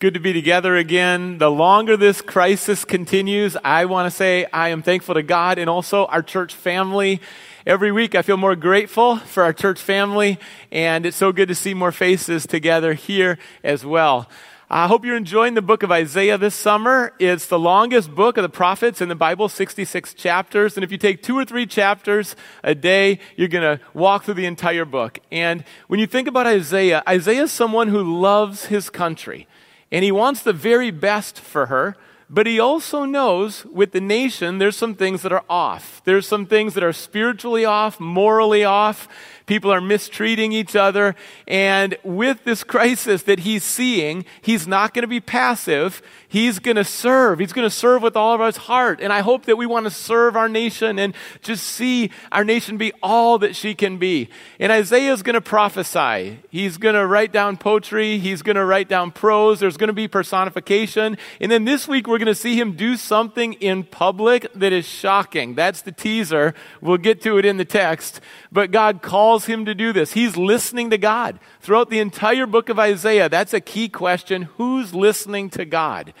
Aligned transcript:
good 0.00 0.14
to 0.14 0.20
be 0.20 0.32
together 0.32 0.76
again. 0.76 1.38
The 1.38 1.50
longer 1.50 1.96
this 1.96 2.22
crisis 2.22 2.84
continues, 2.84 3.56
I 3.64 3.86
want 3.86 4.06
to 4.06 4.16
say 4.16 4.46
I 4.52 4.68
am 4.68 4.80
thankful 4.80 5.16
to 5.16 5.24
God 5.24 5.58
and 5.58 5.68
also 5.68 6.06
our 6.06 6.22
church 6.22 6.54
family. 6.54 7.20
Every 7.66 7.90
week 7.90 8.14
I 8.14 8.22
feel 8.22 8.36
more 8.36 8.54
grateful 8.54 9.16
for 9.16 9.42
our 9.42 9.52
church 9.52 9.80
family, 9.80 10.38
and 10.70 11.04
it's 11.04 11.16
so 11.16 11.32
good 11.32 11.48
to 11.48 11.54
see 11.56 11.74
more 11.74 11.90
faces 11.90 12.46
together 12.46 12.94
here 12.94 13.38
as 13.64 13.84
well. 13.84 14.28
I 14.70 14.86
hope 14.86 15.04
you're 15.04 15.16
enjoying 15.16 15.54
the 15.54 15.62
book 15.62 15.82
of 15.82 15.90
Isaiah 15.90 16.38
this 16.38 16.54
summer. 16.54 17.12
It's 17.18 17.46
the 17.46 17.58
longest 17.58 18.14
book 18.14 18.36
of 18.36 18.42
the 18.42 18.48
prophets 18.48 19.00
in 19.00 19.08
the 19.08 19.16
Bible, 19.16 19.48
66 19.48 20.14
chapters. 20.14 20.76
And 20.76 20.84
if 20.84 20.92
you 20.92 20.98
take 20.98 21.24
two 21.24 21.36
or 21.36 21.44
three 21.44 21.66
chapters 21.66 22.36
a 22.62 22.74
day, 22.76 23.18
you're 23.34 23.48
going 23.48 23.78
to 23.78 23.82
walk 23.94 24.24
through 24.24 24.34
the 24.34 24.46
entire 24.46 24.84
book. 24.84 25.18
And 25.32 25.64
when 25.88 25.98
you 25.98 26.06
think 26.06 26.28
about 26.28 26.46
Isaiah, 26.46 27.02
Isaiah 27.08 27.44
is 27.44 27.52
someone 27.52 27.88
who 27.88 28.20
loves 28.20 28.66
his 28.66 28.90
country 28.90 29.48
and 29.90 30.04
he 30.04 30.12
wants 30.12 30.42
the 30.42 30.52
very 30.52 30.90
best 30.90 31.38
for 31.40 31.66
her. 31.66 31.96
But 32.30 32.46
he 32.46 32.60
also 32.60 33.04
knows 33.06 33.64
with 33.64 33.92
the 33.92 34.02
nation, 34.02 34.58
there's 34.58 34.76
some 34.76 34.94
things 34.94 35.22
that 35.22 35.32
are 35.32 35.44
off. 35.48 36.02
There's 36.04 36.28
some 36.28 36.44
things 36.44 36.74
that 36.74 36.84
are 36.84 36.92
spiritually 36.92 37.64
off, 37.64 37.98
morally 37.98 38.64
off. 38.64 39.08
People 39.48 39.72
are 39.72 39.80
mistreating 39.80 40.52
each 40.52 40.76
other. 40.76 41.16
And 41.48 41.96
with 42.04 42.44
this 42.44 42.62
crisis 42.62 43.22
that 43.22 43.40
he's 43.40 43.64
seeing, 43.64 44.26
he's 44.42 44.68
not 44.68 44.94
going 44.94 45.02
to 45.02 45.08
be 45.08 45.20
passive. 45.20 46.02
He's 46.28 46.58
going 46.58 46.76
to 46.76 46.84
serve. 46.84 47.38
He's 47.38 47.54
going 47.54 47.66
to 47.66 47.74
serve 47.74 48.02
with 48.02 48.14
all 48.14 48.34
of 48.34 48.40
his 48.42 48.58
heart. 48.58 49.00
And 49.00 49.10
I 49.10 49.20
hope 49.20 49.46
that 49.46 49.56
we 49.56 49.64
want 49.64 49.86
to 49.86 49.90
serve 49.90 50.36
our 50.36 50.48
nation 50.48 50.98
and 50.98 51.14
just 51.40 51.64
see 51.64 52.10
our 52.30 52.44
nation 52.44 52.76
be 52.76 52.92
all 53.02 53.38
that 53.38 53.56
she 53.56 53.74
can 53.74 53.96
be. 53.96 54.28
And 54.60 54.70
Isaiah 54.70 55.14
is 55.14 55.22
going 55.22 55.34
to 55.34 55.40
prophesy. 55.40 56.40
He's 56.50 56.76
going 56.76 56.94
to 56.94 57.06
write 57.06 57.32
down 57.32 57.56
poetry. 57.56 58.18
He's 58.18 58.42
going 58.42 58.56
to 58.56 58.64
write 58.66 58.88
down 58.88 59.10
prose. 59.10 59.60
There's 59.60 59.78
going 59.78 59.88
to 59.88 59.94
be 59.94 60.06
personification. 60.06 61.16
And 61.40 61.50
then 61.50 61.64
this 61.64 61.88
week 61.88 62.06
we're 62.06 62.18
going 62.18 62.26
to 62.26 62.34
see 62.34 62.60
him 62.60 62.76
do 62.76 62.96
something 62.96 63.54
in 63.54 63.84
public 63.84 64.52
that 64.54 64.74
is 64.74 64.86
shocking. 64.86 65.54
That's 65.54 65.80
the 65.80 65.92
teaser. 65.92 66.52
We'll 66.82 66.98
get 66.98 67.22
to 67.22 67.38
it 67.38 67.46
in 67.46 67.56
the 67.56 67.64
text. 67.64 68.20
But 68.52 68.70
God 68.70 69.00
calls 69.00 69.37
him 69.46 69.64
to 69.64 69.74
do 69.74 69.92
this. 69.92 70.12
He's 70.12 70.36
listening 70.36 70.90
to 70.90 70.98
God. 70.98 71.38
Throughout 71.60 71.90
the 71.90 72.00
entire 72.00 72.46
book 72.46 72.68
of 72.68 72.78
Isaiah, 72.78 73.28
that's 73.28 73.54
a 73.54 73.60
key 73.60 73.88
question. 73.88 74.42
Who's 74.56 74.94
listening 74.94 75.50
to 75.50 75.64
God? 75.64 76.12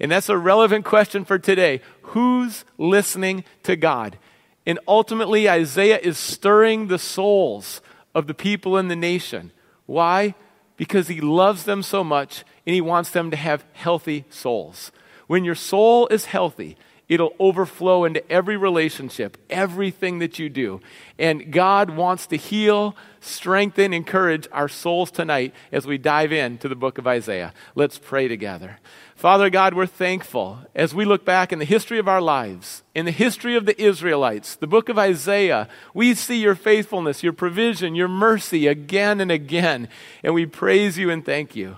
And 0.00 0.10
that's 0.10 0.28
a 0.28 0.36
relevant 0.36 0.84
question 0.84 1.24
for 1.24 1.38
today. 1.38 1.80
Who's 2.02 2.64
listening 2.78 3.44
to 3.62 3.76
God? 3.76 4.18
And 4.66 4.78
ultimately, 4.86 5.48
Isaiah 5.48 5.98
is 5.98 6.18
stirring 6.18 6.88
the 6.88 6.98
souls 6.98 7.80
of 8.14 8.26
the 8.26 8.34
people 8.34 8.76
in 8.76 8.88
the 8.88 8.96
nation. 8.96 9.52
Why? 9.86 10.34
Because 10.76 11.08
he 11.08 11.20
loves 11.20 11.64
them 11.64 11.82
so 11.82 12.02
much 12.02 12.44
and 12.66 12.74
he 12.74 12.80
wants 12.80 13.10
them 13.10 13.30
to 13.30 13.36
have 13.36 13.64
healthy 13.72 14.24
souls. 14.30 14.92
When 15.26 15.44
your 15.44 15.54
soul 15.54 16.06
is 16.08 16.26
healthy, 16.26 16.76
It'll 17.12 17.36
overflow 17.38 18.04
into 18.04 18.26
every 18.32 18.56
relationship, 18.56 19.36
everything 19.50 20.20
that 20.20 20.38
you 20.38 20.48
do. 20.48 20.80
And 21.18 21.52
God 21.52 21.90
wants 21.90 22.26
to 22.28 22.38
heal, 22.38 22.96
strengthen, 23.20 23.92
encourage 23.92 24.48
our 24.50 24.66
souls 24.66 25.10
tonight 25.10 25.54
as 25.70 25.86
we 25.86 25.98
dive 25.98 26.32
into 26.32 26.70
the 26.70 26.74
book 26.74 26.96
of 26.96 27.06
Isaiah. 27.06 27.52
Let's 27.74 27.98
pray 27.98 28.28
together. 28.28 28.78
Father 29.14 29.50
God, 29.50 29.74
we're 29.74 29.84
thankful 29.84 30.60
as 30.74 30.94
we 30.94 31.04
look 31.04 31.22
back 31.22 31.52
in 31.52 31.58
the 31.58 31.66
history 31.66 31.98
of 31.98 32.08
our 32.08 32.22
lives, 32.22 32.82
in 32.94 33.04
the 33.04 33.10
history 33.10 33.56
of 33.56 33.66
the 33.66 33.78
Israelites, 33.78 34.56
the 34.56 34.66
book 34.66 34.88
of 34.88 34.98
Isaiah, 34.98 35.68
we 35.92 36.14
see 36.14 36.40
your 36.40 36.54
faithfulness, 36.54 37.22
your 37.22 37.34
provision, 37.34 37.94
your 37.94 38.08
mercy 38.08 38.66
again 38.66 39.20
and 39.20 39.30
again. 39.30 39.86
And 40.24 40.32
we 40.32 40.46
praise 40.46 40.96
you 40.96 41.10
and 41.10 41.22
thank 41.22 41.54
you. 41.54 41.76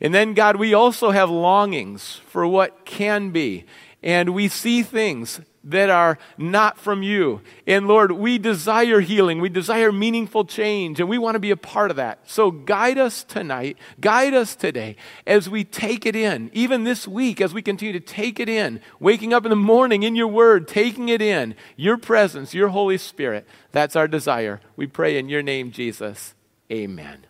And 0.00 0.12
then, 0.12 0.34
God, 0.34 0.56
we 0.56 0.74
also 0.74 1.12
have 1.12 1.30
longings 1.30 2.20
for 2.26 2.44
what 2.48 2.84
can 2.84 3.30
be 3.30 3.64
and 4.02 4.34
we 4.34 4.48
see 4.48 4.82
things 4.82 5.40
that 5.64 5.90
are 5.90 6.18
not 6.36 6.76
from 6.76 7.02
you. 7.02 7.40
And 7.66 7.86
Lord, 7.86 8.12
we 8.12 8.36
desire 8.38 9.00
healing. 9.00 9.40
We 9.40 9.48
desire 9.48 9.92
meaningful 9.92 10.44
change, 10.44 10.98
and 10.98 11.08
we 11.08 11.18
want 11.18 11.36
to 11.36 11.40
be 11.40 11.52
a 11.52 11.56
part 11.56 11.90
of 11.90 11.96
that. 11.96 12.18
So 12.28 12.50
guide 12.50 12.98
us 12.98 13.22
tonight, 13.22 13.78
guide 14.00 14.34
us 14.34 14.56
today 14.56 14.96
as 15.26 15.48
we 15.48 15.62
take 15.62 16.04
it 16.04 16.16
in, 16.16 16.50
even 16.52 16.84
this 16.84 17.06
week, 17.06 17.40
as 17.40 17.54
we 17.54 17.62
continue 17.62 17.92
to 17.92 18.00
take 18.00 18.40
it 18.40 18.48
in, 18.48 18.80
waking 18.98 19.32
up 19.32 19.44
in 19.44 19.50
the 19.50 19.56
morning 19.56 20.02
in 20.02 20.16
your 20.16 20.28
word, 20.28 20.66
taking 20.66 21.08
it 21.08 21.22
in, 21.22 21.54
your 21.76 21.96
presence, 21.96 22.54
your 22.54 22.68
Holy 22.68 22.98
Spirit. 22.98 23.46
That's 23.70 23.94
our 23.94 24.08
desire. 24.08 24.60
We 24.74 24.88
pray 24.88 25.16
in 25.16 25.28
your 25.28 25.42
name, 25.42 25.70
Jesus. 25.70 26.34
Amen. 26.70 27.26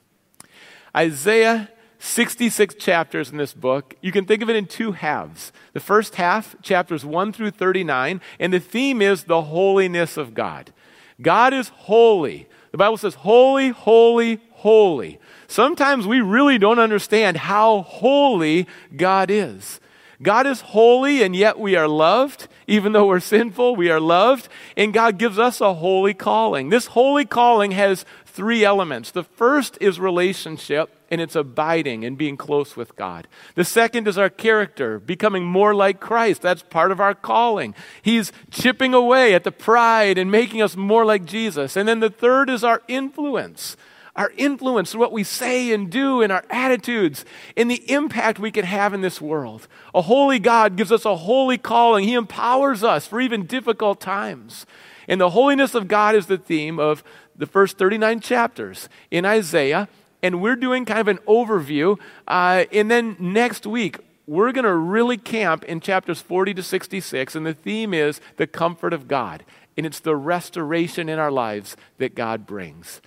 Isaiah 0.97 1.69
66 2.05 2.75
chapters 2.75 3.31
in 3.31 3.37
this 3.37 3.55
book. 3.55 3.95
You 4.01 4.11
can 4.11 4.25
think 4.25 4.43
of 4.43 4.51
it 4.51 4.57
in 4.57 4.67
two 4.67 4.91
halves. 4.91 5.53
The 5.73 5.79
first 5.79 6.17
half, 6.17 6.57
chapters 6.61 7.05
1 7.05 7.33
through 7.33 7.53
39, 7.53 8.21
and 8.41 8.53
the 8.53 8.59
theme 8.59 9.01
is 9.01 9.25
the 9.25 9.43
holiness 9.43 10.17
of 10.17 10.35
God. 10.35 10.73
God 11.21 11.55
is 11.55 11.69
holy. 11.69 12.49
The 12.73 12.79
Bible 12.79 12.97
says, 12.97 13.15
holy, 13.15 13.69
holy, 13.69 14.41
holy. 14.51 15.21
Sometimes 15.47 16.05
we 16.05 16.21
really 16.21 16.59
don't 16.59 16.81
understand 16.81 17.37
how 17.37 17.83
holy 17.83 18.67
God 18.97 19.31
is. 19.31 19.79
God 20.21 20.45
is 20.49 20.61
holy, 20.61 21.23
and 21.23 21.37
yet 21.37 21.57
we 21.57 21.77
are 21.77 21.89
loved. 21.89 22.49
Even 22.67 22.93
though 22.93 23.07
we're 23.07 23.21
sinful, 23.21 23.77
we 23.77 23.91
are 23.91 24.01
loved. 24.01 24.49
And 24.77 24.93
God 24.93 25.19
gives 25.19 25.39
us 25.39 25.61
a 25.61 25.75
holy 25.75 26.15
calling. 26.15 26.69
This 26.69 26.87
holy 26.87 27.27
calling 27.27 27.71
has 27.73 28.05
three 28.27 28.65
elements. 28.65 29.13
The 29.13 29.23
first 29.25 29.79
is 29.81 30.01
relationship, 30.01 30.91
and 31.13 31.21
it's 31.21 31.37
abiding 31.37 32.07
and 32.07 32.17
being 32.17 32.39
close 32.39 32.75
with 32.75 32.97
God. 32.97 33.29
The 33.55 33.67
second 33.67 34.09
is 34.09 34.17
our 34.17 34.31
character, 34.31 34.99
becoming 34.99 35.45
more 35.45 35.75
like 35.75 36.01
Christ. 36.01 36.41
That's 36.41 36.63
part 36.63 36.91
of 36.91 37.01
our 37.01 37.15
calling. 37.15 37.75
He's 38.01 38.33
chipping 38.51 38.95
away 38.95 39.35
at 39.35 39.45
the 39.45 39.53
pride 39.53 40.17
and 40.17 40.31
making 40.31 40.63
us 40.63 40.75
more 40.75 41.05
like 41.05 41.27
Jesus. 41.27 41.77
And 41.77 41.87
then 41.87 42.01
the 42.01 42.09
third 42.09 42.49
is 42.49 42.65
our 42.65 42.81
influence. 42.89 43.77
Our 44.17 44.33
influence, 44.39 44.95
what 44.95 45.13
we 45.13 45.23
say 45.23 45.71
and 45.73 45.91
do, 45.91 46.23
and 46.23 46.33
our 46.33 46.47
attitudes, 46.49 47.27
and 47.59 47.71
the 47.71 47.91
impact 47.93 48.39
we 48.39 48.51
can 48.51 48.65
have 48.65 48.95
in 48.95 49.03
this 49.03 49.21
world. 49.21 49.69
A 49.95 50.01
holy 50.01 50.39
God 50.39 50.77
gives 50.77 50.91
us 50.91 51.05
a 51.05 51.17
holy 51.17 51.59
calling. 51.59 52.09
He 52.09 52.15
empowers 52.15 52.83
us 52.83 53.07
for 53.07 53.21
even 53.21 53.45
difficult 53.45 54.01
times. 54.01 54.65
And 55.07 55.21
the 55.21 55.31
holiness 55.31 55.75
of 55.75 55.89
God 55.89 56.15
is 56.15 56.27
the 56.27 56.39
theme 56.39 56.79
of 56.79 57.05
the 57.37 57.47
first 57.47 57.77
39 57.77 58.21
chapters 58.21 58.89
in 59.11 59.27
Isaiah, 59.27 59.89
and 60.23 60.41
we're 60.41 60.57
doing 60.57 60.85
kind 60.85 61.01
of 61.01 61.09
an 61.09 61.19
overview. 61.29 61.99
Uh, 62.29 62.65
and 62.73 62.91
then 62.91 63.17
next 63.19 63.67
week, 63.67 63.99
we're 64.27 64.53
going 64.53 64.65
to 64.65 64.75
really 64.75 65.17
camp 65.17 65.65
in 65.65 65.81
chapters 65.81 66.21
40 66.21 66.55
to 66.55 66.63
66, 66.63 67.35
and 67.35 67.45
the 67.45 67.55
theme 67.55 67.93
is 67.93 68.21
the 68.37 68.47
comfort 68.47 68.93
of 68.93 69.09
God. 69.09 69.45
And 69.77 69.85
it's 69.85 70.01
the 70.01 70.17
restoration 70.17 71.09
in 71.09 71.19
our 71.19 71.31
lives 71.31 71.77
that 71.99 72.15
God 72.15 72.47
brings. 72.47 73.01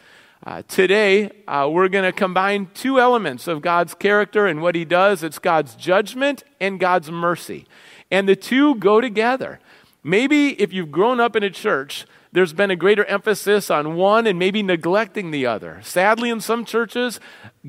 Uh, 0.46 0.62
today, 0.68 1.32
uh, 1.48 1.70
we're 1.72 1.88
going 1.88 2.04
to 2.04 2.12
combine 2.12 2.70
two 2.74 3.00
elements 3.00 3.48
of 3.48 3.62
God's 3.62 3.94
character 3.96 4.46
and 4.46 4.62
what 4.62 4.76
He 4.76 4.86
does 4.86 5.24
it's 5.24 5.40
God's 5.40 5.76
judgment 5.76 6.44
and 6.60 6.80
God's 6.80 7.10
mercy. 7.10 7.66
And 8.12 8.28
the 8.28 8.36
two 8.36 8.76
go 8.76 9.02
together. 9.02 9.60
Maybe 10.04 10.50
if 10.62 10.72
you've 10.72 10.92
grown 10.92 11.20
up 11.20 11.36
in 11.36 11.42
a 11.42 11.50
church 11.50 12.06
there's 12.36 12.52
been 12.52 12.70
a 12.70 12.76
greater 12.76 13.06
emphasis 13.06 13.72
on 13.72 13.96
one 13.96 14.28
and 14.28 14.38
maybe 14.38 14.62
neglecting 14.62 15.32
the 15.32 15.46
other. 15.46 15.80
Sadly, 15.84 16.30
in 16.30 16.42
some 16.42 16.66
churches, 16.66 17.22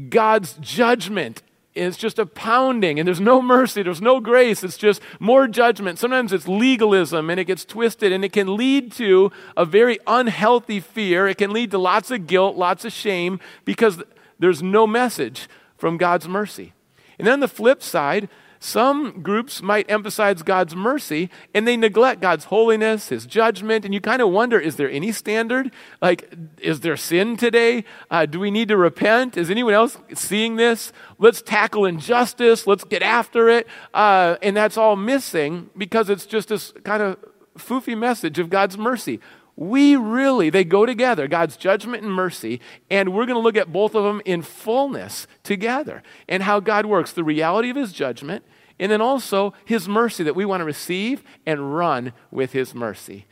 God's 0.08 0.54
judgment 0.54 1.42
is 1.76 1.96
just 1.96 2.18
a 2.18 2.26
pounding 2.26 2.98
and 2.98 3.06
there's 3.06 3.20
no 3.20 3.40
mercy, 3.40 3.82
there's 3.84 4.02
no 4.02 4.18
grace, 4.18 4.64
it's 4.64 4.76
just 4.76 5.00
more 5.20 5.46
judgment. 5.46 6.00
Sometimes 6.00 6.32
it's 6.32 6.48
legalism 6.48 7.30
and 7.30 7.38
it 7.38 7.44
gets 7.44 7.64
twisted 7.64 8.10
and 8.10 8.24
it 8.24 8.32
can 8.32 8.56
lead 8.56 8.90
to 8.92 9.30
a 9.56 9.64
very 9.64 10.00
unhealthy 10.04 10.80
fear. 10.80 11.28
It 11.28 11.38
can 11.38 11.52
lead 11.52 11.70
to 11.70 11.78
lots 11.78 12.10
of 12.10 12.26
guilt, 12.26 12.56
lots 12.56 12.84
of 12.84 12.92
shame 12.92 13.38
because 13.64 14.02
there's 14.40 14.64
no 14.64 14.84
message 14.84 15.48
from 15.76 15.96
God's 15.96 16.26
mercy. 16.26 16.72
And 17.18 17.26
then 17.26 17.34
on 17.34 17.40
the 17.40 17.46
flip 17.46 17.84
side, 17.84 18.28
some 18.58 19.22
groups 19.22 19.62
might 19.62 19.90
emphasize 19.90 20.42
God's 20.42 20.74
mercy 20.74 21.30
and 21.54 21.66
they 21.66 21.76
neglect 21.76 22.20
God's 22.20 22.46
holiness, 22.46 23.08
His 23.08 23.26
judgment, 23.26 23.84
and 23.84 23.92
you 23.92 24.00
kind 24.00 24.22
of 24.22 24.30
wonder 24.30 24.58
is 24.58 24.76
there 24.76 24.90
any 24.90 25.12
standard? 25.12 25.70
Like, 26.00 26.32
is 26.60 26.80
there 26.80 26.96
sin 26.96 27.36
today? 27.36 27.84
Uh, 28.10 28.26
do 28.26 28.40
we 28.40 28.50
need 28.50 28.68
to 28.68 28.76
repent? 28.76 29.36
Is 29.36 29.50
anyone 29.50 29.74
else 29.74 29.98
seeing 30.14 30.56
this? 30.56 30.92
Let's 31.18 31.42
tackle 31.42 31.84
injustice, 31.84 32.66
let's 32.66 32.84
get 32.84 33.02
after 33.02 33.48
it. 33.48 33.66
Uh, 33.94 34.36
and 34.42 34.56
that's 34.56 34.76
all 34.76 34.96
missing 34.96 35.70
because 35.76 36.10
it's 36.10 36.26
just 36.26 36.48
this 36.48 36.72
kind 36.84 37.02
of 37.02 37.18
foofy 37.58 37.96
message 37.96 38.38
of 38.38 38.50
God's 38.50 38.76
mercy. 38.76 39.20
We 39.56 39.96
really, 39.96 40.50
they 40.50 40.64
go 40.64 40.84
together, 40.84 41.26
God's 41.26 41.56
judgment 41.56 42.02
and 42.02 42.12
mercy, 42.12 42.60
and 42.90 43.14
we're 43.14 43.24
going 43.24 43.36
to 43.36 43.42
look 43.42 43.56
at 43.56 43.72
both 43.72 43.94
of 43.94 44.04
them 44.04 44.20
in 44.26 44.42
fullness 44.42 45.26
together 45.42 46.02
and 46.28 46.42
how 46.42 46.60
God 46.60 46.84
works 46.84 47.12
the 47.12 47.24
reality 47.24 47.70
of 47.70 47.76
his 47.76 47.92
judgment 47.92 48.44
and 48.78 48.92
then 48.92 49.00
also 49.00 49.54
his 49.64 49.88
mercy 49.88 50.22
that 50.24 50.36
we 50.36 50.44
want 50.44 50.60
to 50.60 50.64
receive 50.66 51.22
and 51.46 51.74
run 51.74 52.12
with 52.30 52.52
his 52.52 52.74
mercy. 52.74 53.24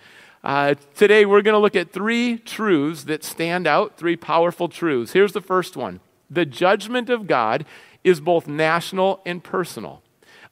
Uh, 0.43 0.75
today, 0.95 1.25
we're 1.25 1.43
going 1.43 1.55
to 1.55 1.59
look 1.59 1.77
at 1.77 1.93
three 1.93 2.39
truths 2.39 3.05
that 3.05 3.25
stand 3.25 3.67
out, 3.67 3.97
three 3.97 4.17
powerful 4.17 4.69
truths. 4.69 5.13
Here's 5.13 5.33
the 5.33 5.41
first 5.41 5.77
one 5.77 6.01
the 6.31 6.47
judgment 6.47 7.11
of 7.11 7.27
God 7.27 7.65
is 8.03 8.21
both 8.21 8.47
national 8.47 9.21
and 9.25 9.43
personal. 9.43 10.03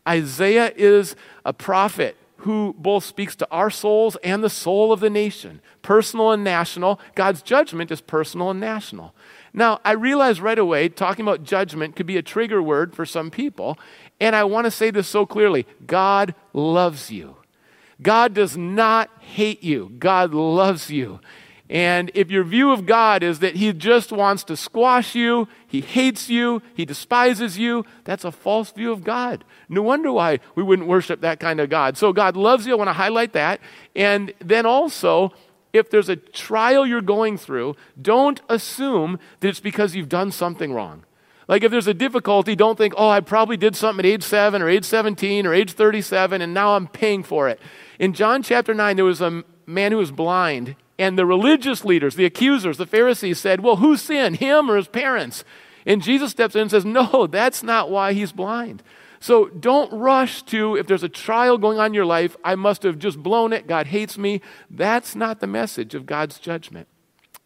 Isaiah 0.07 0.73
is 0.77 1.15
a 1.45 1.53
prophet 1.53 2.17
who 2.43 2.75
both 2.77 3.05
speaks 3.05 3.37
to 3.37 3.49
our 3.50 3.71
souls 3.71 4.17
and 4.25 4.43
the 4.43 4.50
soul 4.50 4.93
of 4.93 5.00
the 5.00 5.11
nation, 5.11 5.61
personal 5.81 6.33
and 6.33 6.43
national. 6.43 7.00
God's 7.15 7.41
judgment 7.41 7.91
is 7.91 8.00
personal 8.00 8.50
and 8.50 8.59
national. 8.59 9.15
Now, 9.53 9.81
I 9.85 9.93
realize 9.93 10.41
right 10.41 10.59
away 10.59 10.89
talking 10.89 11.25
about 11.25 11.44
judgment 11.44 11.94
could 11.94 12.06
be 12.06 12.17
a 12.17 12.23
trigger 12.23 12.61
word 12.61 12.94
for 12.97 13.06
some 13.06 13.31
people, 13.31 13.79
and 14.21 14.35
I 14.35 14.44
want 14.44 14.65
to 14.65 14.71
say 14.71 14.91
this 14.91 15.06
so 15.06 15.25
clearly 15.25 15.67
God 15.87 16.35
loves 16.53 17.11
you. 17.11 17.37
God 18.00 18.35
does 18.35 18.56
not 18.56 19.11
hate 19.21 19.62
you, 19.62 19.93
God 19.99 20.35
loves 20.35 20.91
you. 20.91 21.21
And 21.73 22.11
if 22.13 22.31
your 22.31 22.45
view 22.45 22.71
of 22.71 22.85
God 22.85 23.23
is 23.23 23.39
that 23.39 23.57
He 23.57 23.73
just 23.73 24.13
wants 24.13 24.45
to 24.45 24.59
squash 24.59 25.15
you, 25.15 25.49
He 25.67 25.81
hates 25.81 26.29
you, 26.29 26.61
He 26.75 26.85
despises 26.85 27.57
you, 27.57 27.87
that's 28.05 28.27
a 28.27 28.31
false 28.31 28.71
view 28.73 28.93
of 28.93 29.05
God. 29.05 29.43
No 29.71 29.81
wonder 29.81 30.13
why 30.13 30.41
we 30.55 30.63
wouldn't 30.63 30.87
worship 30.87 31.23
that 31.23 31.41
kind 31.41 31.61
of 31.61 31.71
God. 31.71 31.97
So 31.97 32.13
God 32.13 32.37
loves 32.37 32.67
you. 32.67 32.75
I 32.75 32.77
want 32.77 32.89
to 32.89 32.93
highlight 32.93 33.33
that. 33.33 33.59
And 33.97 34.35
then 34.39 34.67
also, 34.67 35.33
if 35.73 35.89
there's 35.89 36.11
a 36.11 36.17
trial 36.17 36.87
you're 36.87 37.01
going 37.01 37.39
through, 37.39 37.77
don't 38.01 38.43
assume 38.51 39.19
that 39.41 39.49
it's 39.49 39.61
because 39.61 39.97
you've 39.97 40.11
done 40.11 40.31
something 40.31 40.75
wrong. 40.75 41.07
Like 41.49 41.65
if 41.65 41.71
there's 41.71 41.87
a 41.87 41.95
difficulty, 41.95 42.55
don't 42.55 42.77
think, 42.77 42.93
oh, 42.99 43.09
I 43.09 43.21
probably 43.21 43.57
did 43.57 43.77
something 43.77 44.05
at 44.05 44.13
age 44.13 44.25
7 44.25 44.61
or 44.61 44.69
age 44.69 44.85
17 44.85 45.47
or 45.47 45.55
age 45.55 45.73
37 45.73 46.43
and 46.43 46.53
now 46.53 46.77
I'm 46.77 46.87
paying 46.87 47.23
for 47.23 47.49
it. 47.49 47.59
In 47.99 48.13
John 48.13 48.43
chapter 48.43 48.75
9, 48.75 48.97
there 48.97 49.07
was 49.07 49.23
a 49.23 49.43
man 49.67 49.93
who 49.93 49.99
was 49.99 50.13
blind 50.13 50.77
and 51.02 51.19
the 51.19 51.26
religious 51.26 51.84
leaders, 51.84 52.14
the 52.14 52.25
accusers, 52.25 52.76
the 52.76 52.87
Pharisees 52.87 53.40
said, 53.40 53.60
Well, 53.60 53.76
who 53.76 53.96
sinned, 53.96 54.37
him 54.37 54.70
or 54.70 54.76
his 54.76 54.87
parents? 54.87 55.43
And 55.84 56.00
Jesus 56.00 56.31
steps 56.31 56.54
in 56.54 56.62
and 56.62 56.70
says, 56.70 56.84
No, 56.84 57.26
that's 57.26 57.64
not 57.64 57.90
why 57.90 58.12
he's 58.12 58.31
blind. 58.31 58.84
So 59.19 59.49
don't 59.49 59.93
rush 59.93 60.44
to, 60.44 60.76
if 60.76 60.87
there's 60.87 61.02
a 61.02 61.08
trial 61.08 61.58
going 61.58 61.81
on 61.81 61.87
in 61.87 61.94
your 61.94 62.06
life, 62.06 62.37
I 62.44 62.54
must 62.54 62.84
have 62.84 63.00
just 63.00 63.20
blown 63.20 63.52
it, 63.52 63.66
God 63.66 63.88
hates 63.88 64.16
me. 64.16 64.40
That's 64.70 65.16
not 65.16 65.40
the 65.40 65.46
message 65.49 65.96
of 65.96 66.06
God's 66.06 66.38
judgment. 66.38 66.87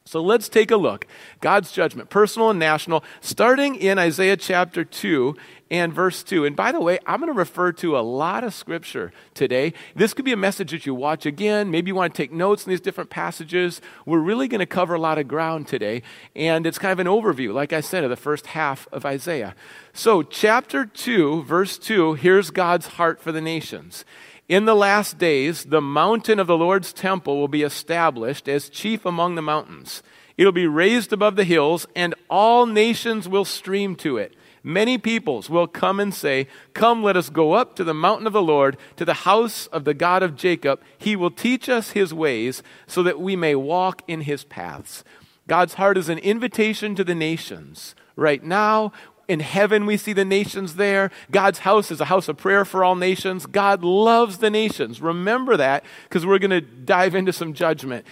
So 0.05 0.23
let's 0.23 0.49
take 0.51 0.71
a 0.71 0.77
look. 0.77 1.07
God's 1.41 1.73
judgment, 1.73 2.11
personal 2.11 2.51
and 2.51 2.59
national, 2.59 3.03
starting 3.21 3.75
in 3.75 3.99
Isaiah 3.99 4.37
chapter 4.37 4.85
2 4.85 5.35
and 5.71 5.93
verse 5.93 6.23
2. 6.23 6.45
And 6.45 6.55
by 6.55 6.73
the 6.73 6.81
way, 6.81 6.99
I'm 7.07 7.21
going 7.21 7.33
to 7.33 7.39
refer 7.39 7.73
to 7.73 7.99
a 7.99 8.01
lot 8.01 8.45
of 8.45 8.55
scripture 8.55 9.13
today. 9.35 9.73
This 9.95 10.15
could 10.15 10.25
be 10.25 10.33
a 10.33 10.37
message 10.37 10.71
that 10.71 10.87
you 10.87 10.95
watch 10.95 11.27
again. 11.27 11.71
Maybe 11.71 11.89
you 11.89 11.95
want 11.95 12.15
to 12.15 12.17
take 12.17 12.33
notes 12.33 12.65
in 12.67 12.71
these 12.71 12.81
different 12.81 13.11
passages. 13.11 13.81
We're 14.05 14.21
really 14.21 14.49
going 14.49 14.61
to 14.61 14.67
cover 14.67 14.95
a 14.95 15.01
lot 15.01 15.19
of 15.19 15.27
ground 15.27 15.67
today. 15.67 16.03
And 16.35 16.67
it's 16.67 16.79
kind 16.79 16.93
of 16.93 17.01
an 17.01 17.07
overview, 17.07 17.53
like 17.53 17.73
I 17.73 17.81
said, 17.81 18.05
of 18.05 18.11
the 18.11 18.17
first 18.17 18.47
half 18.49 18.87
of 18.93 19.05
Isaiah. 19.05 19.55
So, 19.93 20.23
chapter 20.23 20.87
2, 20.87 21.43
verse 21.45 21.79
2, 21.79 22.15
here's 22.15 22.51
God's 22.51 22.87
heart 22.87 23.21
for 23.21 23.33
the 23.33 23.41
nations. 23.41 24.05
In 24.49 24.65
the 24.65 24.77
last 24.77 25.19
days, 25.19 25.65
the 25.65 25.81
mountain 25.81 26.39
of 26.39 26.47
the 26.47 26.57
Lord's 26.57 26.93
temple 26.93 27.39
will 27.39 27.49
be 27.49 27.63
established 27.63 28.49
as 28.49 28.69
chief 28.69 29.05
among 29.05 29.35
the 29.35 29.43
mountains. 29.43 30.05
It'll 30.37 30.53
be 30.53 30.69
raised 30.69 31.13
above 31.13 31.35
the 31.35 31.45
hills, 31.45 31.87
and 31.97 32.15
all 32.31 32.67
nations 32.67 33.29
will 33.29 33.45
stream 33.45 33.97
to 33.97 34.19
it. 34.19 34.37
Many 34.67 34.99
peoples 34.99 35.49
will 35.49 35.69
come 35.69 36.01
and 36.01 36.13
say, 36.13 36.49
Come, 36.75 37.01
let 37.01 37.17
us 37.17 37.31
go 37.31 37.53
up 37.53 37.77
to 37.77 37.85
the 37.85 37.95
mountain 37.95 38.27
of 38.27 38.33
the 38.33 38.43
Lord, 38.43 38.77
to 38.97 39.05
the 39.05 39.15
house 39.15 39.69
of 39.69 39.85
the 39.85 39.95
God 39.95 40.25
of 40.25 40.35
Jacob. 40.35 40.83
He 40.99 41.15
will 41.15 41.31
teach 41.31 41.69
us 41.69 41.93
his 41.93 42.13
ways, 42.13 42.65
so 42.85 43.05
that 43.05 43.21
we 43.21 43.37
may 43.37 43.55
walk 43.55 44.03
in 44.09 44.23
his 44.23 44.43
paths. 44.43 45.05
God's 45.47 45.75
heart 45.75 45.97
is 45.97 46.09
an 46.09 46.19
invitation 46.19 46.97
to 46.97 47.05
the 47.05 47.15
nations. 47.15 47.95
Right 48.17 48.43
now, 48.43 48.91
in 49.29 49.39
heaven, 49.39 49.87
we 49.87 49.97
see 49.97 50.13
the 50.13 50.25
nations 50.25 50.75
there. 50.75 51.13
God's 51.31 51.61
house 51.61 51.93
is 51.93 52.01
a 52.01 52.07
house 52.07 52.27
of 52.27 52.37
prayer 52.37 52.65
for 52.65 52.83
all 52.83 52.97
nations. 52.97 53.47
God 53.47 53.85
loves 53.85 54.39
the 54.39 54.51
nations. 54.51 55.01
Remember 55.01 55.57
that 55.57 55.85
because 56.09 56.27
we're 56.27 56.41
going 56.41 56.51
to 56.51 56.61
dive 56.61 57.15
into 57.15 57.33
some 57.33 57.55
judgment. 57.55 58.05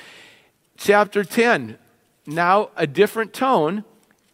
Chapter 0.76 1.24
10, 1.24 1.78
now 2.28 2.70
a 2.76 2.86
different 2.86 3.32
tone, 3.32 3.82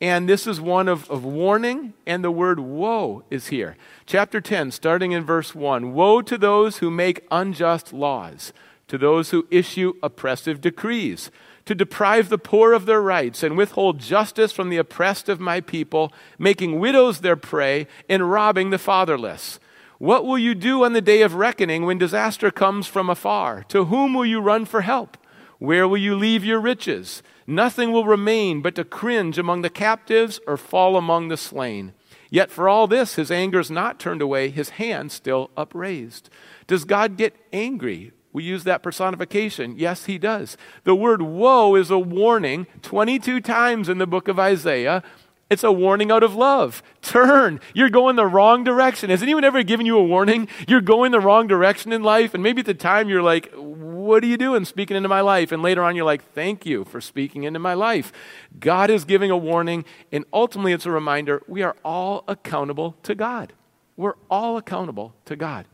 and 0.01 0.29
this 0.29 0.47
is 0.47 0.61
one 0.61 0.89
of, 0.89 1.11
of 1.11 1.25
warning, 1.25 1.95
and 2.07 2.25
the 2.25 2.31
word 2.31 2.61
woe 2.61 3.25
is 3.31 3.49
here. 3.49 3.77
Chapter 4.07 4.41
10, 4.41 4.71
starting 4.71 5.13
in 5.13 5.25
verse 5.25 5.55
1 5.55 5.93
Woe 5.93 6.23
to 6.23 6.39
those 6.39 6.79
who 6.79 6.91
make 6.91 7.27
unjust 7.31 7.93
laws, 7.93 8.53
to 8.89 8.97
those 8.97 9.31
who 9.31 9.47
issue 9.51 9.95
oppressive 10.03 10.61
decrees 10.61 11.31
to 11.71 11.75
deprive 11.77 12.29
the 12.29 12.37
poor 12.37 12.73
of 12.73 12.87
their 12.87 13.01
rights 13.01 13.45
and 13.45 13.57
withhold 13.57 14.01
justice 14.01 14.51
from 14.51 14.71
the 14.71 14.77
oppressed 14.77 15.29
of 15.29 15.39
my 15.39 15.61
people, 15.61 16.13
making 16.37 16.81
widows 16.81 17.21
their 17.21 17.37
prey 17.37 17.87
and 18.09 18.31
robbing 18.31 18.71
the 18.71 18.79
fatherless. 18.79 19.61
What 19.99 20.25
will 20.25 20.37
you 20.37 20.57
do 20.57 20.85
on 20.85 20.95
the 20.95 21.01
day 21.01 21.23
of 21.23 21.35
reckoning 21.35 21.85
when 21.85 21.97
disaster 21.97 22.51
comes 22.51 22.89
from 22.89 23.09
afar? 23.09 23.65
To 23.69 23.85
whom 23.85 24.15
will 24.15 24.27
you 24.27 24.41
run 24.41 24.65
for 24.65 24.81
help? 24.81 25.17
Where 25.59 25.87
will 25.87 25.99
you 25.99 26.17
leave 26.17 26.45
your 26.45 26.59
riches? 26.59 27.23
Nothing 27.51 27.91
will 27.91 28.05
remain 28.05 28.63
but 28.63 28.77
to 28.77 28.85
cringe 28.85 29.37
among 29.37 29.63
the 29.63 29.71
captives 29.71 30.39
or 30.47 30.57
fall 30.57 30.97
among 30.97 31.29
the 31.29 31.37
slain. 31.37 31.93
Yet 32.31 32.51
for 32.51 32.69
all 32.69 32.87
this, 32.87 33.17
his 33.17 33.31
anger 33.31 33.59
is 33.59 33.73
not 33.73 33.99
turned 33.99 34.23
away, 34.23 34.51
his 34.51 34.71
hand 34.71 35.11
still 35.11 35.51
upraised. 35.57 36.31
Does 36.69 36.85
God 36.85 37.17
get 37.17 37.35
angry 37.53 38.13
we 38.33 38.45
use 38.45 38.65
that 38.65 38.83
personification. 38.83 39.75
Yes, 39.77 40.05
he 40.05 40.17
does. 40.19 40.57
The 40.85 40.95
word 40.95 41.21
woe 41.21 41.75
is 41.75 41.91
a 41.91 41.99
warning 41.99 42.67
22 42.83 43.41
times 43.41 43.89
in 43.89 43.99
the 43.99 44.07
book 44.07 44.29
of 44.29 44.39
Isaiah. 44.39 45.03
It's 45.51 45.65
a 45.65 45.73
warning 45.73 46.13
out 46.13 46.23
of 46.23 46.37
love. 46.37 46.81
Turn. 47.03 47.59
You're 47.75 47.91
going 47.91 48.15
the 48.15 48.25
wrong 48.25 48.63
direction. 48.63 49.11
Has 49.11 49.21
anyone 49.21 49.43
ever 49.43 49.65
given 49.65 49.85
you 49.85 49.99
a 49.99 50.05
warning? 50.05 50.47
You're 50.69 50.81
going 50.81 51.11
the 51.11 51.19
wrong 51.19 51.49
direction 51.49 51.93
in 51.93 52.05
life. 52.05 52.35
And 52.35 52.43
maybe 52.43 52.61
at 52.61 52.67
the 52.67 52.75
time 52.75 53.09
you're 53.09 53.21
like, 53.21 53.53
What 53.55 54.23
are 54.23 54.29
you 54.29 54.37
doing 54.37 54.65
speaking 54.65 54.97
into 54.97 55.09
my 55.09 55.23
life? 55.23 55.51
And 55.51 55.61
later 55.61 55.83
on 55.83 55.97
you're 55.97 56.05
like, 56.05 56.23
Thank 56.35 56.65
you 56.65 56.85
for 56.85 57.01
speaking 57.01 57.43
into 57.43 57.59
my 57.59 57.75
life. 57.75 58.13
God 58.61 58.91
is 58.91 59.05
giving 59.05 59.33
a 59.33 59.37
warning. 59.37 59.85
And 60.13 60.25
ultimately 60.33 60.73
it's 60.73 60.87
a 60.87 60.93
reminder 60.93 61.43
we 61.49 61.63
are 61.63 61.75
all 61.85 62.23
accountable 62.29 62.95
to 63.03 63.17
God. 63.17 63.53
We're 63.97 64.15
all 64.31 64.57
accountable 64.57 65.15
to 65.25 65.35
God. 65.35 65.67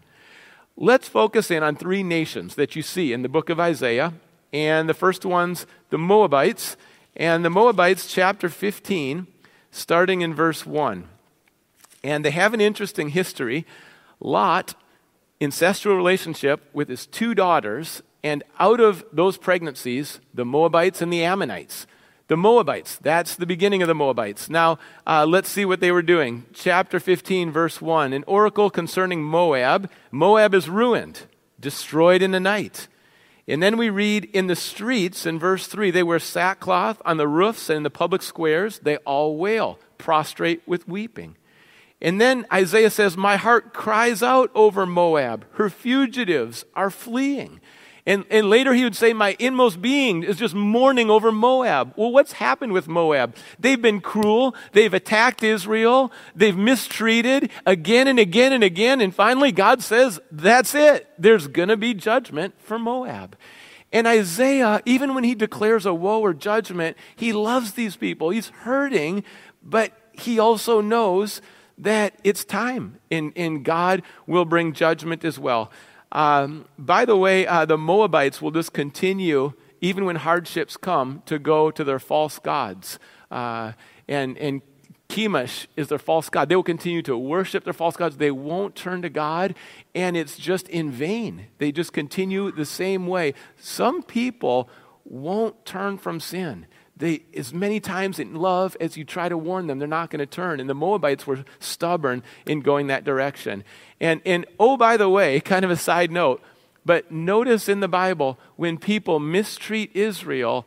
Let's 0.74 1.06
focus 1.06 1.50
in 1.50 1.62
on 1.62 1.76
three 1.76 2.02
nations 2.02 2.54
that 2.54 2.76
you 2.76 2.82
see 2.82 3.12
in 3.12 3.20
the 3.20 3.28
book 3.28 3.50
of 3.50 3.60
Isaiah. 3.60 4.14
And 4.54 4.88
the 4.88 4.94
first 4.94 5.26
one's 5.26 5.66
the 5.90 5.98
Moabites. 5.98 6.78
And 7.14 7.44
the 7.44 7.50
Moabites, 7.50 8.12
chapter 8.12 8.48
15, 8.48 9.26
starting 9.76 10.22
in 10.22 10.34
verse 10.34 10.64
1. 10.64 11.06
And 12.02 12.24
they 12.24 12.30
have 12.30 12.54
an 12.54 12.60
interesting 12.60 13.10
history. 13.10 13.66
Lot, 14.20 14.74
incestual 15.40 15.96
relationship 15.96 16.62
with 16.72 16.88
his 16.88 17.06
two 17.06 17.34
daughters, 17.34 18.02
and 18.22 18.42
out 18.58 18.80
of 18.80 19.04
those 19.12 19.36
pregnancies, 19.36 20.20
the 20.32 20.44
Moabites 20.44 21.02
and 21.02 21.12
the 21.12 21.22
Ammonites. 21.22 21.86
The 22.28 22.36
Moabites, 22.36 22.96
that's 22.96 23.36
the 23.36 23.46
beginning 23.46 23.82
of 23.82 23.88
the 23.88 23.94
Moabites. 23.94 24.50
Now, 24.50 24.78
uh, 25.06 25.26
let's 25.26 25.48
see 25.48 25.64
what 25.64 25.78
they 25.78 25.92
were 25.92 26.02
doing. 26.02 26.44
Chapter 26.52 26.98
15, 26.98 27.52
verse 27.52 27.80
1 27.80 28.12
An 28.12 28.24
oracle 28.26 28.70
concerning 28.70 29.22
Moab. 29.22 29.90
Moab 30.10 30.54
is 30.54 30.68
ruined, 30.68 31.22
destroyed 31.60 32.22
in 32.22 32.32
the 32.32 32.40
night. 32.40 32.88
And 33.48 33.62
then 33.62 33.76
we 33.76 33.90
read 33.90 34.24
in 34.32 34.48
the 34.48 34.56
streets 34.56 35.24
in 35.24 35.38
verse 35.38 35.66
3 35.66 35.90
they 35.90 36.02
wear 36.02 36.18
sackcloth 36.18 37.00
on 37.04 37.16
the 37.16 37.28
roofs 37.28 37.70
and 37.70 37.78
in 37.78 37.82
the 37.84 37.90
public 37.90 38.22
squares. 38.22 38.80
They 38.80 38.96
all 38.98 39.36
wail, 39.36 39.78
prostrate 39.98 40.62
with 40.66 40.88
weeping. 40.88 41.36
And 42.00 42.20
then 42.20 42.46
Isaiah 42.52 42.90
says, 42.90 43.16
My 43.16 43.36
heart 43.36 43.72
cries 43.72 44.22
out 44.22 44.50
over 44.54 44.84
Moab. 44.84 45.46
Her 45.52 45.70
fugitives 45.70 46.64
are 46.74 46.90
fleeing. 46.90 47.60
And, 48.06 48.24
and 48.30 48.48
later 48.48 48.72
he 48.72 48.84
would 48.84 48.94
say, 48.94 49.12
My 49.12 49.36
inmost 49.38 49.82
being 49.82 50.22
is 50.22 50.36
just 50.36 50.54
mourning 50.54 51.10
over 51.10 51.32
Moab. 51.32 51.92
Well, 51.96 52.12
what's 52.12 52.32
happened 52.32 52.72
with 52.72 52.86
Moab? 52.86 53.34
They've 53.58 53.80
been 53.80 54.00
cruel. 54.00 54.54
They've 54.72 54.94
attacked 54.94 55.42
Israel. 55.42 56.12
They've 56.34 56.56
mistreated 56.56 57.50
again 57.66 58.06
and 58.06 58.20
again 58.20 58.52
and 58.52 58.62
again. 58.62 59.00
And 59.00 59.12
finally, 59.12 59.50
God 59.50 59.82
says, 59.82 60.20
That's 60.30 60.74
it. 60.74 61.10
There's 61.18 61.48
going 61.48 61.68
to 61.68 61.76
be 61.76 61.94
judgment 61.94 62.54
for 62.60 62.78
Moab. 62.78 63.36
And 63.92 64.06
Isaiah, 64.06 64.82
even 64.84 65.14
when 65.14 65.24
he 65.24 65.34
declares 65.34 65.86
a 65.86 65.94
woe 65.94 66.20
or 66.20 66.34
judgment, 66.34 66.96
he 67.16 67.32
loves 67.32 67.72
these 67.72 67.96
people. 67.96 68.30
He's 68.30 68.48
hurting, 68.48 69.24
but 69.62 69.92
he 70.12 70.38
also 70.38 70.80
knows 70.80 71.40
that 71.78 72.14
it's 72.24 72.44
time, 72.44 72.98
and, 73.10 73.32
and 73.36 73.64
God 73.64 74.02
will 74.26 74.44
bring 74.44 74.72
judgment 74.72 75.24
as 75.24 75.38
well. 75.38 75.70
Um, 76.12 76.66
by 76.78 77.04
the 77.04 77.16
way, 77.16 77.46
uh, 77.46 77.64
the 77.64 77.78
Moabites 77.78 78.40
will 78.40 78.50
just 78.50 78.72
continue, 78.72 79.52
even 79.80 80.04
when 80.04 80.16
hardships 80.16 80.76
come, 80.76 81.22
to 81.26 81.38
go 81.38 81.70
to 81.70 81.84
their 81.84 81.98
false 81.98 82.38
gods. 82.38 82.98
Uh, 83.30 83.72
and, 84.08 84.38
and 84.38 84.62
Chemosh 85.08 85.66
is 85.76 85.88
their 85.88 85.98
false 85.98 86.28
god. 86.28 86.48
They 86.48 86.56
will 86.56 86.62
continue 86.62 87.02
to 87.02 87.16
worship 87.16 87.64
their 87.64 87.72
false 87.72 87.96
gods. 87.96 88.16
They 88.16 88.30
won't 88.30 88.74
turn 88.74 89.02
to 89.02 89.08
God, 89.08 89.54
and 89.94 90.16
it's 90.16 90.36
just 90.36 90.68
in 90.68 90.90
vain. 90.90 91.46
They 91.58 91.72
just 91.72 91.92
continue 91.92 92.50
the 92.50 92.64
same 92.64 93.06
way. 93.06 93.34
Some 93.56 94.02
people 94.02 94.68
won't 95.04 95.64
turn 95.64 95.98
from 95.98 96.20
sin. 96.20 96.66
They, 96.96 97.22
as 97.36 97.52
many 97.52 97.78
times 97.78 98.18
in 98.18 98.34
love 98.34 98.76
as 98.80 98.96
you 98.96 99.04
try 99.04 99.28
to 99.28 99.36
warn 99.36 99.66
them, 99.66 99.78
they're 99.78 99.86
not 99.86 100.10
going 100.10 100.20
to 100.20 100.26
turn. 100.26 100.60
And 100.60 100.68
the 100.68 100.74
Moabites 100.74 101.26
were 101.26 101.44
stubborn 101.58 102.22
in 102.46 102.60
going 102.60 102.86
that 102.86 103.04
direction. 103.04 103.64
And, 104.00 104.22
and 104.24 104.46
oh, 104.58 104.76
by 104.76 104.96
the 104.96 105.08
way, 105.08 105.40
kind 105.44 105.64
of 105.64 105.70
a 105.70 105.76
side 105.76 106.10
note, 106.10 106.42
but 106.84 107.10
notice 107.10 107.68
in 107.68 107.80
the 107.80 107.88
Bible, 107.88 108.38
when 108.56 108.78
people 108.78 109.18
mistreat 109.18 109.94
Israel, 109.94 110.66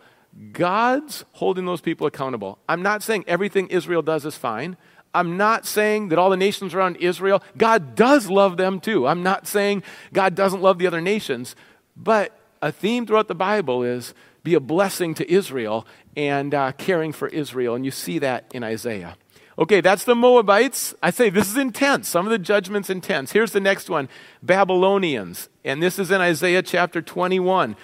God's 0.52 1.26
holding 1.34 1.66
those 1.66 1.82
people 1.82 2.06
accountable. 2.06 2.60
I'm 2.68 2.84
not 2.84 3.02
saying 3.02 3.24
everything 3.28 3.68
Israel 3.68 4.02
does 4.02 4.26
is 4.26 4.36
fine. 4.36 4.78
I'm 5.14 5.38
not 5.38 5.66
saying 5.66 6.10
that 6.10 6.20
all 6.20 6.30
the 6.30 6.38
nations 6.38 6.76
around 6.76 6.98
Israel, 6.98 7.42
God 7.58 7.96
does 7.96 8.30
love 8.30 8.58
them 8.58 8.80
too. 8.80 9.08
I'm 9.08 9.24
not 9.24 9.48
saying 9.48 9.82
God 10.14 10.36
doesn't 10.36 10.62
love 10.62 10.78
the 10.78 10.86
other 10.86 11.02
nations. 11.02 11.56
But 11.98 12.38
a 12.62 12.72
theme 12.72 13.08
throughout 13.08 13.28
the 13.28 13.36
Bible 13.36 13.84
is 13.84 14.14
be 14.50 14.56
a 14.56 14.60
blessing 14.60 15.14
to 15.14 15.32
Israel 15.32 15.86
and 16.18 16.56
uh, 16.56 16.72
caring 16.72 17.12
for 17.12 17.28
Israel. 17.28 17.76
And 17.76 17.86
you 17.86 17.92
see 17.92 18.18
that 18.18 18.46
in 18.52 18.64
Isaiah. 18.64 19.16
Okay, 19.60 19.80
that's 19.80 20.06
the 20.06 20.16
Moabites. 20.16 20.96
I 21.04 21.12
say 21.12 21.30
this 21.30 21.50
is 21.50 21.58
intense. 21.58 22.10
Some 22.10 22.26
of 22.26 22.32
the 22.32 22.40
judgment's 22.40 22.90
intense. 22.90 23.32
Here's 23.32 23.52
the 23.52 23.60
next 23.60 23.92
one 23.92 24.10
Babylonians. 24.42 25.50
And 25.64 25.84
this 25.84 26.00
is 26.00 26.10
in 26.10 26.20
Isaiah 26.20 26.64
chapter 26.64 27.00
21. 27.00 27.76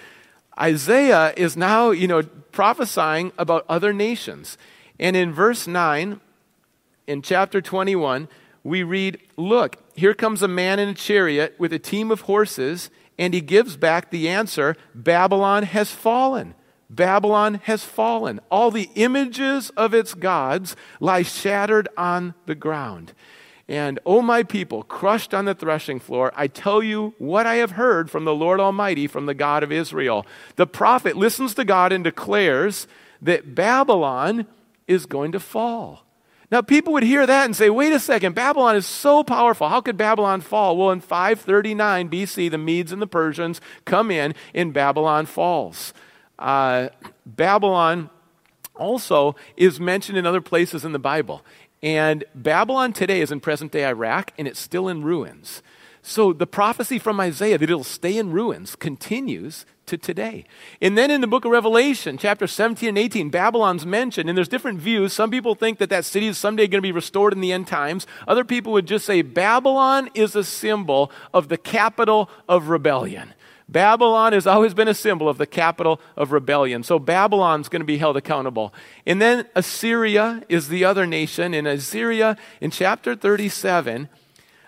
Isaiah 0.60 1.34
is 1.38 1.56
now, 1.56 1.92
you 1.92 2.08
know, 2.08 2.24
prophesying 2.52 3.32
about 3.38 3.64
other 3.70 3.94
nations. 3.94 4.58
And 5.00 5.16
in 5.16 5.34
verse 5.34 5.68
9, 5.68 6.20
in 7.06 7.22
chapter 7.22 7.62
21, 7.62 8.28
we 8.64 8.82
read, 8.82 9.20
Look, 9.38 9.78
here 9.96 10.16
comes 10.16 10.42
a 10.42 10.48
man 10.48 10.80
in 10.80 10.90
a 10.90 10.94
chariot 10.96 11.54
with 11.60 11.72
a 11.74 11.80
team 11.80 12.10
of 12.10 12.22
horses, 12.22 12.90
and 13.18 13.34
he 13.34 13.42
gives 13.42 13.78
back 13.78 14.10
the 14.10 14.30
answer 14.30 14.76
Babylon 14.94 15.64
has 15.64 15.92
fallen. 15.92 16.56
Babylon 16.90 17.56
has 17.64 17.84
fallen. 17.84 18.40
All 18.52 18.72
the 18.72 18.90
images 18.96 19.70
of 19.72 19.94
its 19.94 20.14
gods 20.14 20.76
lie 21.00 21.24
shattered 21.24 21.88
on 21.98 22.36
the 22.46 22.56
ground. 22.56 23.14
And, 23.68 23.98
O 24.06 24.18
oh 24.18 24.22
my 24.22 24.44
people, 24.44 24.84
crushed 24.84 25.34
on 25.34 25.46
the 25.46 25.56
threshing 25.56 26.00
floor, 26.00 26.32
I 26.36 26.46
tell 26.46 26.84
you 26.84 27.16
what 27.18 27.48
I 27.48 27.56
have 27.56 27.72
heard 27.72 28.12
from 28.12 28.24
the 28.24 28.36
Lord 28.36 28.60
Almighty, 28.60 29.08
from 29.08 29.26
the 29.26 29.34
God 29.34 29.64
of 29.64 29.72
Israel. 29.72 30.26
The 30.56 30.68
prophet 30.68 31.18
listens 31.18 31.56
to 31.56 31.66
God 31.66 31.92
and 31.92 32.04
declares 32.04 32.88
that 33.24 33.56
Babylon 33.56 34.46
is 34.88 35.08
going 35.08 35.32
to 35.32 35.40
fall. 35.40 36.05
Now, 36.52 36.62
people 36.62 36.94
would 36.94 37.04
hear 37.04 37.26
that 37.26 37.46
and 37.46 37.56
say, 37.56 37.70
wait 37.70 37.92
a 37.92 38.00
second, 38.00 38.36
Babylon 38.36 38.76
is 38.76 38.86
so 38.86 39.24
powerful. 39.24 39.70
How 39.70 39.82
could 39.82 39.98
Babylon 39.98 40.42
fall? 40.42 40.78
Well, 40.78 40.92
in 40.92 41.02
539 41.02 42.10
BC, 42.10 42.52
the 42.52 42.58
Medes 42.58 42.92
and 42.92 43.02
the 43.02 43.08
Persians 43.08 43.60
come 43.86 44.12
in, 44.12 44.36
and 44.54 44.74
Babylon 44.74 45.26
falls. 45.26 45.94
Uh, 46.38 46.90
Babylon 47.26 48.10
also 48.76 49.36
is 49.58 49.80
mentioned 49.80 50.18
in 50.18 50.26
other 50.26 50.42
places 50.42 50.86
in 50.86 50.92
the 50.92 51.00
Bible. 51.00 51.44
And 51.82 52.24
Babylon 52.34 52.94
today 52.94 53.22
is 53.22 53.32
in 53.32 53.40
present 53.40 53.72
day 53.72 53.86
Iraq, 53.86 54.32
and 54.38 54.48
it's 54.48 54.60
still 54.60 54.88
in 54.88 55.04
ruins. 55.04 55.62
So 56.08 56.34
the 56.34 56.46
prophecy 56.46 57.00
from 57.00 57.20
Isaiah 57.20 57.58
that 57.58 57.68
it'll 57.68 57.84
stay 57.84 58.16
in 58.16 58.32
ruins 58.32 58.76
continues 58.76 59.66
to 59.88 59.98
today. 59.98 60.46
And 60.80 60.96
then 60.96 61.10
in 61.10 61.20
the 61.20 61.26
book 61.26 61.46
of 61.46 61.52
Revelation, 61.52 62.20
chapter 62.20 62.46
17 62.46 62.90
and 62.90 62.98
18, 62.98 63.32
Babylon's 63.32 63.88
mentioned, 63.88 64.30
and 64.30 64.38
there's 64.38 64.48
different 64.48 64.80
views. 64.80 65.14
Some 65.14 65.32
people 65.32 65.56
think 65.56 65.80
that 65.80 65.90
that 65.90 66.06
city 66.06 66.28
is 66.28 66.38
someday 66.38 66.68
going 66.68 66.78
to 66.78 66.88
be 66.88 66.92
restored 66.92 67.34
in 67.34 67.42
the 67.42 67.52
end 67.52 67.66
times. 67.66 68.06
Other 68.28 68.44
people 68.44 68.72
would 68.74 68.86
just 68.86 69.04
say 69.04 69.24
Babylon 69.24 70.12
is 70.14 70.36
a 70.36 70.44
symbol 70.44 71.12
of 71.34 71.48
the 71.48 71.58
capital 71.58 72.30
of 72.48 72.70
rebellion. 72.70 73.34
Babylon 73.68 74.34
has 74.34 74.46
always 74.46 74.76
been 74.76 74.88
a 74.88 74.94
symbol 74.94 75.28
of 75.28 75.40
the 75.40 75.48
capital 75.48 76.00
of 76.16 76.32
rebellion. 76.32 76.84
So 76.84 77.00
Babylon's 77.00 77.68
going 77.68 77.80
to 77.80 77.84
be 77.84 77.98
held 77.98 78.16
accountable. 78.16 78.76
And 79.08 79.20
then 79.20 79.48
Assyria 79.56 80.44
is 80.50 80.68
the 80.68 80.86
other 80.86 81.08
nation. 81.08 81.56
In 81.56 81.66
Assyria, 81.66 82.38
in 82.62 82.70
chapter 82.70 83.16
37, 83.16 84.08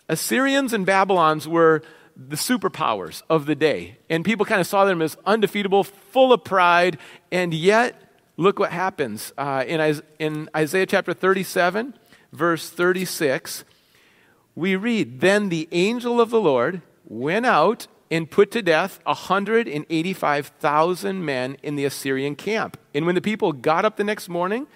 Assyrians 0.10 0.74
and 0.74 0.86
Babylons 0.86 1.48
were 1.48 1.82
the 2.16 2.36
superpowers 2.36 3.22
of 3.30 3.46
the 3.46 3.56
day. 3.56 3.98
And 4.10 4.26
people 4.26 4.46
kind 4.46 4.62
of 4.62 4.68
saw 4.68 4.86
them 4.86 5.02
as 5.02 5.18
undefeatable, 5.26 5.84
full 5.84 6.34
of 6.34 6.44
pride. 6.44 6.98
And 7.32 7.54
yet, 7.54 8.02
look 8.38 8.60
what 8.60 8.72
happens. 8.72 9.34
Uh, 9.38 9.64
in, 9.68 10.02
in 10.20 10.50
Isaiah 10.56 10.86
chapter 10.86 11.14
37, 11.14 11.94
verse 12.32 12.70
36, 12.70 13.66
we 14.56 14.76
read 14.76 15.22
Then 15.22 15.50
the 15.50 15.68
angel 15.72 16.20
of 16.20 16.32
the 16.32 16.42
Lord 16.42 16.82
went 17.06 17.46
out 17.46 17.88
and 18.10 18.32
put 18.32 18.52
to 18.52 18.62
death 18.62 19.02
185,000 19.04 21.26
men 21.26 21.58
in 21.62 21.76
the 21.76 21.84
Assyrian 21.86 22.36
camp. 22.36 22.80
And 22.94 23.06
when 23.06 23.16
the 23.16 23.22
people 23.22 23.52
got 23.52 23.84
up 23.86 23.98
the 23.98 24.04
next 24.04 24.30
morning, 24.30 24.68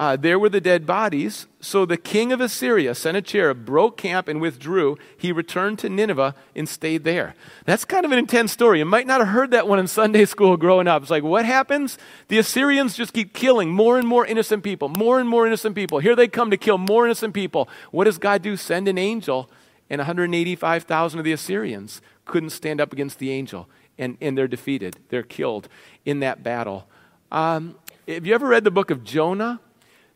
uh, 0.00 0.16
there 0.16 0.38
were 0.38 0.48
the 0.48 0.62
dead 0.62 0.86
bodies. 0.86 1.46
So 1.60 1.84
the 1.84 1.98
king 1.98 2.32
of 2.32 2.40
Assyria, 2.40 2.94
Sennacherib, 2.94 3.66
broke 3.66 3.98
camp 3.98 4.28
and 4.28 4.40
withdrew. 4.40 4.96
He 5.14 5.30
returned 5.30 5.78
to 5.80 5.90
Nineveh 5.90 6.34
and 6.56 6.66
stayed 6.66 7.04
there. 7.04 7.34
That's 7.66 7.84
kind 7.84 8.06
of 8.06 8.10
an 8.10 8.18
intense 8.18 8.50
story. 8.50 8.78
You 8.78 8.86
might 8.86 9.06
not 9.06 9.20
have 9.20 9.28
heard 9.28 9.50
that 9.50 9.68
one 9.68 9.78
in 9.78 9.86
Sunday 9.86 10.24
school 10.24 10.56
growing 10.56 10.88
up. 10.88 11.02
It's 11.02 11.10
like, 11.10 11.22
what 11.22 11.44
happens? 11.44 11.98
The 12.28 12.38
Assyrians 12.38 12.96
just 12.96 13.12
keep 13.12 13.34
killing 13.34 13.68
more 13.68 13.98
and 13.98 14.08
more 14.08 14.24
innocent 14.24 14.64
people, 14.64 14.88
more 14.88 15.20
and 15.20 15.28
more 15.28 15.46
innocent 15.46 15.74
people. 15.74 15.98
Here 15.98 16.16
they 16.16 16.28
come 16.28 16.50
to 16.50 16.56
kill 16.56 16.78
more 16.78 17.04
innocent 17.04 17.34
people. 17.34 17.68
What 17.90 18.04
does 18.04 18.16
God 18.16 18.40
do? 18.40 18.56
Send 18.56 18.88
an 18.88 18.96
angel, 18.96 19.50
and 19.90 19.98
185,000 19.98 21.18
of 21.18 21.26
the 21.26 21.32
Assyrians 21.32 22.00
couldn't 22.24 22.50
stand 22.50 22.80
up 22.80 22.94
against 22.94 23.18
the 23.18 23.30
angel, 23.32 23.68
and, 23.98 24.16
and 24.22 24.38
they're 24.38 24.48
defeated. 24.48 24.96
They're 25.10 25.22
killed 25.22 25.68
in 26.06 26.20
that 26.20 26.42
battle. 26.42 26.88
Um, 27.30 27.76
have 28.08 28.24
you 28.24 28.34
ever 28.34 28.46
read 28.46 28.64
the 28.64 28.70
book 28.70 28.90
of 28.90 29.04
Jonah? 29.04 29.60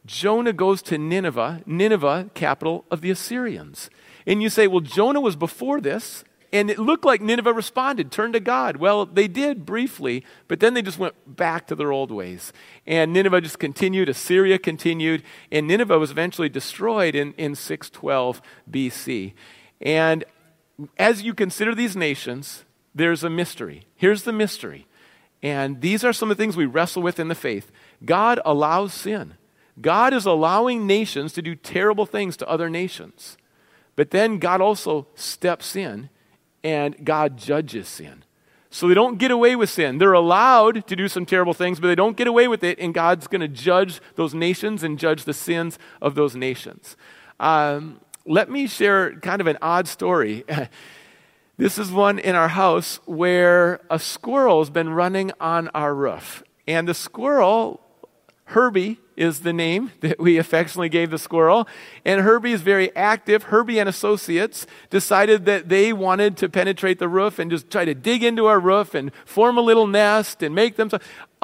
Jonah 0.07 0.53
goes 0.53 0.83
to 0.83 0.99
Nineveh, 0.99 1.63
Nineveh, 1.67 2.31
capital 2.35 2.85
of 2.91 3.01
the 3.01 3.11
Assyrians. 3.11 3.89
And 4.27 4.43
you 4.43 4.51
say, 4.51 4.67
well, 4.67 4.81
Jonah 4.81 5.21
was 5.21 5.37
before 5.37 5.81
this, 5.81 6.25
and 6.53 6.71
it 6.71 6.79
looked 6.79 7.05
like 7.05 7.21
Nineveh 7.21 7.53
responded, 7.53 8.13
turned 8.13 8.35
to 8.35 8.41
God. 8.41 8.77
Well, 8.77 9.07
they 9.07 9.27
did 9.27 9.67
briefly, 9.67 10.25
but 10.47 10.61
then 10.61 10.75
they 10.75 10.83
just 10.83 10.99
went 10.99 11.15
back 11.27 11.67
to 11.67 11.75
their 11.75 11.91
old 11.91 12.11
ways. 12.11 12.53
And 12.87 13.13
Nineveh 13.13 13.41
just 13.41 13.59
continued, 13.59 14.09
Assyria 14.09 14.59
continued, 14.59 15.25
and 15.51 15.67
Nineveh 15.67 15.99
was 15.99 16.13
eventually 16.13 16.49
destroyed 16.49 17.15
in, 17.15 17.33
in 17.33 17.55
612 17.55 18.41
BC. 18.71 19.33
And 19.81 20.25
as 20.97 21.23
you 21.23 21.35
consider 21.35 21.75
these 21.75 21.97
nations, 21.97 22.65
there's 22.95 23.25
a 23.25 23.31
mystery. 23.31 23.87
Here's 23.97 24.23
the 24.23 24.33
mystery. 24.33 24.87
And 25.43 25.81
these 25.81 26.05
are 26.05 26.13
some 26.13 26.31
of 26.31 26.37
the 26.37 26.43
things 26.43 26.57
we 26.57 26.67
wrestle 26.67 27.03
with 27.03 27.19
in 27.19 27.29
the 27.29 27.35
faith. 27.35 27.73
God 28.05 28.39
allows 28.45 28.95
sin. 28.95 29.35
God 29.81 30.15
is 30.15 30.27
allowing 30.27 30.87
nations 30.87 31.33
to 31.33 31.43
do 31.43 31.55
terrible 31.55 32.07
things 32.07 32.37
to 32.39 32.49
other 32.49 32.71
nations. 32.71 33.37
But 33.97 34.11
then 34.11 34.39
God 34.39 34.61
also 34.61 35.07
steps 35.15 35.77
in 35.77 36.11
and 36.63 37.05
God 37.05 37.37
judges 37.37 37.89
sin. 37.89 38.25
So 38.71 38.89
they 38.89 38.95
don't 38.95 39.19
get 39.19 39.31
away 39.31 39.55
with 39.55 39.71
sin. 39.71 39.99
They're 39.99 40.15
allowed 40.15 40.89
to 40.89 40.97
do 40.97 41.07
some 41.07 41.27
terrible 41.27 41.55
things, 41.55 41.79
but 41.79 41.87
they 41.87 41.95
don't 41.95 42.17
get 42.17 42.27
away 42.27 42.49
with 42.49 42.65
it, 42.65 42.81
and 42.81 42.93
God's 42.93 43.29
going 43.29 43.41
to 43.41 43.47
judge 43.47 44.01
those 44.17 44.35
nations 44.35 44.83
and 44.83 44.99
judge 44.99 45.25
the 45.25 45.33
sins 45.33 45.79
of 46.03 46.17
those 46.17 46.35
nations. 46.35 46.97
Um, 47.39 48.01
let 48.27 48.51
me 48.51 48.67
share 48.67 49.15
kind 49.21 49.41
of 49.41 49.47
an 49.47 49.59
odd 49.63 49.87
story. 49.87 50.45
this 51.57 51.79
is 51.79 51.93
one 51.93 52.19
in 52.19 52.35
our 52.35 52.49
house 52.49 52.99
where 53.05 53.81
a 53.91 53.99
squirrel 54.01 54.61
has 54.61 54.71
been 54.71 54.89
running 54.89 55.31
on 55.39 55.69
our 55.69 55.95
roof. 55.95 56.43
And 56.67 56.89
the 56.89 56.95
squirrel, 56.95 57.81
Herbie 58.47 58.99
is 59.17 59.41
the 59.41 59.53
name 59.53 59.93
that 60.01 60.19
we 60.19 60.39
affectionately 60.39 60.89
gave 60.89 61.11
the 61.11 61.19
squirrel. 61.19 61.69
And 62.05 62.21
Herbie 62.21 62.53
is 62.53 62.63
very 62.63 62.95
active. 62.97 63.45
Herbie 63.45 63.79
and 63.79 63.89
associates 63.89 64.67
decided 64.91 65.45
that 65.47 65.69
they 65.69 65.93
wanted 65.93 66.37
to 66.39 66.49
penetrate 66.49 66.99
the 66.99 67.09
roof 67.09 67.39
and 67.39 67.51
just 67.51 67.71
try 67.71 67.85
to 67.85 67.95
dig 67.95 68.23
into 68.23 68.47
our 68.47 68.61
roof 68.61 68.95
and 68.95 69.13
form 69.25 69.59
a 69.59 69.63
little 69.63 69.87
nest 69.87 70.43
and 70.43 70.55
make 70.55 70.77
them 70.77 70.91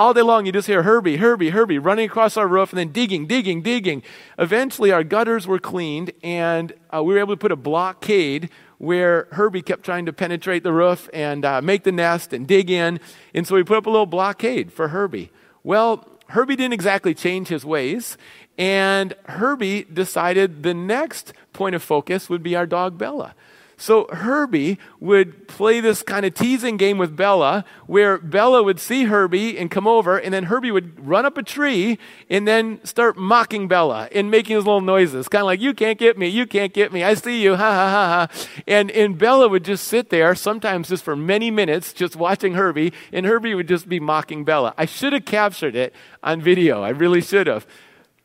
all 0.01 0.15
day 0.15 0.23
long, 0.23 0.47
you 0.47 0.53
just 0.53 0.67
hear 0.67 0.83
Herbie, 0.83 1.19
Herbie, 1.19 1.51
Herbie 1.51 1.79
running 1.79 2.07
across 2.07 2.39
our 2.39 2.49
roof 2.49 2.71
and 2.71 2.79
then 2.79 2.91
digging, 2.91 3.27
digging, 3.27 3.61
digging. 3.61 4.03
Eventually, 4.39 4.93
our 4.93 5.05
gutters 5.05 5.47
were 5.47 5.59
cleaned 5.59 6.11
and 6.23 6.73
uh, 6.91 7.03
we 7.03 7.13
were 7.13 7.21
able 7.21 7.35
to 7.35 7.39
put 7.39 7.53
a 7.53 7.57
blockade 7.57 8.49
where 8.79 9.29
Herbie 9.33 9.61
kept 9.61 9.85
trying 9.85 10.07
to 10.07 10.13
penetrate 10.15 10.63
the 10.63 10.73
roof 10.73 11.11
and 11.13 11.45
uh, 11.45 11.61
make 11.61 11.85
the 11.85 11.93
nest 11.93 12.33
and 12.33 12.49
dig 12.49 12.71
in. 12.71 12.99
And 13.35 13.47
so 13.47 13.57
we 13.57 13.63
put 13.63 13.77
up 13.77 13.85
a 13.85 13.91
little 13.91 14.07
blockade 14.07 14.73
for 14.73 14.89
Herbie. 14.89 15.31
Well, 15.63 16.09
Herbie 16.31 16.57
didn't 16.57 16.75
exactly 16.75 17.15
change 17.15 17.49
his 17.49 17.65
ways. 17.65 18.17
And 18.59 19.15
Herbie 19.25 19.85
decided 19.85 20.63
the 20.63 20.75
next 20.75 21.33
point 21.53 21.75
of 21.75 21.83
focus 21.83 22.29
would 22.29 22.43
be 22.43 22.57
our 22.57 22.67
dog 22.67 22.99
Bella. 22.99 23.35
So 23.81 24.09
Herbie 24.13 24.79
would 25.01 25.49
play 25.49 25.81
this 25.81 26.03
kind 26.03 26.27
of 26.27 26.35
teasing 26.35 26.77
game 26.77 26.99
with 26.99 27.17
Bella 27.17 27.65
where 27.87 28.19
Bella 28.19 28.63
would 28.63 28.79
see 28.79 29.05
Herbie 29.05 29.57
and 29.57 29.71
come 29.71 29.87
over, 29.87 30.19
and 30.19 30.35
then 30.35 30.45
Herbie 30.45 30.71
would 30.71 31.07
run 31.07 31.25
up 31.25 31.39
a 31.39 31.43
tree 31.43 31.99
and 32.29 32.47
then 32.47 32.85
start 32.85 33.17
mocking 33.17 33.69
Bella 33.69 34.11
and 34.13 34.31
making 34.31 34.57
his 34.57 34.67
little 34.67 34.83
noises, 34.83 35.29
kind 35.29 35.41
of 35.41 35.47
like, 35.47 35.63
You 35.63 35.73
can't 35.73 35.99
get 35.99 36.19
me, 36.19 36.29
you 36.29 36.47
can't 36.47 36.75
get 36.75 36.93
me, 36.93 37.03
I 37.03 37.15
see 37.15 37.43
you, 37.43 37.57
ha 37.57 37.73
ha 37.73 37.91
ha 37.91 38.29
ha. 38.29 38.63
And, 38.69 38.91
and 38.91 39.17
Bella 39.17 39.49
would 39.49 39.65
just 39.65 39.89
sit 39.89 40.11
there, 40.11 40.35
sometimes 40.35 40.91
just 40.91 41.03
for 41.03 41.17
many 41.17 41.51
minutes, 41.51 41.95
just 41.95 42.17
watching 42.17 42.53
Herbie, 42.53 42.93
and 43.15 43.25
Herbie 43.25 43.55
would 43.55 43.67
just 43.67 43.89
be 43.89 43.99
mocking 43.99 44.45
Bella. 44.45 44.75
I 44.77 44.85
should 44.85 45.15
have 45.15 45.25
captured 45.25 45.75
it 45.75 45.95
on 46.23 46.43
video, 46.43 46.83
I 46.83 46.91
really 46.91 47.23
should 47.23 47.47
have. 47.47 47.67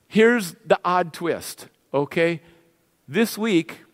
Here's 0.09 0.57
the 0.65 0.81
odd 0.83 1.13
twist, 1.13 1.69
okay? 1.93 2.41
This 3.07 3.38
week, 3.38 3.85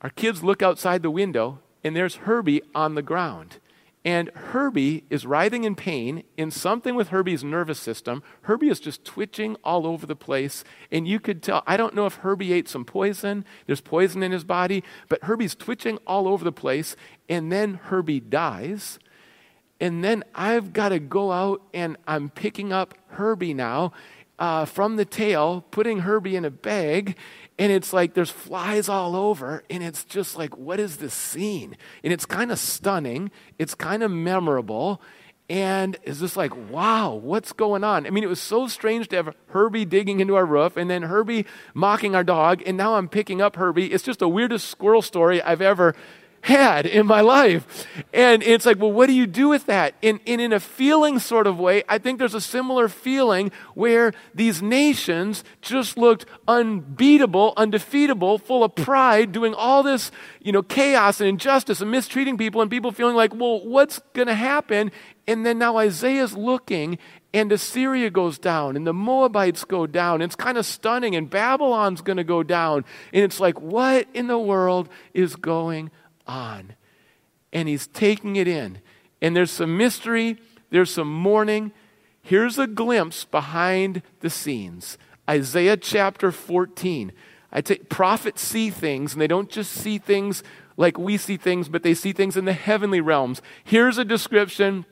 our 0.00 0.10
kids 0.10 0.42
look 0.42 0.62
outside 0.62 1.02
the 1.02 1.10
window 1.10 1.60
and 1.82 1.94
there's 1.94 2.16
Herbie 2.16 2.62
on 2.74 2.94
the 2.94 3.02
ground. 3.02 3.58
And 4.04 4.30
Herbie 4.30 5.04
is 5.10 5.26
writhing 5.26 5.64
in 5.64 5.74
pain 5.74 6.22
in 6.36 6.50
something 6.50 6.94
with 6.94 7.08
Herbie's 7.08 7.44
nervous 7.44 7.78
system. 7.78 8.22
Herbie 8.42 8.68
is 8.68 8.80
just 8.80 9.04
twitching 9.04 9.56
all 9.64 9.86
over 9.86 10.06
the 10.06 10.16
place. 10.16 10.64
And 10.90 11.06
you 11.06 11.20
could 11.20 11.42
tell, 11.42 11.62
I 11.66 11.76
don't 11.76 11.94
know 11.94 12.06
if 12.06 12.16
Herbie 12.16 12.52
ate 12.52 12.68
some 12.68 12.84
poison, 12.84 13.44
there's 13.66 13.80
poison 13.80 14.22
in 14.22 14.32
his 14.32 14.44
body, 14.44 14.84
but 15.08 15.24
Herbie's 15.24 15.54
twitching 15.54 15.98
all 16.06 16.28
over 16.28 16.44
the 16.44 16.52
place. 16.52 16.96
And 17.28 17.50
then 17.52 17.74
Herbie 17.74 18.20
dies. 18.20 18.98
And 19.80 20.02
then 20.02 20.24
I've 20.34 20.72
got 20.72 20.88
to 20.90 21.00
go 21.00 21.32
out 21.32 21.62
and 21.74 21.96
I'm 22.06 22.30
picking 22.30 22.72
up 22.72 22.94
Herbie 23.08 23.54
now 23.54 23.92
uh, 24.38 24.64
from 24.64 24.96
the 24.96 25.04
tail, 25.04 25.64
putting 25.70 26.00
Herbie 26.00 26.36
in 26.36 26.44
a 26.44 26.50
bag, 26.50 27.16
and 27.58 27.72
it's 27.72 27.92
like 27.92 28.14
there's 28.14 28.30
flies 28.30 28.88
all 28.88 29.16
over, 29.16 29.64
and 29.68 29.82
it's 29.82 30.04
just 30.04 30.36
like, 30.36 30.56
what 30.56 30.78
is 30.78 30.98
this 30.98 31.14
scene? 31.14 31.76
And 32.04 32.12
it's 32.12 32.26
kind 32.26 32.52
of 32.52 32.58
stunning, 32.58 33.30
it's 33.58 33.74
kind 33.74 34.02
of 34.02 34.10
memorable, 34.10 35.02
and 35.50 35.96
it's 36.02 36.20
just 36.20 36.36
like, 36.36 36.54
wow, 36.70 37.14
what's 37.14 37.52
going 37.52 37.82
on? 37.82 38.06
I 38.06 38.10
mean, 38.10 38.22
it 38.22 38.28
was 38.28 38.40
so 38.40 38.66
strange 38.66 39.08
to 39.08 39.16
have 39.16 39.34
Herbie 39.48 39.86
digging 39.86 40.20
into 40.20 40.36
our 40.36 40.44
roof, 40.44 40.76
and 40.76 40.90
then 40.90 41.02
Herbie 41.02 41.46
mocking 41.74 42.14
our 42.14 42.24
dog, 42.24 42.62
and 42.66 42.76
now 42.76 42.94
I'm 42.94 43.08
picking 43.08 43.40
up 43.40 43.56
Herbie. 43.56 43.92
It's 43.92 44.04
just 44.04 44.18
the 44.18 44.28
weirdest 44.28 44.68
squirrel 44.68 45.02
story 45.02 45.40
I've 45.42 45.62
ever 45.62 45.94
had 46.42 46.86
in 46.86 47.06
my 47.06 47.20
life. 47.20 47.86
And 48.12 48.42
it's 48.42 48.64
like, 48.64 48.78
well, 48.78 48.92
what 48.92 49.06
do 49.06 49.12
you 49.12 49.26
do 49.26 49.48
with 49.48 49.66
that? 49.66 49.94
And, 50.02 50.20
and, 50.26 50.40
in 50.40 50.52
a 50.52 50.60
feeling 50.60 51.18
sort 51.18 51.46
of 51.46 51.58
way, 51.58 51.82
I 51.88 51.98
think 51.98 52.18
there's 52.18 52.34
a 52.34 52.40
similar 52.40 52.88
feeling 52.88 53.50
where 53.74 54.12
these 54.34 54.62
nations 54.62 55.44
just 55.60 55.98
looked 55.98 56.26
unbeatable, 56.46 57.54
undefeatable, 57.56 58.38
full 58.38 58.64
of 58.64 58.74
pride, 58.74 59.32
doing 59.32 59.52
all 59.54 59.82
this, 59.82 60.10
you 60.40 60.52
know, 60.52 60.62
chaos 60.62 61.20
and 61.20 61.28
injustice 61.28 61.80
and 61.80 61.90
mistreating 61.90 62.38
people, 62.38 62.62
and 62.62 62.70
people 62.70 62.92
feeling 62.92 63.16
like, 63.16 63.34
well, 63.34 63.64
what's 63.66 64.00
going 64.14 64.28
to 64.28 64.34
happen? 64.34 64.92
And 65.26 65.44
then 65.44 65.58
now 65.58 65.76
Isaiah's 65.76 66.36
looking 66.36 66.98
and 67.34 67.52
Assyria 67.52 68.08
goes 68.08 68.38
down, 68.38 68.74
and 68.74 68.86
the 68.86 68.94
Moabites 68.94 69.64
go 69.64 69.86
down. 69.86 70.22
It's 70.22 70.34
kind 70.34 70.56
of 70.56 70.64
stunning, 70.64 71.14
and 71.14 71.28
Babylon's 71.28 72.00
going 72.00 72.16
to 72.16 72.24
go 72.24 72.42
down. 72.42 72.86
And 73.12 73.22
it's 73.22 73.38
like, 73.38 73.60
what 73.60 74.08
in 74.14 74.28
the 74.28 74.38
world 74.38 74.88
is 75.12 75.36
going 75.36 75.90
on. 76.28 76.74
And 77.52 77.68
he's 77.68 77.86
taking 77.86 78.36
it 78.36 78.46
in. 78.46 78.80
And 79.20 79.34
there's 79.34 79.50
some 79.50 79.76
mystery, 79.76 80.36
there's 80.70 80.90
some 80.90 81.12
mourning. 81.12 81.72
Here's 82.22 82.58
a 82.58 82.66
glimpse 82.66 83.24
behind 83.24 84.02
the 84.20 84.30
scenes 84.30 84.98
Isaiah 85.28 85.76
chapter 85.76 86.30
14. 86.30 87.12
I 87.50 87.62
take 87.62 87.88
prophets 87.88 88.42
see 88.42 88.68
things, 88.68 89.14
and 89.14 89.22
they 89.22 89.26
don't 89.26 89.48
just 89.48 89.72
see 89.72 89.98
things 89.98 90.42
like 90.76 90.98
we 90.98 91.16
see 91.16 91.36
things, 91.36 91.68
but 91.68 91.82
they 91.82 91.94
see 91.94 92.12
things 92.12 92.36
in 92.36 92.44
the 92.44 92.52
heavenly 92.52 93.00
realms. 93.00 93.42
Here's 93.64 93.98
a 93.98 94.04
description 94.04 94.84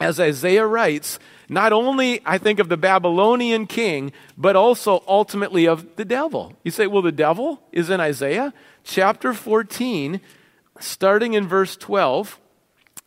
as 0.00 0.18
Isaiah 0.18 0.66
writes, 0.66 1.18
not 1.48 1.72
only, 1.72 2.20
I 2.24 2.38
think, 2.38 2.58
of 2.58 2.68
the 2.68 2.76
Babylonian 2.76 3.66
king, 3.66 4.12
but 4.36 4.56
also 4.56 5.04
ultimately 5.06 5.66
of 5.66 5.96
the 5.96 6.04
devil. 6.04 6.54
You 6.64 6.70
say, 6.70 6.86
well, 6.86 7.02
the 7.02 7.12
devil 7.12 7.62
is 7.72 7.90
in 7.90 8.00
Isaiah? 8.00 8.54
Chapter 8.82 9.34
14, 9.34 10.20
starting 10.80 11.34
in 11.34 11.46
verse 11.46 11.76
12, 11.76 12.40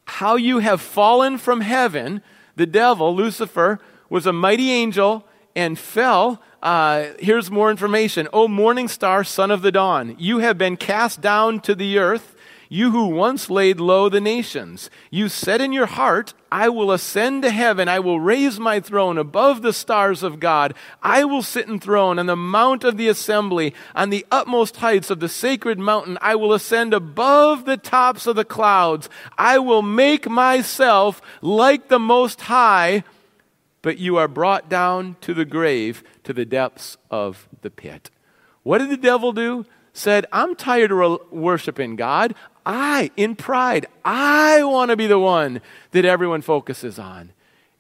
how 0.06 0.36
you 0.36 0.60
have 0.60 0.82
fallen 0.82 1.38
from 1.38 1.62
heaven. 1.62 2.22
The 2.56 2.66
devil, 2.66 3.16
Lucifer, 3.16 3.80
was 4.10 4.26
a 4.26 4.34
mighty 4.34 4.72
angel 4.72 5.26
and 5.56 5.78
fell. 5.78 6.42
Uh, 6.62 7.08
here's 7.20 7.52
more 7.52 7.70
information. 7.70 8.28
O 8.32 8.48
morning 8.48 8.88
star, 8.88 9.24
son 9.24 9.52
of 9.52 9.62
the 9.62 9.72
dawn, 9.72 10.16
you 10.18 10.40
have 10.40 10.58
been 10.58 10.78
cast 10.78 11.20
down 11.20 11.60
to 11.62 11.76
the 11.76 11.98
earth 11.98 12.36
you 12.70 12.92
who 12.92 13.08
once 13.08 13.50
laid 13.50 13.80
low 13.80 14.10
the 14.10 14.22
nations, 14.22 14.90
you 15.10 15.30
said 15.30 15.62
in 15.62 15.72
your 15.72 15.86
heart, 15.86 16.34
I 16.52 16.70
will 16.70 16.92
ascend 16.92 17.44
to 17.44 17.50
heaven. 17.50 17.88
I 17.88 18.00
will 18.00 18.20
raise 18.20 18.60
my 18.60 18.80
throne 18.80 19.18
above 19.18 19.62
the 19.62 19.74
stars 19.74 20.24
of 20.24 20.40
God. 20.40 20.74
I 21.02 21.24
will 21.26 21.42
sit 21.42 21.68
enthroned 21.68 22.20
on 22.20 22.26
the 22.26 22.36
mount 22.36 22.84
of 22.84 22.98
the 22.98 23.08
assembly, 23.08 23.74
on 23.96 24.10
the 24.10 24.26
utmost 24.32 24.78
heights 24.78 25.10
of 25.10 25.20
the 25.20 25.30
sacred 25.30 25.80
mountain. 25.80 26.18
I 26.22 26.36
will 26.36 26.54
ascend 26.54 26.94
above 26.94 27.66
the 27.66 27.78
tops 27.78 28.28
of 28.28 28.36
the 28.36 28.46
clouds. 28.46 29.10
I 29.38 29.60
will 29.60 29.82
make 29.82 30.30
myself 30.30 31.22
like 31.42 31.88
the 31.88 32.00
Most 32.00 32.42
High. 32.42 33.04
But 33.82 33.98
you 33.98 34.18
are 34.18 34.28
brought 34.28 34.70
down 34.70 35.16
to 35.22 35.34
the 35.34 35.46
grave, 35.46 36.04
to 36.24 36.34
the 36.34 36.46
depths 36.46 36.98
of 37.10 37.48
the 37.62 37.70
pit. 37.70 38.10
What 38.64 38.80
did 38.80 38.90
the 38.90 38.98
devil 38.98 39.32
do? 39.32 39.66
Said, 39.98 40.28
I'm 40.32 40.56
tired 40.56 40.92
of 40.92 41.22
worshiping 41.32 41.96
God. 41.96 42.36
I, 42.68 43.10
in 43.18 43.36
pride, 43.36 43.88
I 44.06 44.64
want 44.64 44.92
to 44.92 44.96
be 44.96 45.08
the 45.08 45.18
one 45.18 45.60
that 45.90 46.06
everyone 46.06 46.44
focuses 46.44 47.00
on. 47.00 47.32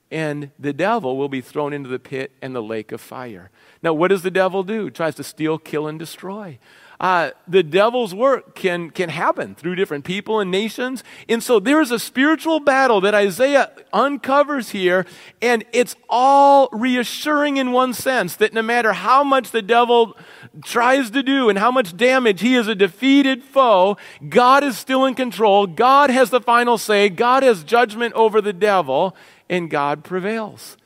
And 0.09 0.49
the 0.57 0.73
devil 0.73 1.15
will 1.15 1.29
be 1.29 1.41
thrown 1.41 1.73
into 1.73 1.89
the 1.89 1.99
pit 1.99 2.31
and 2.41 2.55
the 2.55 2.63
lake 2.63 2.91
of 2.91 3.01
fire. 3.01 3.51
Now, 3.83 3.93
what 3.93 4.07
does 4.07 4.23
the 4.23 4.31
devil 4.31 4.63
do? 4.63 4.85
He 4.85 4.91
Tries 4.91 5.13
to 5.15 5.23
steal, 5.23 5.59
kill, 5.59 5.85
and 5.85 5.99
destroy. 5.99 6.57
Uh, 6.99 7.29
the 7.47 7.61
devil's 7.61 8.15
work 8.15 8.55
can, 8.55 8.89
can 8.89 9.09
happen 9.09 9.53
through 9.53 9.75
different 9.75 10.03
people 10.03 10.39
and 10.39 10.49
nations. 10.49 11.03
And 11.29 11.43
so 11.43 11.59
there's 11.59 11.91
a 11.91 11.99
spiritual 11.99 12.59
battle 12.59 13.01
that 13.01 13.13
Isaiah 13.13 13.71
uncovers 13.93 14.69
here, 14.69 15.05
and 15.39 15.63
it's 15.73 15.95
all 16.09 16.69
reassuring 16.71 17.57
in 17.57 17.71
one 17.71 17.93
sense 17.93 18.35
that 18.37 18.53
no 18.53 18.63
matter 18.63 18.93
how 18.93 19.23
much 19.23 19.51
the 19.51 19.61
devil 19.61 20.17
tries 20.63 21.11
to 21.11 21.21
do 21.21 21.49
and 21.49 21.59
how 21.59 21.69
much 21.69 21.95
damage 21.95 22.41
he 22.41 22.55
is 22.55 22.67
a 22.67 22.73
defeated 22.73 23.43
foe, 23.43 23.97
God 24.27 24.63
is 24.63 24.75
still 24.75 25.05
in 25.05 25.13
control. 25.13 25.67
God 25.67 26.09
has 26.09 26.31
the 26.31 26.41
final 26.41 26.79
say. 26.79 27.09
God 27.09 27.43
has 27.43 27.63
judgment 27.63 28.15
over 28.15 28.41
the 28.41 28.53
devil, 28.53 29.15
and 29.47 29.69
God 29.69 30.03
prevails. 30.03 30.77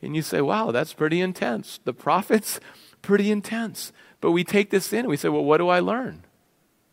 And 0.00 0.14
you 0.14 0.22
say, 0.22 0.40
wow, 0.40 0.70
that's 0.70 0.92
pretty 0.92 1.20
intense. 1.20 1.80
The 1.84 1.92
prophets, 1.92 2.60
pretty 3.02 3.32
intense. 3.32 3.92
But 4.20 4.32
we 4.32 4.44
take 4.44 4.70
this 4.70 4.92
in 4.92 5.00
and 5.00 5.08
we 5.08 5.16
say, 5.16 5.28
well, 5.28 5.44
what 5.44 5.58
do 5.58 5.68
I 5.68 5.80
learn? 5.80 6.24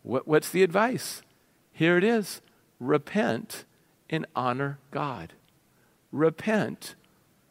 What, 0.02 0.28
what's 0.28 0.50
the 0.50 0.64
advice? 0.64 1.22
Here 1.72 1.98
it 1.98 2.04
is 2.04 2.42
repent 2.80 3.64
and 4.10 4.26
honor 4.36 4.78
God. 4.92 5.34
Repent, 6.12 6.96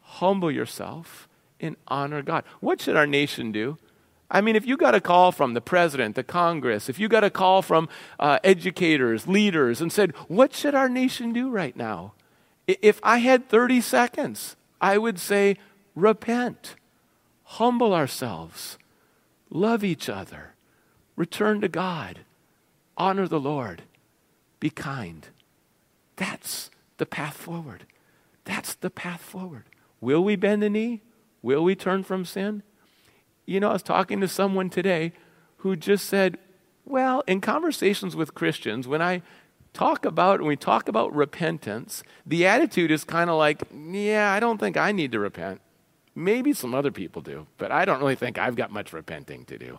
humble 0.01 0.51
yourself, 0.51 1.27
and 1.59 1.75
honor 1.87 2.21
God. 2.21 2.43
What 2.59 2.81
should 2.81 2.95
our 2.95 3.07
nation 3.07 3.51
do? 3.51 3.77
I 4.29 4.41
mean, 4.41 4.55
if 4.55 4.65
you 4.65 4.77
got 4.77 4.95
a 4.95 5.01
call 5.01 5.31
from 5.31 5.53
the 5.53 5.61
president, 5.61 6.15
the 6.15 6.23
Congress, 6.23 6.89
if 6.89 6.97
you 6.97 7.07
got 7.07 7.23
a 7.23 7.29
call 7.29 7.61
from 7.61 7.89
uh, 8.19 8.39
educators, 8.43 9.27
leaders, 9.27 9.81
and 9.81 9.91
said, 9.91 10.11
What 10.27 10.53
should 10.53 10.73
our 10.73 10.89
nation 10.89 11.33
do 11.33 11.49
right 11.49 11.75
now? 11.75 12.13
If 12.67 12.99
I 13.03 13.17
had 13.19 13.49
30 13.49 13.81
seconds, 13.81 14.55
I 14.81 14.97
would 14.97 15.19
say, 15.19 15.57
Repent, 15.95 16.75
humble 17.43 17.93
ourselves, 17.93 18.77
love 19.53 19.83
each 19.83 20.09
other, 20.09 20.55
return 21.15 21.61
to 21.61 21.69
God, 21.69 22.21
honor 22.97 23.27
the 23.27 23.39
Lord, 23.39 23.83
be 24.59 24.69
kind. 24.69 25.27
That's 26.15 26.71
the 26.97 27.05
path 27.05 27.37
forward. 27.37 27.85
That's 28.45 28.73
the 28.73 28.89
path 28.89 29.21
forward. 29.21 29.65
Will 30.01 30.23
we 30.23 30.35
bend 30.35 30.63
the 30.63 30.69
knee? 30.69 31.01
Will 31.41 31.63
we 31.63 31.75
turn 31.75 32.03
from 32.03 32.25
sin? 32.25 32.63
You 33.45 33.59
know, 33.59 33.69
I 33.69 33.73
was 33.73 33.83
talking 33.83 34.19
to 34.21 34.27
someone 34.27 34.69
today 34.69 35.13
who 35.57 35.75
just 35.75 36.07
said, 36.07 36.37
well, 36.85 37.23
in 37.27 37.39
conversations 37.39 38.15
with 38.15 38.33
Christians, 38.33 38.87
when 38.87 39.01
I 39.01 39.21
talk 39.73 40.05
about 40.05 40.39
when 40.39 40.49
we 40.49 40.55
talk 40.55 40.87
about 40.87 41.13
repentance, 41.13 42.03
the 42.25 42.45
attitude 42.45 42.91
is 42.91 43.03
kind 43.03 43.29
of 43.29 43.37
like, 43.37 43.61
yeah, 43.71 44.31
I 44.31 44.39
don't 44.39 44.59
think 44.59 44.77
I 44.77 44.91
need 44.91 45.11
to 45.11 45.19
repent. 45.19 45.61
Maybe 46.15 46.53
some 46.53 46.75
other 46.75 46.91
people 46.91 47.21
do, 47.21 47.47
but 47.57 47.71
I 47.71 47.85
don't 47.85 47.99
really 47.99 48.15
think 48.15 48.37
I've 48.37 48.55
got 48.55 48.71
much 48.71 48.93
repenting 48.93 49.45
to 49.45 49.57
do. 49.57 49.77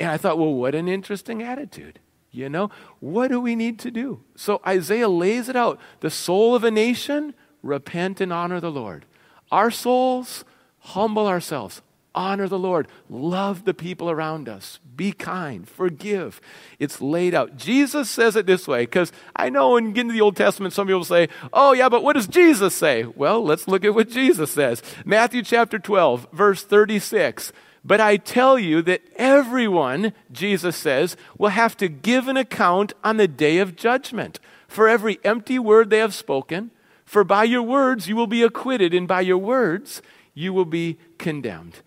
And 0.00 0.10
I 0.10 0.16
thought, 0.16 0.38
well, 0.38 0.54
what 0.54 0.74
an 0.74 0.88
interesting 0.88 1.42
attitude. 1.42 1.98
You 2.30 2.48
know, 2.48 2.70
what 3.00 3.28
do 3.28 3.40
we 3.40 3.56
need 3.56 3.78
to 3.80 3.90
do? 3.90 4.22
So 4.36 4.60
Isaiah 4.66 5.08
lays 5.08 5.48
it 5.48 5.56
out. 5.56 5.78
The 6.00 6.10
soul 6.10 6.54
of 6.54 6.64
a 6.64 6.70
nation, 6.70 7.34
repent 7.62 8.20
and 8.20 8.32
honor 8.32 8.60
the 8.60 8.70
Lord. 8.70 9.06
Our 9.50 9.70
souls, 9.70 10.44
humble 10.78 11.26
ourselves, 11.26 11.82
honor 12.18 12.48
the 12.48 12.58
Lord, 12.58 12.88
love 13.08 13.64
the 13.64 13.72
people 13.72 14.10
around 14.10 14.48
us, 14.48 14.80
be 14.96 15.12
kind, 15.12 15.68
forgive. 15.68 16.40
It's 16.80 17.00
laid 17.00 17.32
out. 17.32 17.56
Jesus 17.56 18.10
says 18.10 18.34
it 18.34 18.44
this 18.44 18.66
way 18.66 18.82
because 18.82 19.12
I 19.36 19.50
know 19.50 19.70
when 19.70 19.86
you 19.86 19.92
get 19.92 20.00
into 20.00 20.14
the 20.14 20.20
Old 20.20 20.34
Testament, 20.34 20.74
some 20.74 20.88
people 20.88 21.04
say, 21.04 21.28
oh, 21.52 21.72
yeah, 21.74 21.88
but 21.88 22.02
what 22.02 22.14
does 22.14 22.26
Jesus 22.26 22.74
say? 22.74 23.04
Well, 23.04 23.44
let's 23.44 23.68
look 23.68 23.84
at 23.84 23.94
what 23.94 24.08
Jesus 24.08 24.50
says. 24.50 24.82
Matthew 25.04 25.42
chapter 25.42 25.78
12, 25.78 26.26
verse 26.32 26.64
36. 26.64 27.52
But 27.84 28.00
I 28.00 28.16
tell 28.16 28.58
you 28.58 28.82
that 28.82 29.02
everyone, 29.14 30.12
Jesus 30.32 30.76
says, 30.76 31.16
will 31.38 31.50
have 31.50 31.76
to 31.76 31.88
give 31.88 32.26
an 32.26 32.36
account 32.36 32.94
on 33.04 33.16
the 33.16 33.28
day 33.28 33.58
of 33.58 33.76
judgment 33.76 34.40
for 34.66 34.88
every 34.88 35.20
empty 35.22 35.60
word 35.60 35.88
they 35.88 35.98
have 35.98 36.14
spoken. 36.14 36.72
For 37.04 37.22
by 37.22 37.44
your 37.44 37.62
words 37.62 38.08
you 38.08 38.16
will 38.16 38.26
be 38.26 38.42
acquitted, 38.42 38.92
and 38.92 39.06
by 39.06 39.20
your 39.20 39.38
words 39.38 40.02
you 40.34 40.52
will 40.52 40.64
be 40.64 40.98
condemned. 41.16 41.80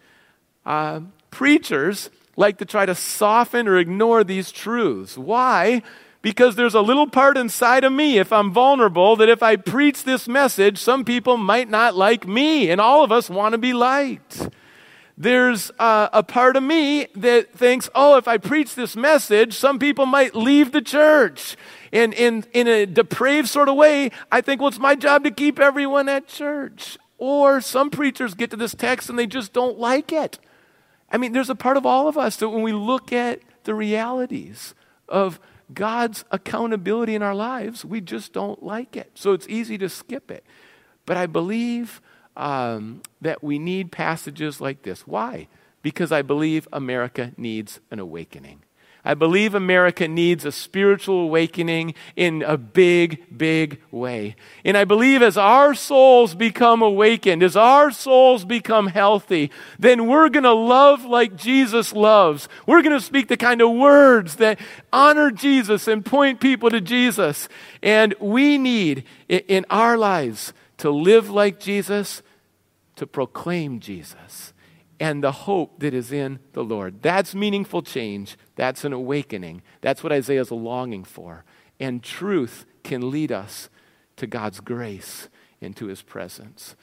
Uh, 0.66 1.02
preachers 1.32 2.10
like 2.36 2.58
to 2.58 2.66
try 2.66 2.86
to 2.86 2.96
soften 2.96 3.68
or 3.68 3.78
ignore 3.78 4.24
these 4.24 4.52
truths. 4.52 5.18
Why? 5.18 5.82
Because 6.22 6.56
there's 6.56 6.76
a 6.76 6.82
little 6.82 7.08
part 7.08 7.38
inside 7.38 7.84
of 7.84 7.92
me, 7.92 8.20
if 8.20 8.32
I'm 8.32 8.52
vulnerable, 8.52 9.16
that 9.16 9.30
if 9.30 9.42
I 9.42 9.56
preach 9.56 10.04
this 10.04 10.28
message, 10.28 10.78
some 10.78 11.04
people 11.04 11.38
might 11.38 11.70
not 11.70 11.96
like 11.96 12.28
me, 12.28 12.70
and 12.70 12.80
all 12.80 13.04
of 13.04 13.12
us 13.12 13.30
want 13.30 13.54
to 13.54 13.58
be 13.58 13.74
liked. 13.74 14.50
There's 15.18 15.72
uh, 15.78 16.10
a 16.14 16.24
part 16.24 16.56
of 16.56 16.64
me 16.64 17.08
that 17.16 17.54
thinks, 17.54 17.90
oh, 17.94 18.18
if 18.18 18.28
I 18.28 18.38
preach 18.38 18.76
this 18.76 18.96
message, 18.96 19.54
some 19.54 19.78
people 19.78 20.06
might 20.06 20.36
leave 20.36 20.72
the 20.72 20.82
church. 20.82 21.58
And 21.92 22.14
in, 22.14 22.46
in 22.54 22.68
a 22.68 22.86
depraved 22.86 23.48
sort 23.48 23.70
of 23.70 23.76
way, 23.76 24.12
I 24.32 24.42
think, 24.42 24.62
well, 24.62 24.70
it's 24.70 24.80
my 24.80 24.96
job 24.96 25.24
to 25.26 25.32
keep 25.32 25.60
everyone 25.60 26.10
at 26.10 26.28
church. 26.28 26.98
Or 27.18 27.62
some 27.62 27.92
preachers 27.92 28.34
get 28.34 28.50
to 28.52 28.58
this 28.58 28.74
text 28.74 29.10
and 29.10 29.20
they 29.20 29.28
just 29.28 29.54
don't 29.54 29.78
like 29.78 30.12
it. 30.12 30.40
I 31.12 31.18
mean, 31.18 31.34
there's 31.34 31.50
a 31.50 31.56
part 31.56 31.78
of 31.78 31.86
all 31.86 32.08
of 32.08 32.18
us 32.18 32.38
that 32.38 32.50
when 32.50 32.62
we 32.62 32.72
look 32.74 33.12
at 33.12 33.42
the 33.64 33.76
realities 33.76 34.74
of 35.10 35.40
God's 35.74 36.24
accountability 36.32 37.16
in 37.16 37.22
our 37.22 37.36
lives, 37.36 37.84
we 37.86 38.02
just 38.02 38.34
don't 38.34 38.64
like 38.64 38.96
it. 38.96 39.12
So 39.14 39.34
it's 39.34 39.48
easy 39.48 39.78
to 39.78 39.90
skip 39.90 40.32
it. 40.32 40.46
But 41.06 41.18
I 41.18 41.26
believe 41.26 42.02
um, 42.38 43.02
that 43.20 43.44
we 43.44 43.60
need 43.60 43.92
passages 43.92 44.62
like 44.62 44.84
this. 44.84 45.06
Why? 45.06 45.48
Because 45.82 46.12
I 46.12 46.22
believe 46.22 46.68
America 46.72 47.32
needs 47.38 47.80
an 47.90 48.00
awakening. 48.00 48.62
I 49.04 49.16
believe 49.16 49.56
America 49.56 50.08
needs 50.08 50.46
a 50.46 50.52
spiritual 50.52 51.22
awakening 51.22 51.96
in 52.16 52.44
a 52.44 52.56
big, 52.58 53.24
big 53.36 53.82
way. 53.90 54.36
And 54.64 54.78
I 54.78 54.86
believe 54.86 55.24
as 55.24 55.38
our 55.38 55.74
souls 55.74 56.36
become 56.36 56.84
awakened, 56.84 57.42
as 57.42 57.56
our 57.56 57.90
souls 57.90 58.46
become 58.46 58.88
healthy, 58.88 59.50
then 59.80 60.08
we're 60.08 60.30
going 60.30 60.44
to 60.44 60.54
love 60.54 61.04
like 61.04 61.36
Jesus 61.36 61.94
loves. 61.94 62.48
We're 62.68 62.84
going 62.84 62.98
to 62.98 63.04
speak 63.04 63.28
the 63.28 63.38
kind 63.38 63.62
of 63.62 63.72
words 63.72 64.36
that 64.36 64.60
honor 64.94 65.32
Jesus 65.32 65.88
and 65.88 66.06
point 66.06 66.40
people 66.40 66.70
to 66.70 66.80
Jesus. 66.80 67.50
And 67.82 68.14
we 68.20 68.60
need 68.60 69.04
in 69.28 69.66
our 69.72 69.98
lives 69.98 70.54
to 70.78 70.92
live 70.92 71.30
like 71.30 71.60
Jesus, 71.60 72.22
to 72.98 73.08
proclaim 73.08 73.80
Jesus 73.80 74.54
and 75.02 75.24
the 75.24 75.32
hope 75.32 75.80
that 75.80 75.96
is 75.96 76.12
in 76.12 76.38
the 76.54 76.64
Lord. 76.64 77.02
That's 77.02 77.34
meaningful 77.34 77.82
change. 77.82 78.38
That's 78.56 78.86
an 78.86 78.94
awakening. 78.94 79.64
That's 79.82 80.04
what 80.04 80.14
Isaiah 80.14 80.42
is 80.42 80.52
longing 80.52 81.04
for. 81.04 81.44
And 81.80 82.04
truth 82.04 82.68
can 82.84 83.10
lead 83.10 83.32
us 83.32 83.68
to 84.18 84.28
God's 84.28 84.60
grace 84.60 85.28
into 85.60 85.88
his 85.88 86.04
presence. 86.04 86.76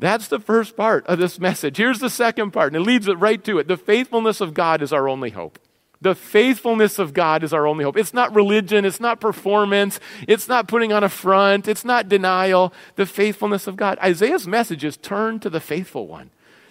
That's 0.00 0.26
the 0.26 0.40
first 0.40 0.76
part 0.76 1.06
of 1.06 1.20
this 1.20 1.38
message. 1.38 1.76
Here's 1.76 2.00
the 2.00 2.10
second 2.10 2.50
part, 2.50 2.74
and 2.74 2.82
it 2.82 2.84
leads 2.84 3.06
it 3.06 3.18
right 3.20 3.42
to 3.44 3.60
it. 3.60 3.68
The 3.68 3.76
faithfulness 3.76 4.40
of 4.40 4.52
God 4.52 4.82
is 4.82 4.92
our 4.92 5.08
only 5.08 5.30
hope. 5.30 5.60
The 6.00 6.16
faithfulness 6.16 6.98
of 6.98 7.14
God 7.14 7.44
is 7.44 7.52
our 7.52 7.68
only 7.68 7.84
hope. 7.84 7.96
It's 7.96 8.14
not 8.14 8.34
religion, 8.34 8.84
it's 8.84 8.98
not 8.98 9.20
performance, 9.20 10.00
it's 10.26 10.48
not 10.48 10.66
putting 10.66 10.92
on 10.92 11.04
a 11.04 11.08
front, 11.08 11.68
it's 11.68 11.84
not 11.84 12.08
denial. 12.08 12.72
The 12.96 13.06
faithfulness 13.06 13.68
of 13.68 13.76
God. 13.76 13.96
Isaiah's 14.02 14.48
message 14.48 14.82
is 14.82 14.96
turn 14.96 15.38
to 15.40 15.50
the 15.50 15.60
faithful 15.60 16.08
one. 16.08 16.30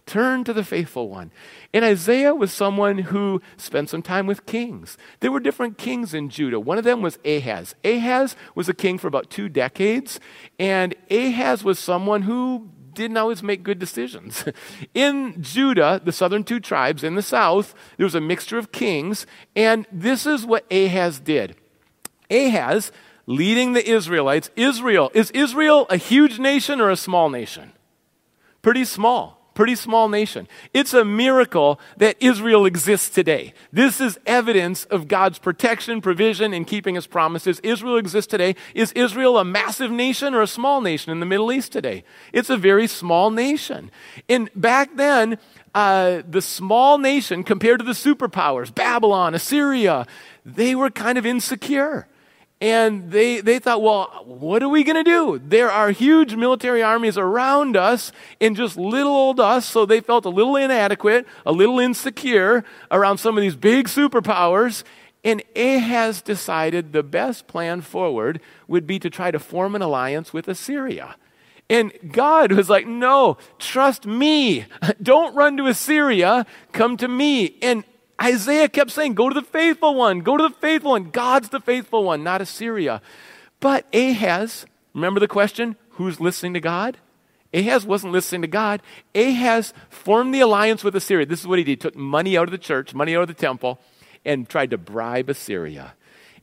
Turn 0.09 0.43
to 0.45 0.53
the 0.53 0.63
faithful 0.63 1.07
one. 1.07 1.29
And 1.71 1.85
Isaiah 1.85 2.33
was 2.33 2.51
someone 2.51 2.97
who 2.97 3.43
spent 3.57 3.91
some 3.91 4.01
time 4.01 4.25
with 4.25 4.47
kings. 4.47 4.97
There 5.19 5.31
were 5.31 5.39
different 5.39 5.77
kings 5.77 6.15
in 6.15 6.29
Judah. 6.29 6.59
One 6.59 6.79
of 6.79 6.83
them 6.83 7.03
was 7.03 7.19
Ahaz. 7.23 7.75
Ahaz 7.83 8.35
was 8.55 8.67
a 8.67 8.73
king 8.73 8.97
for 8.97 9.05
about 9.05 9.29
two 9.29 9.49
decades, 9.49 10.19
and 10.57 10.95
Ahaz 11.11 11.63
was 11.63 11.77
someone 11.77 12.23
who 12.23 12.69
didn't 12.93 13.17
always 13.17 13.43
make 13.43 13.61
good 13.61 13.77
decisions. 13.77 14.45
In 14.95 15.43
Judah, 15.43 16.01
the 16.03 16.11
southern 16.11 16.43
two 16.43 16.59
tribes, 16.59 17.03
in 17.03 17.13
the 17.13 17.21
south, 17.21 17.75
there 17.97 18.05
was 18.05 18.15
a 18.15 18.19
mixture 18.19 18.57
of 18.57 18.71
kings, 18.71 19.27
and 19.55 19.85
this 19.91 20.25
is 20.25 20.43
what 20.43 20.65
Ahaz 20.73 21.19
did. 21.19 21.55
Ahaz, 22.31 22.91
leading 23.27 23.73
the 23.73 23.87
Israelites, 23.87 24.49
Israel, 24.55 25.11
is 25.13 25.29
Israel 25.31 25.85
a 25.91 25.97
huge 25.97 26.39
nation 26.39 26.81
or 26.81 26.89
a 26.89 26.97
small 26.97 27.29
nation? 27.29 27.73
Pretty 28.63 28.85
small 28.85 29.38
pretty 29.59 29.75
small 29.75 30.07
nation. 30.07 30.47
It's 30.73 30.93
a 30.93 31.03
miracle 31.03 31.81
that 31.97 32.15
Israel 32.21 32.65
exists 32.65 33.09
today. 33.09 33.53
This 33.73 33.99
is 33.99 34.17
evidence 34.25 34.85
of 34.85 35.09
God's 35.09 35.37
protection, 35.37 35.99
provision, 35.99 36.53
and 36.53 36.65
keeping 36.65 36.95
his 36.95 37.07
promises. 37.07 37.59
Israel 37.59 37.97
exists 37.97 38.31
today. 38.31 38.55
Is 38.73 38.93
Israel 38.93 39.37
a 39.37 39.43
massive 39.43 39.91
nation 39.91 40.33
or 40.33 40.41
a 40.41 40.47
small 40.47 40.79
nation 40.79 41.11
in 41.11 41.19
the 41.19 41.25
Middle 41.25 41.51
East 41.51 41.73
today? 41.73 42.05
It's 42.31 42.49
a 42.49 42.55
very 42.55 42.87
small 42.87 43.31
nation. 43.31 43.91
And 44.29 44.49
back 44.55 44.95
then, 44.95 45.37
uh, 45.75 46.21
the 46.25 46.41
small 46.41 46.97
nation 46.97 47.43
compared 47.43 47.79
to 47.79 47.85
the 47.85 47.91
superpowers, 47.91 48.73
Babylon, 48.73 49.35
Assyria, 49.35 50.07
they 50.45 50.73
were 50.73 50.89
kind 50.89 51.17
of 51.17 51.25
insecure. 51.25 52.07
And 52.61 53.09
they, 53.09 53.39
they 53.39 53.59
thought, 53.59 53.81
well, 53.81 54.23
what 54.25 54.61
are 54.61 54.67
we 54.67 54.83
going 54.83 55.01
to 55.01 55.09
do? 55.09 55.41
There 55.41 55.71
are 55.71 55.91
huge 55.91 56.35
military 56.35 56.83
armies 56.83 57.17
around 57.17 57.77
us 57.77 58.11
and 58.41 58.55
just 58.55 58.75
little 58.75 59.13
old 59.13 59.39
us. 59.39 59.65
So 59.65 59.85
they 59.85 60.01
felt 60.01 60.25
a 60.25 60.29
little 60.29 60.57
inadequate, 60.57 61.25
a 61.45 61.53
little 61.53 61.79
insecure 61.79 62.65
around 62.91 63.19
some 63.19 63.37
of 63.37 63.41
these 63.41 63.55
big 63.55 63.87
superpowers. 63.87 64.83
And 65.23 65.41
Ahaz 65.55 66.21
decided 66.21 66.91
the 66.91 67.03
best 67.03 67.47
plan 67.47 67.79
forward 67.79 68.41
would 68.67 68.85
be 68.85 68.99
to 68.99 69.09
try 69.09 69.31
to 69.31 69.39
form 69.39 69.73
an 69.73 69.81
alliance 69.81 70.33
with 70.33 70.49
Assyria. 70.49 71.15
And 71.69 71.93
God 72.11 72.51
was 72.51 72.69
like, 72.69 72.87
no, 72.87 73.37
trust 73.59 74.05
me. 74.05 74.65
Don't 75.01 75.35
run 75.35 75.55
to 75.57 75.67
Assyria. 75.67 76.45
Come 76.73 76.97
to 76.97 77.07
me. 77.07 77.57
And 77.61 77.83
Isaiah 78.21 78.69
kept 78.69 78.91
saying, 78.91 79.13
Go 79.13 79.29
to 79.29 79.35
the 79.35 79.45
faithful 79.45 79.95
one, 79.95 80.21
go 80.21 80.37
to 80.37 80.43
the 80.43 80.55
faithful 80.55 80.91
one. 80.91 81.09
God's 81.09 81.49
the 81.49 81.59
faithful 81.59 82.03
one, 82.03 82.23
not 82.23 82.41
Assyria. 82.41 83.01
But 83.59 83.85
Ahaz, 83.93 84.65
remember 84.93 85.19
the 85.19 85.27
question? 85.27 85.75
Who's 85.91 86.19
listening 86.19 86.53
to 86.53 86.59
God? 86.59 86.97
Ahaz 87.53 87.85
wasn't 87.85 88.13
listening 88.13 88.43
to 88.43 88.47
God. 88.47 88.81
Ahaz 89.15 89.73
formed 89.89 90.33
the 90.33 90.41
alliance 90.41 90.83
with 90.83 90.95
Assyria. 90.95 91.25
This 91.25 91.39
is 91.39 91.47
what 91.47 91.57
he 91.57 91.63
did. 91.63 91.71
He 91.71 91.75
took 91.77 91.95
money 91.95 92.37
out 92.37 92.47
of 92.47 92.51
the 92.51 92.57
church, 92.57 92.93
money 92.93 93.15
out 93.15 93.23
of 93.23 93.27
the 93.27 93.33
temple, 93.33 93.79
and 94.23 94.47
tried 94.47 94.69
to 94.69 94.77
bribe 94.77 95.29
Assyria. 95.29 95.95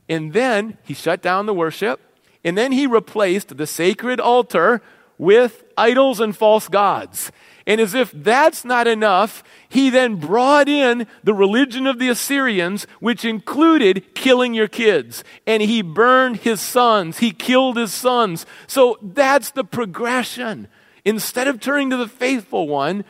And 0.09 0.33
then 0.33 0.77
he 0.83 0.93
shut 0.93 1.21
down 1.21 1.45
the 1.45 1.53
worship. 1.53 2.01
And 2.43 2.57
then 2.57 2.71
he 2.71 2.87
replaced 2.87 3.57
the 3.57 3.67
sacred 3.67 4.19
altar 4.19 4.81
with 5.17 5.63
idols 5.77 6.19
and 6.19 6.35
false 6.35 6.67
gods. 6.67 7.31
And 7.65 7.81
as 7.81 7.93
if 7.93 8.11
that's 8.13 8.63
not 8.63 8.87
enough, 8.87 9.43
he 9.67 9.89
then 9.89 10.15
brought 10.15 10.69
in 10.69 11.05
the 11.23 11.33
religion 11.33 11.85
of 11.85 11.99
the 11.99 12.07
Assyrians, 12.07 12.87
which 13.01 13.25
included 13.25 14.15
killing 14.15 14.53
your 14.53 14.69
kids. 14.69 15.23
And 15.45 15.61
he 15.61 15.81
burned 15.81 16.37
his 16.37 16.61
sons, 16.61 17.19
he 17.19 17.31
killed 17.31 17.75
his 17.75 17.93
sons. 17.93 18.45
So 18.67 18.97
that's 19.01 19.51
the 19.51 19.65
progression. 19.65 20.69
Instead 21.03 21.47
of 21.47 21.59
turning 21.59 21.89
to 21.89 21.97
the 21.97 22.07
faithful 22.07 22.67
one, 22.67 23.03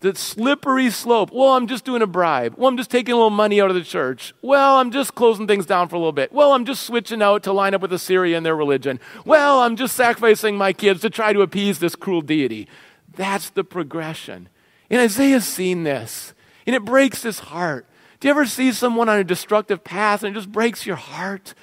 the 0.00 0.14
slippery 0.14 0.90
slope. 0.90 1.30
Well, 1.32 1.50
I'm 1.50 1.66
just 1.66 1.84
doing 1.84 2.02
a 2.02 2.06
bribe. 2.06 2.54
Well, 2.56 2.68
I'm 2.68 2.76
just 2.76 2.90
taking 2.90 3.12
a 3.12 3.16
little 3.16 3.30
money 3.30 3.60
out 3.60 3.70
of 3.70 3.76
the 3.76 3.82
church. 3.82 4.34
Well, 4.42 4.76
I'm 4.76 4.90
just 4.90 5.14
closing 5.14 5.46
things 5.46 5.66
down 5.66 5.88
for 5.88 5.96
a 5.96 5.98
little 5.98 6.12
bit. 6.12 6.32
Well, 6.32 6.52
I'm 6.52 6.64
just 6.64 6.82
switching 6.82 7.22
out 7.22 7.42
to 7.44 7.52
line 7.52 7.74
up 7.74 7.80
with 7.80 7.92
Assyria 7.92 8.36
and 8.36 8.44
their 8.44 8.56
religion. 8.56 9.00
Well, 9.24 9.60
I'm 9.60 9.76
just 9.76 9.96
sacrificing 9.96 10.56
my 10.56 10.72
kids 10.72 11.00
to 11.00 11.10
try 11.10 11.32
to 11.32 11.40
appease 11.40 11.78
this 11.78 11.96
cruel 11.96 12.20
deity. 12.20 12.68
That's 13.14 13.50
the 13.50 13.64
progression. 13.64 14.48
And 14.90 15.00
Isaiah's 15.00 15.46
seen 15.46 15.84
this, 15.84 16.34
and 16.66 16.76
it 16.76 16.84
breaks 16.84 17.22
his 17.22 17.38
heart. 17.38 17.86
Do 18.20 18.28
you 18.28 18.30
ever 18.30 18.46
see 18.46 18.72
someone 18.72 19.08
on 19.08 19.18
a 19.18 19.24
destructive 19.24 19.82
path 19.84 20.22
and 20.22 20.34
it 20.34 20.38
just 20.38 20.52
breaks 20.52 20.86
your 20.86 20.96
heart? 20.96 21.54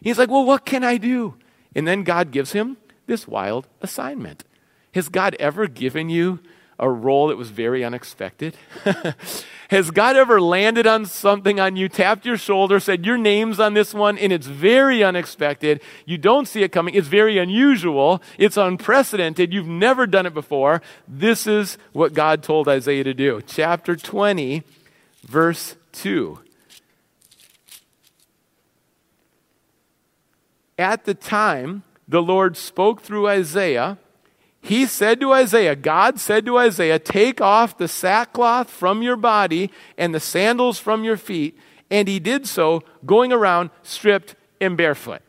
He's 0.00 0.18
like, 0.18 0.30
Well, 0.30 0.44
what 0.44 0.66
can 0.66 0.84
I 0.84 0.96
do? 0.96 1.34
And 1.74 1.86
then 1.86 2.02
God 2.02 2.30
gives 2.30 2.52
him 2.52 2.76
this 3.06 3.26
wild 3.26 3.68
assignment. 3.80 4.44
Has 4.92 5.08
God 5.08 5.34
ever 5.40 5.66
given 5.66 6.08
you 6.08 6.40
a 6.78 6.90
role 6.90 7.28
that 7.28 7.36
was 7.36 7.50
very 7.50 7.84
unexpected? 7.84 8.56
Has 9.70 9.90
God 9.90 10.16
ever 10.16 10.40
landed 10.40 10.86
on 10.86 11.06
something 11.06 11.58
on 11.58 11.76
you, 11.76 11.88
tapped 11.88 12.26
your 12.26 12.36
shoulder, 12.36 12.78
said, 12.78 13.06
Your 13.06 13.16
name's 13.16 13.58
on 13.58 13.74
this 13.74 13.94
one, 13.94 14.18
and 14.18 14.32
it's 14.32 14.46
very 14.46 15.02
unexpected? 15.02 15.80
You 16.04 16.18
don't 16.18 16.46
see 16.46 16.62
it 16.62 16.70
coming. 16.70 16.94
It's 16.94 17.08
very 17.08 17.38
unusual. 17.38 18.22
It's 18.38 18.56
unprecedented. 18.56 19.52
You've 19.52 19.66
never 19.66 20.06
done 20.06 20.26
it 20.26 20.34
before. 20.34 20.82
This 21.08 21.46
is 21.46 21.78
what 21.92 22.12
God 22.12 22.42
told 22.42 22.68
Isaiah 22.68 23.04
to 23.04 23.14
do. 23.14 23.40
Chapter 23.46 23.96
20, 23.96 24.62
verse 25.24 25.76
2. 25.92 26.38
At 30.78 31.04
the 31.04 31.14
time, 31.14 31.84
the 32.06 32.22
Lord 32.22 32.56
spoke 32.56 33.02
through 33.02 33.28
Isaiah 33.28 33.98
he 34.64 34.86
said 34.86 35.20
to 35.20 35.30
Isaiah, 35.30 35.76
God 35.76 36.18
said 36.18 36.46
to 36.46 36.56
Isaiah, 36.56 36.98
Take 36.98 37.42
off 37.42 37.76
the 37.76 37.86
sackcloth 37.86 38.70
from 38.70 39.02
your 39.02 39.16
body 39.16 39.70
and 39.98 40.14
the 40.14 40.20
sandals 40.20 40.78
from 40.78 41.04
your 41.04 41.18
feet. 41.18 41.58
And 41.90 42.08
he 42.08 42.18
did 42.18 42.46
so, 42.46 42.82
going 43.04 43.30
around 43.30 43.68
stripped 43.82 44.36
and 44.62 44.74
barefoot. 44.74 45.20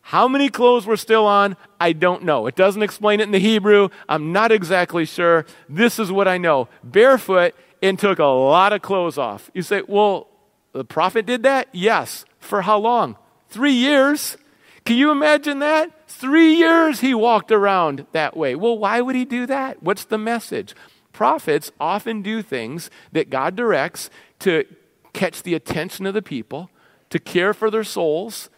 How 0.00 0.26
many 0.26 0.48
clothes 0.48 0.86
were 0.86 0.96
still 0.96 1.26
on? 1.26 1.58
I 1.78 1.92
don't 1.92 2.22
know. 2.22 2.46
It 2.46 2.56
doesn't 2.56 2.82
explain 2.82 3.20
it 3.20 3.24
in 3.24 3.32
the 3.32 3.38
Hebrew. 3.38 3.90
I'm 4.08 4.32
not 4.32 4.50
exactly 4.50 5.04
sure. 5.04 5.44
This 5.68 5.98
is 5.98 6.10
what 6.10 6.26
I 6.26 6.38
know 6.38 6.68
barefoot 6.82 7.54
and 7.82 7.98
took 7.98 8.18
a 8.18 8.24
lot 8.24 8.72
of 8.72 8.80
clothes 8.80 9.18
off. 9.18 9.50
You 9.52 9.60
say, 9.60 9.82
Well, 9.86 10.26
the 10.72 10.86
prophet 10.86 11.26
did 11.26 11.42
that? 11.42 11.68
Yes. 11.72 12.24
For 12.38 12.62
how 12.62 12.78
long? 12.78 13.18
Three 13.50 13.74
years. 13.74 14.38
Can 14.86 14.96
you 14.96 15.10
imagine 15.10 15.58
that? 15.58 15.92
Three 16.10 16.54
years 16.54 17.00
he 17.00 17.14
walked 17.14 17.52
around 17.52 18.04
that 18.10 18.36
way. 18.36 18.56
Well, 18.56 18.76
why 18.76 19.00
would 19.00 19.14
he 19.14 19.24
do 19.24 19.46
that? 19.46 19.80
What's 19.80 20.04
the 20.04 20.18
message? 20.18 20.74
Prophets 21.12 21.70
often 21.78 22.20
do 22.20 22.42
things 22.42 22.90
that 23.12 23.30
God 23.30 23.54
directs 23.54 24.10
to 24.40 24.64
catch 25.12 25.44
the 25.44 25.54
attention 25.54 26.06
of 26.06 26.14
the 26.14 26.20
people, 26.20 26.68
to 27.10 27.20
care 27.20 27.54
for 27.54 27.70
their 27.70 27.84
souls, 27.84 28.50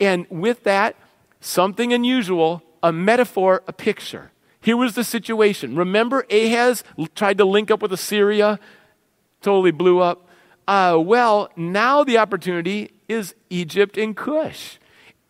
and 0.00 0.26
with 0.28 0.64
that, 0.64 0.96
something 1.40 1.92
unusual, 1.92 2.62
a 2.82 2.92
metaphor, 2.92 3.62
a 3.68 3.72
picture. 3.72 4.32
Here 4.60 4.76
was 4.76 4.96
the 4.96 5.04
situation. 5.04 5.76
Remember, 5.76 6.26
Ahaz 6.30 6.82
tried 7.14 7.38
to 7.38 7.44
link 7.44 7.70
up 7.70 7.80
with 7.80 7.92
Assyria, 7.92 8.58
totally 9.40 9.70
blew 9.70 10.00
up. 10.00 10.28
Uh, 10.66 10.98
well, 11.00 11.48
now 11.56 12.02
the 12.02 12.18
opportunity 12.18 12.90
is 13.08 13.36
Egypt 13.50 13.96
and 13.96 14.16
Cush. 14.16 14.78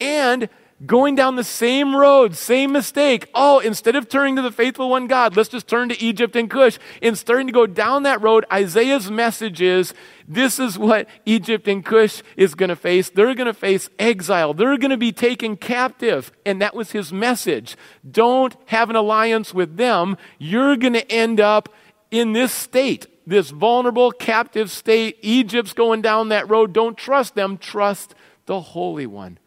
And 0.01 0.49
going 0.85 1.15
down 1.15 1.37
the 1.37 1.45
same 1.45 1.95
road, 1.95 2.35
same 2.35 2.73
mistake. 2.73 3.29
Oh, 3.35 3.61
instead 3.61 3.97
of 3.97 4.09
turning 4.09 4.37
to 4.37 4.43
the 4.43 4.51
faithful 4.51 4.91
one 4.91 5.07
God, 5.07 5.37
let's 5.37 5.49
just 5.49 5.69
turn 5.69 5.89
to 5.91 6.03
Egypt 6.03 6.35
and 6.37 6.51
Cush. 6.51 6.79
And 7.01 7.17
starting 7.17 7.47
to 7.47 7.53
go 7.53 7.67
down 7.67 8.03
that 8.03 8.23
road, 8.23 8.45
Isaiah's 8.53 9.11
message 9.11 9.61
is 9.61 9.95
this 10.27 10.59
is 10.59 10.79
what 10.79 11.09
Egypt 11.25 11.69
and 11.69 11.85
Cush 11.85 12.23
is 12.37 12.55
going 12.55 12.71
to 12.71 12.77
face. 12.77 13.11
They're 13.11 13.35
going 13.35 13.47
to 13.47 13.55
face 13.55 13.89
exile. 13.99 14.55
They're 14.55 14.79
going 14.79 14.91
to 14.91 14.97
be 14.97 15.13
taken 15.13 15.57
captive. 15.57 16.33
And 16.45 16.61
that 16.61 16.75
was 16.75 16.93
his 16.93 17.13
message. 17.13 17.77
Don't 18.09 18.57
have 18.67 18.91
an 18.91 18.97
alliance 18.97 19.55
with 19.55 19.77
them. 19.77 20.17
You're 20.39 20.77
going 20.77 20.95
to 20.95 21.11
end 21.11 21.41
up 21.41 21.69
in 22.11 22.33
this 22.33 22.53
state. 22.53 23.07
This 23.25 23.51
vulnerable, 23.51 24.11
captive 24.11 24.71
state. 24.71 25.17
Egypt's 25.23 25.75
going 25.75 26.03
down 26.03 26.31
that 26.31 26.51
road. 26.51 26.73
Don't 26.73 26.99
trust 26.99 27.37
them. 27.37 27.57
Trust 27.57 28.17
the 28.47 28.61
Holy 28.61 29.07
One. 29.07 29.39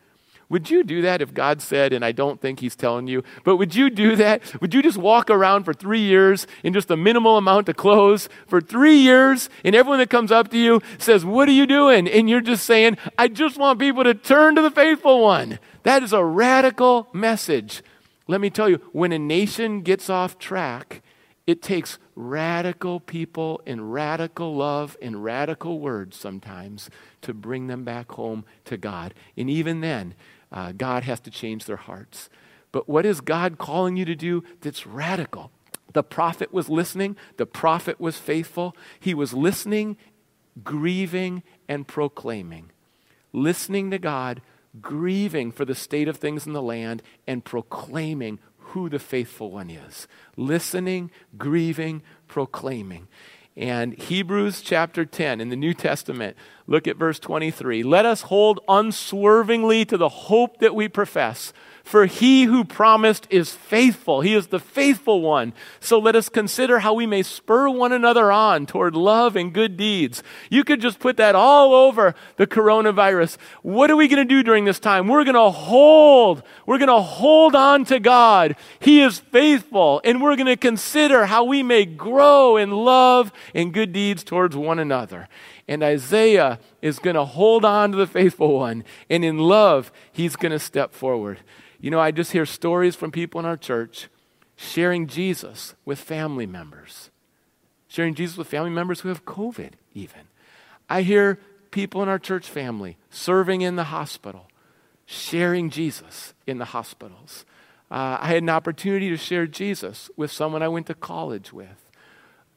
Would 0.49 0.69
you 0.69 0.84
do 0.84 1.01
that 1.01 1.21
if 1.21 1.34
God 1.34 1.62
said, 1.62 1.91
and 1.91 2.05
I 2.05 2.12
don't 2.12 2.39
think 2.39 2.60
He's 2.60 2.75
telling 2.75 3.08
you, 3.08 3.23
but 3.43 3.58
would 3.58 3.73
you 3.73 3.89
do 3.89 4.15
that? 4.15 4.62
Would 4.62 4.73
you 4.73 4.84
just 4.84 4.97
walk 4.97 5.29
around 5.29 5.63
for 5.63 5.73
three 5.73 6.01
years 6.01 6.45
in 6.63 6.73
just 6.73 6.91
a 6.91 6.97
minimal 6.97 7.38
amount 7.38 7.67
of 7.67 7.77
clothes 7.77 8.29
for 8.47 8.62
three 8.62 8.97
years, 8.97 9.49
and 9.63 9.75
everyone 9.75 9.99
that 9.99 10.10
comes 10.10 10.31
up 10.31 10.49
to 10.51 10.58
you 10.58 10.81
says, 10.99 11.25
What 11.25 11.49
are 11.49 11.53
you 11.53 11.65
doing? 11.65 12.08
And 12.08 12.29
you're 12.29 12.41
just 12.41 12.65
saying, 12.65 12.97
I 13.17 13.27
just 13.27 13.58
want 13.58 13.79
people 13.79 14.03
to 14.03 14.13
turn 14.13 14.55
to 14.55 14.62
the 14.62 14.71
faithful 14.71 15.21
one. 15.21 15.58
That 15.84 16.03
is 16.03 16.13
a 16.13 16.23
radical 16.23 17.08
message. 17.12 17.81
Let 18.27 18.41
me 18.41 18.49
tell 18.49 18.69
you, 18.69 18.81
when 18.91 19.12
a 19.12 19.19
nation 19.19 19.81
gets 19.81 20.10
off 20.10 20.39
track, 20.39 21.01
it 21.47 21.62
takes 21.62 21.99
radical 22.15 22.99
people 22.99 23.62
and 23.67 23.93
radical 23.93 24.55
love 24.55 24.97
and 25.01 25.23
radical 25.23 25.79
words 25.79 26.17
sometimes 26.17 26.89
to 27.21 27.34
bring 27.34 27.67
them 27.67 27.84
back 27.84 28.12
home 28.13 28.45
to 28.65 28.77
God. 28.77 29.13
And 29.38 29.49
even 29.49 29.81
then, 29.81 30.15
uh, 30.51 30.71
God 30.71 31.03
has 31.03 31.19
to 31.21 31.31
change 31.31 31.65
their 31.65 31.75
hearts. 31.75 32.29
But 32.71 32.89
what 32.89 33.05
is 33.05 33.21
God 33.21 33.58
calling 33.58 33.95
you 33.95 34.05
to 34.05 34.15
do 34.15 34.43
that's 34.62 34.86
radical? 34.86 35.51
The 35.93 36.03
prophet 36.03 36.53
was 36.53 36.67
listening, 36.67 37.15
the 37.38 37.45
prophet 37.45 38.01
was 38.01 38.17
faithful. 38.17 38.75
He 38.99 39.13
was 39.13 39.34
listening, 39.34 39.95
grieving, 40.63 41.41
and 41.69 41.88
proclaiming. 41.88 42.71
Listening 43.31 43.91
to 43.91 43.97
God, 43.97 44.41
grieving 44.81 45.53
for 45.53 45.63
the 45.63 45.75
state 45.75 46.10
of 46.10 46.17
things 46.17 46.45
in 46.45 46.51
the 46.51 46.62
land, 46.62 47.01
and 47.25 47.45
proclaiming 47.45 48.39
who 48.58 48.89
the 48.89 48.99
faithful 48.99 49.51
one 49.51 49.69
is. 49.69 50.05
Listening, 50.36 51.12
grieving, 51.38 52.01
proclaiming. 52.27 53.08
And 53.57 53.93
Hebrews 53.93 54.61
chapter 54.61 55.05
10 55.05 55.39
in 55.39 55.47
the 55.47 55.55
New 55.55 55.73
Testament, 55.73 56.35
look 56.67 56.87
at 56.87 56.97
verse 56.97 57.19
23. 57.19 57.83
Let 57.83 58.05
us 58.05 58.23
hold 58.23 58.59
unswervingly 58.67 59.85
to 59.85 59.97
the 59.97 60.09
hope 60.09 60.59
that 60.59 60.75
we 60.75 60.89
profess. 60.89 61.53
For 61.86 62.08
he 62.08 62.45
who 62.45 62.65
promised 62.65 63.28
is 63.30 63.52
faithful. 63.52 64.21
He 64.21 64.34
is 64.34 64.48
the 64.48 64.60
faithful 64.60 65.21
one. 65.21 65.54
So 65.80 66.00
let 66.00 66.15
us 66.15 66.30
consider 66.30 66.80
how 66.80 66.95
we 66.95 67.06
may 67.06 67.21
spur 67.21 67.69
one 67.69 67.93
another 67.93 68.32
on 68.32 68.65
toward 68.65 68.95
love 68.95 69.36
and 69.36 69.54
good 69.54 69.78
deeds. 69.78 70.24
You 70.50 70.63
could 70.63 70.82
just 70.82 70.98
put 70.98 71.15
that 71.17 71.36
all 71.36 71.76
over 71.76 72.15
the 72.38 72.48
coronavirus. 72.48 73.38
What 73.62 73.91
are 73.91 73.95
we 73.95 74.08
going 74.08 74.28
to 74.28 74.36
do 74.36 74.41
during 74.41 74.65
this 74.65 74.80
time? 74.80 75.08
We're 75.08 75.26
going 75.26 75.36
to 75.36 75.52
hold. 75.52 76.41
We're 76.65 76.80
going 76.80 76.88
to 76.88 77.02
hold 77.02 77.54
on 77.54 77.86
to 77.86 78.00
God. 78.00 78.56
He 78.80 79.02
is 79.02 79.19
faithful. 79.19 80.02
And 80.04 80.24
we're 80.24 80.38
going 80.38 80.48
to 80.48 80.58
consider 80.58 81.28
how 81.28 81.43
we 81.43 81.62
may 81.62 81.86
grow 81.86 82.58
in 82.58 82.71
love 82.71 83.32
and 83.54 83.71
good 83.71 83.93
deeds 83.93 84.24
towards 84.24 84.56
one 84.56 84.80
another. 84.80 85.30
And 85.67 85.84
Isaiah 85.84 86.60
is 86.82 86.98
going 86.98 87.15
to 87.15 87.26
hold 87.26 87.63
on 87.63 87.91
to 87.91 87.98
the 87.98 88.08
faithful 88.08 88.58
one. 88.58 88.84
And 89.08 89.24
in 89.24 89.38
love, 89.38 89.91
he's 90.12 90.36
going 90.36 90.52
to 90.52 90.58
step 90.58 90.91
forward. 90.91 91.41
You 91.86 91.91
know, 91.91 92.00
I 92.00 92.10
just 92.10 92.32
hear 92.32 92.48
stories 92.48 92.95
from 92.95 93.12
people 93.12 93.39
in 93.39 93.45
our 93.45 93.56
church 93.56 94.10
sharing 94.56 95.06
Jesus 95.06 95.76
with 95.86 96.00
family 96.00 96.48
members, 96.48 97.12
sharing 97.88 98.15
Jesus 98.15 98.38
with 98.38 98.48
family 98.48 98.71
members 98.71 99.02
who 99.02 99.10
have 99.10 99.24
COVID, 99.24 99.74
even. 99.93 100.21
I 100.89 101.04
hear 101.04 101.38
people 101.69 102.02
in 102.02 102.10
our 102.10 102.17
church 102.17 102.50
family 102.50 102.98
serving 103.12 103.62
in 103.62 103.76
the 103.76 103.84
hospital, 103.84 104.48
sharing 105.06 105.69
Jesus 105.69 106.34
in 106.48 106.58
the 106.58 106.65
hospitals. 106.65 107.45
Uh, 107.91 108.17
I 108.19 108.30
had 108.30 108.41
an 108.41 108.50
opportunity 108.50 109.12
to 109.12 109.17
share 109.17 109.45
Jesus 109.45 110.10
with 110.17 110.32
someone 110.32 110.63
I 110.63 110.67
went 110.69 110.88
to 110.88 110.95
college 110.95 111.54
with. 111.54 111.91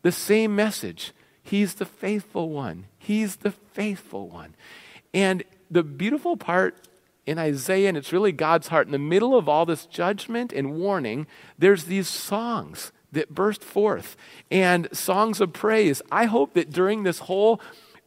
The 0.00 0.10
same 0.10 0.56
message. 0.56 1.12
He's 1.42 1.74
the 1.74 1.84
faithful 1.84 2.48
one. 2.48 2.86
He's 2.96 3.36
the 3.36 3.50
faithful 3.50 4.26
one. 4.26 4.54
And 5.12 5.44
the 5.70 5.82
beautiful 5.82 6.38
part 6.38 6.87
in 7.28 7.38
Isaiah, 7.38 7.88
and 7.88 7.96
it's 7.96 8.12
really 8.12 8.32
God's 8.32 8.68
heart. 8.68 8.86
In 8.86 8.92
the 8.92 8.98
middle 8.98 9.36
of 9.36 9.50
all 9.50 9.66
this 9.66 9.84
judgment 9.84 10.50
and 10.50 10.78
warning, 10.78 11.26
there's 11.58 11.84
these 11.84 12.08
songs 12.08 12.90
that 13.12 13.34
burst 13.34 13.62
forth 13.62 14.16
and 14.50 14.88
songs 14.96 15.38
of 15.40 15.52
praise. 15.52 16.00
I 16.10 16.24
hope 16.24 16.54
that 16.54 16.70
during 16.70 17.02
this 17.02 17.18
whole 17.20 17.60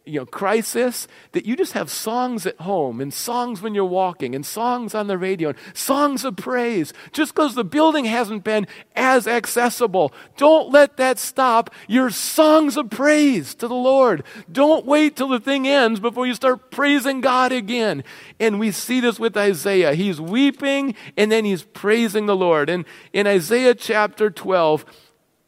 you 0.05 0.19
know, 0.19 0.25
crisis, 0.25 1.07
that 1.33 1.45
you 1.45 1.55
just 1.55 1.73
have 1.73 1.89
songs 1.89 2.45
at 2.47 2.59
home 2.61 2.99
and 2.99 3.13
songs 3.13 3.61
when 3.61 3.75
you're 3.75 3.85
walking 3.85 4.33
and 4.33 4.45
songs 4.45 4.95
on 4.95 5.07
the 5.07 5.17
radio 5.17 5.49
and 5.49 5.57
songs 5.73 6.25
of 6.25 6.35
praise. 6.35 6.91
Just 7.11 7.35
because 7.35 7.53
the 7.53 7.63
building 7.63 8.05
hasn't 8.05 8.43
been 8.43 8.65
as 8.95 9.27
accessible, 9.27 10.11
don't 10.37 10.71
let 10.71 10.97
that 10.97 11.19
stop 11.19 11.69
your 11.87 12.09
songs 12.09 12.77
of 12.77 12.89
praise 12.89 13.53
to 13.55 13.67
the 13.67 13.75
Lord. 13.75 14.23
Don't 14.51 14.85
wait 14.85 15.15
till 15.15 15.29
the 15.29 15.39
thing 15.39 15.67
ends 15.67 15.99
before 15.99 16.25
you 16.25 16.33
start 16.33 16.71
praising 16.71 17.21
God 17.21 17.51
again. 17.51 18.03
And 18.39 18.59
we 18.59 18.71
see 18.71 19.01
this 19.01 19.19
with 19.19 19.37
Isaiah. 19.37 19.93
He's 19.93 20.19
weeping 20.19 20.95
and 21.15 21.31
then 21.31 21.45
he's 21.45 21.63
praising 21.63 22.25
the 22.25 22.35
Lord. 22.35 22.69
And 22.69 22.85
in 23.13 23.27
Isaiah 23.27 23.75
chapter 23.75 24.31
12, 24.31 24.83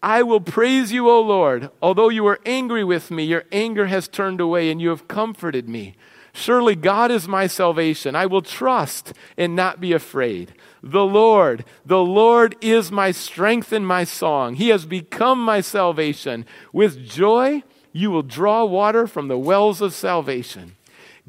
I 0.04 0.22
will 0.22 0.42
praise 0.42 0.92
you, 0.92 1.10
O 1.10 1.22
Lord. 1.22 1.70
Although 1.82 2.10
you 2.10 2.26
were 2.26 2.42
angry 2.46 2.84
with 2.84 3.10
me, 3.10 3.24
your 3.24 3.46
anger 3.54 3.88
has 3.88 4.10
turned 4.10 4.42
away 4.42 4.70
and 4.70 4.82
you 4.82 4.90
have 4.90 5.08
comforted 5.08 5.70
me. 5.70 5.96
Surely 6.34 6.76
God 6.76 7.10
is 7.10 7.26
my 7.26 7.48
salvation. 7.48 8.14
I 8.14 8.26
will 8.26 8.42
trust 8.42 9.14
and 9.38 9.56
not 9.56 9.80
be 9.80 9.94
afraid. 9.94 10.56
The 10.82 11.06
Lord, 11.06 11.64
the 11.86 12.04
Lord 12.04 12.58
is 12.60 12.92
my 12.92 13.12
strength 13.12 13.72
and 13.72 13.88
my 13.88 14.04
song. 14.04 14.56
He 14.56 14.70
has 14.70 14.86
become 14.86 15.42
my 15.42 15.62
salvation. 15.62 16.46
With 16.74 17.08
joy, 17.08 17.64
you 17.94 18.12
will 18.12 18.24
draw 18.24 18.66
water 18.66 19.08
from 19.08 19.30
the 19.30 19.38
wells 19.38 19.80
of 19.80 19.94
salvation. 19.94 20.76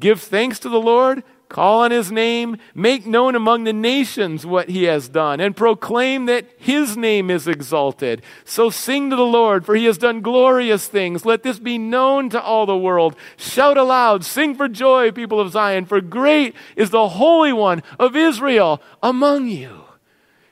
Give 0.01 0.19
thanks 0.19 0.59
to 0.59 0.67
the 0.67 0.81
Lord 0.81 1.23
Call 1.55 1.83
on 1.83 1.91
his 1.91 2.11
name, 2.11 2.57
make 2.73 3.07
known 3.07 3.33
among 3.33 3.63
the 3.63 3.71
nations 3.71 4.45
what 4.45 4.67
he 4.67 4.83
has 4.83 5.07
done, 5.07 5.39
and 5.39 5.55
proclaim 5.55 6.25
that 6.25 6.45
his 6.57 6.97
name 6.97 7.31
is 7.31 7.47
exalted. 7.47 8.21
So 8.43 8.69
sing 8.69 9.09
to 9.09 9.15
the 9.15 9.21
Lord, 9.21 9.65
for 9.65 9.73
he 9.73 9.85
has 9.85 9.97
done 9.97 10.19
glorious 10.19 10.89
things. 10.89 11.23
Let 11.23 11.43
this 11.43 11.57
be 11.57 11.77
known 11.77 12.29
to 12.31 12.41
all 12.41 12.65
the 12.65 12.75
world. 12.75 13.15
Shout 13.37 13.77
aloud, 13.77 14.25
sing 14.25 14.55
for 14.55 14.67
joy, 14.67 15.13
people 15.13 15.39
of 15.39 15.53
Zion, 15.53 15.85
for 15.85 16.01
great 16.01 16.55
is 16.75 16.89
the 16.89 17.07
Holy 17.07 17.53
One 17.53 17.83
of 17.97 18.17
Israel 18.17 18.81
among 19.01 19.47
you. 19.47 19.85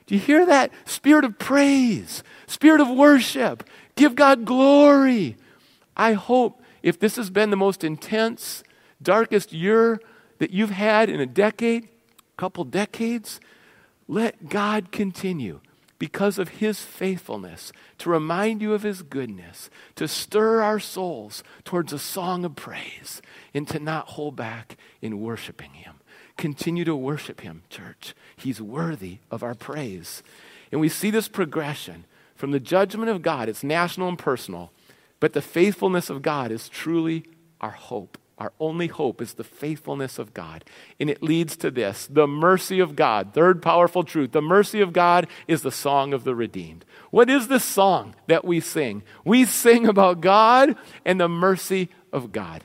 Do 0.06 0.14
you 0.14 0.22
hear 0.22 0.46
that? 0.46 0.72
Spirit 0.86 1.26
of 1.26 1.38
praise, 1.38 2.22
spirit 2.46 2.80
of 2.80 2.88
worship. 2.88 3.62
Give 3.94 4.14
God 4.14 4.46
glory. 4.46 5.36
I 5.98 6.14
hope 6.14 6.62
if 6.82 6.98
this 6.98 7.16
has 7.16 7.28
been 7.28 7.50
the 7.50 7.56
most 7.56 7.84
intense, 7.84 8.64
darkest 9.02 9.52
year 9.52 10.00
that 10.38 10.50
you've 10.50 10.70
had 10.70 11.08
in 11.08 11.20
a 11.20 11.26
decade, 11.26 11.88
couple 12.36 12.64
decades, 12.64 13.40
let 14.08 14.48
God 14.48 14.92
continue 14.92 15.60
because 15.98 16.38
of 16.38 16.48
his 16.48 16.82
faithfulness 16.82 17.72
to 17.98 18.10
remind 18.10 18.60
you 18.60 18.74
of 18.74 18.82
his 18.82 19.02
goodness, 19.02 19.70
to 19.94 20.08
stir 20.08 20.60
our 20.60 20.78
souls 20.80 21.42
towards 21.64 21.92
a 21.92 21.98
song 21.98 22.44
of 22.44 22.56
praise, 22.56 23.22
and 23.54 23.66
to 23.68 23.78
not 23.78 24.08
hold 24.08 24.36
back 24.36 24.76
in 25.00 25.20
worshiping 25.20 25.70
him. 25.70 25.94
Continue 26.36 26.84
to 26.84 26.96
worship 26.96 27.40
him, 27.42 27.62
church. 27.70 28.14
He's 28.36 28.60
worthy 28.60 29.18
of 29.30 29.42
our 29.42 29.54
praise. 29.54 30.22
And 30.72 30.80
we 30.80 30.88
see 30.88 31.10
this 31.10 31.28
progression 31.28 32.04
from 32.34 32.50
the 32.50 32.60
judgment 32.60 33.08
of 33.08 33.22
God, 33.22 33.48
it's 33.48 33.62
national 33.62 34.08
and 34.08 34.18
personal, 34.18 34.72
but 35.20 35.32
the 35.32 35.40
faithfulness 35.40 36.10
of 36.10 36.20
God 36.20 36.50
is 36.50 36.68
truly 36.68 37.24
our 37.60 37.70
hope. 37.70 38.18
Our 38.38 38.52
only 38.58 38.88
hope 38.88 39.22
is 39.22 39.34
the 39.34 39.44
faithfulness 39.44 40.18
of 40.18 40.34
God. 40.34 40.64
And 40.98 41.08
it 41.08 41.22
leads 41.22 41.56
to 41.58 41.70
this 41.70 42.06
the 42.06 42.26
mercy 42.26 42.80
of 42.80 42.96
God. 42.96 43.32
Third 43.32 43.62
powerful 43.62 44.02
truth. 44.02 44.32
The 44.32 44.42
mercy 44.42 44.80
of 44.80 44.92
God 44.92 45.28
is 45.46 45.62
the 45.62 45.70
song 45.70 46.12
of 46.12 46.24
the 46.24 46.34
redeemed. 46.34 46.84
What 47.10 47.30
is 47.30 47.48
this 47.48 47.64
song 47.64 48.16
that 48.26 48.44
we 48.44 48.60
sing? 48.60 49.02
We 49.24 49.44
sing 49.44 49.86
about 49.86 50.20
God 50.20 50.76
and 51.04 51.20
the 51.20 51.28
mercy 51.28 51.90
of 52.12 52.32
God. 52.32 52.64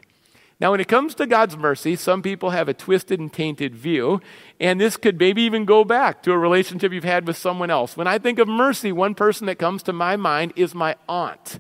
Now, 0.60 0.72
when 0.72 0.82
it 0.82 0.90
comes 0.90 1.16
to 1.16 1.28
God's 1.28 1.56
mercy, 1.56 1.96
some 1.96 2.22
people 2.22 2.50
have 2.50 2.68
a 2.68 2.74
twisted 2.74 3.18
and 3.18 3.32
tainted 3.32 3.74
view, 3.74 4.20
and 4.60 4.82
this 4.82 4.98
could 4.98 5.18
maybe 5.18 5.44
even 5.44 5.64
go 5.64 5.86
back 5.86 6.22
to 6.24 6.34
a 6.34 6.38
relationship 6.38 6.92
you've 6.92 7.06
had 7.06 7.26
with 7.26 7.38
someone 7.38 7.70
else. 7.70 7.96
When 7.96 8.08
I 8.08 8.18
think 8.18 8.40
of 8.40 8.50
mercy, 8.50 8.92
one 8.92 9.16
person 9.16 9.48
that 9.48 9.58
comes 9.58 9.84
to 9.84 9.94
my 9.94 10.18
mind 10.18 10.52
is 10.58 10.76
my 10.76 10.98
aunt 11.08 11.60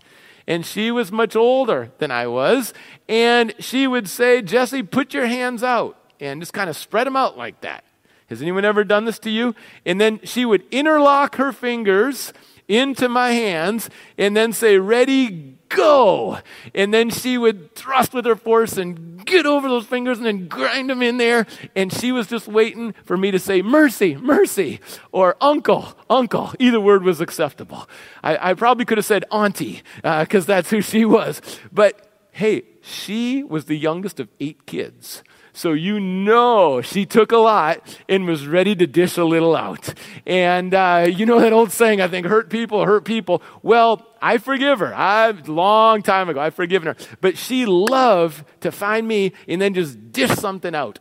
and 0.49 0.65
she 0.65 0.89
was 0.89 1.11
much 1.11 1.35
older 1.35 1.91
than 1.99 2.09
I 2.09 2.25
was. 2.25 2.73
And 3.07 3.53
she 3.59 3.87
would 3.87 4.09
say, 4.09 4.41
Jesse, 4.41 4.81
put 4.81 5.13
your 5.13 5.27
hands 5.27 5.63
out 5.63 5.95
and 6.19 6.41
just 6.41 6.53
kind 6.53 6.69
of 6.69 6.75
spread 6.75 7.07
them 7.07 7.15
out 7.15 7.37
like 7.37 7.61
that. 7.61 7.85
Has 8.27 8.41
anyone 8.41 8.65
ever 8.65 8.83
done 8.83 9.05
this 9.05 9.19
to 9.19 9.29
you? 9.29 9.55
And 9.85 10.01
then 10.01 10.19
she 10.23 10.45
would 10.45 10.63
interlock 10.71 11.35
her 11.35 11.51
fingers 11.51 12.33
into 12.69 13.09
my 13.09 13.31
hands 13.31 13.89
and 14.17 14.37
then 14.37 14.53
say, 14.53 14.77
Ready, 14.77 15.59
go. 15.69 16.39
And 16.73 16.93
then 16.93 17.09
she 17.09 17.37
would 17.37 17.75
thrust 17.75 18.13
with 18.13 18.25
her 18.25 18.35
force 18.35 18.77
and 18.77 19.25
get 19.25 19.45
over 19.45 19.69
those 19.69 19.85
fingers 19.85 20.17
and 20.17 20.25
then 20.25 20.47
grind 20.47 20.89
them 20.89 21.01
in 21.01 21.17
there. 21.17 21.45
And 21.75 21.93
she 21.93 22.11
was 22.11 22.27
just 22.27 22.47
waiting 22.47 22.93
for 23.05 23.15
me 23.15 23.31
to 23.31 23.39
say, 23.39 23.61
mercy, 23.61 24.15
mercy, 24.15 24.79
or 25.11 25.37
uncle, 25.39 25.93
uncle. 26.09 26.53
Either 26.59 26.81
word 26.81 27.03
was 27.03 27.21
acceptable. 27.21 27.87
I, 28.23 28.51
I 28.51 28.53
probably 28.55 28.85
could 28.85 28.97
have 28.97 29.05
said 29.05 29.25
auntie, 29.31 29.83
because 29.97 30.45
uh, 30.45 30.53
that's 30.53 30.69
who 30.69 30.81
she 30.81 31.05
was. 31.05 31.41
But 31.71 32.27
hey, 32.31 32.63
she 32.81 33.43
was 33.43 33.65
the 33.65 33.77
youngest 33.77 34.19
of 34.19 34.29
eight 34.39 34.65
kids. 34.65 35.23
So 35.53 35.73
you 35.73 35.99
know 35.99 36.81
she 36.81 37.05
took 37.05 37.31
a 37.31 37.37
lot 37.37 37.97
and 38.07 38.25
was 38.25 38.47
ready 38.47 38.75
to 38.75 38.87
dish 38.87 39.17
a 39.17 39.23
little 39.23 39.55
out. 39.55 39.93
And 40.25 40.73
uh, 40.73 41.07
you 41.09 41.25
know 41.25 41.39
that 41.39 41.53
old 41.53 41.71
saying, 41.71 42.01
I 42.01 42.07
think, 42.07 42.25
hurt 42.27 42.49
people, 42.49 42.85
hurt 42.85 43.05
people. 43.05 43.41
Well, 43.61 44.05
I 44.21 44.37
forgive 44.37 44.79
her. 44.79 44.93
I 44.93 45.31
long 45.31 46.01
time 46.01 46.29
ago, 46.29 46.39
I've 46.39 46.55
forgiven 46.55 46.87
her. 46.87 46.95
But 47.21 47.37
she 47.37 47.65
loved 47.65 48.43
to 48.61 48.71
find 48.71 49.07
me 49.07 49.33
and 49.47 49.61
then 49.61 49.73
just 49.73 50.11
dish 50.11 50.31
something 50.31 50.75
out. 50.75 50.99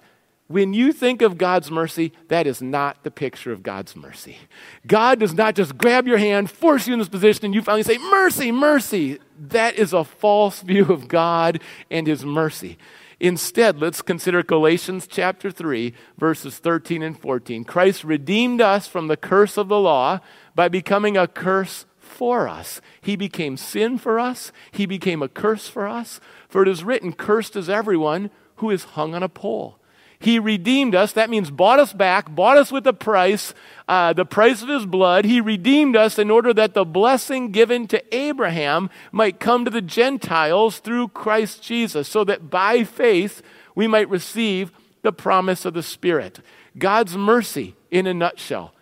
When 0.48 0.72
you 0.72 0.94
think 0.94 1.20
of 1.20 1.36
God's 1.36 1.70
mercy, 1.70 2.12
that 2.28 2.46
is 2.46 2.62
not 2.62 3.04
the 3.04 3.10
picture 3.10 3.52
of 3.52 3.62
God's 3.62 3.94
mercy. 3.94 4.38
God 4.86 5.20
does 5.20 5.34
not 5.34 5.54
just 5.54 5.76
grab 5.76 6.06
your 6.06 6.16
hand, 6.16 6.50
force 6.50 6.86
you 6.86 6.94
in 6.94 6.98
this 6.98 7.08
position, 7.08 7.44
and 7.44 7.54
you 7.54 7.60
finally 7.60 7.82
say, 7.82 7.98
Mercy, 7.98 8.50
mercy. 8.50 9.18
That 9.38 9.76
is 9.76 9.92
a 9.92 10.04
false 10.04 10.62
view 10.62 10.86
of 10.86 11.06
God 11.06 11.60
and 11.90 12.06
His 12.06 12.24
mercy. 12.24 12.78
Instead, 13.20 13.80
let's 13.80 14.00
consider 14.00 14.42
Galatians 14.44 15.06
chapter 15.08 15.50
3, 15.50 15.92
verses 16.16 16.58
13 16.58 17.02
and 17.02 17.18
14. 17.18 17.64
Christ 17.64 18.04
redeemed 18.04 18.60
us 18.60 18.86
from 18.86 19.08
the 19.08 19.16
curse 19.16 19.56
of 19.56 19.68
the 19.68 19.78
law 19.78 20.20
by 20.54 20.68
becoming 20.68 21.16
a 21.16 21.26
curse 21.26 21.84
for 21.98 22.46
us. 22.46 22.80
He 23.00 23.16
became 23.16 23.56
sin 23.56 23.98
for 23.98 24.20
us, 24.20 24.52
He 24.70 24.86
became 24.86 25.22
a 25.22 25.28
curse 25.28 25.68
for 25.68 25.88
us. 25.88 26.20
For 26.48 26.62
it 26.62 26.68
is 26.68 26.84
written, 26.84 27.12
Cursed 27.12 27.56
is 27.56 27.68
everyone 27.68 28.30
who 28.56 28.70
is 28.70 28.84
hung 28.84 29.14
on 29.14 29.22
a 29.22 29.28
pole. 29.28 29.77
He 30.20 30.38
redeemed 30.38 30.94
us. 30.94 31.12
That 31.12 31.30
means 31.30 31.50
bought 31.50 31.78
us 31.78 31.92
back, 31.92 32.34
bought 32.34 32.56
us 32.56 32.72
with 32.72 32.86
a 32.86 32.92
price, 32.92 33.54
uh, 33.86 34.12
the 34.12 34.24
price 34.24 34.62
of 34.62 34.68
his 34.68 34.84
blood. 34.84 35.24
He 35.24 35.40
redeemed 35.40 35.94
us 35.96 36.18
in 36.18 36.30
order 36.30 36.52
that 36.54 36.74
the 36.74 36.84
blessing 36.84 37.52
given 37.52 37.86
to 37.88 38.14
Abraham 38.14 38.90
might 39.12 39.38
come 39.38 39.64
to 39.64 39.70
the 39.70 39.82
Gentiles 39.82 40.80
through 40.80 41.08
Christ 41.08 41.62
Jesus, 41.62 42.08
so 42.08 42.24
that 42.24 42.50
by 42.50 42.82
faith 42.82 43.42
we 43.76 43.86
might 43.86 44.08
receive 44.08 44.72
the 45.02 45.12
promise 45.12 45.64
of 45.64 45.74
the 45.74 45.82
Spirit. 45.84 46.40
God's 46.76 47.16
mercy 47.16 47.76
in 47.90 48.06
a 48.06 48.14
nutshell. 48.14 48.74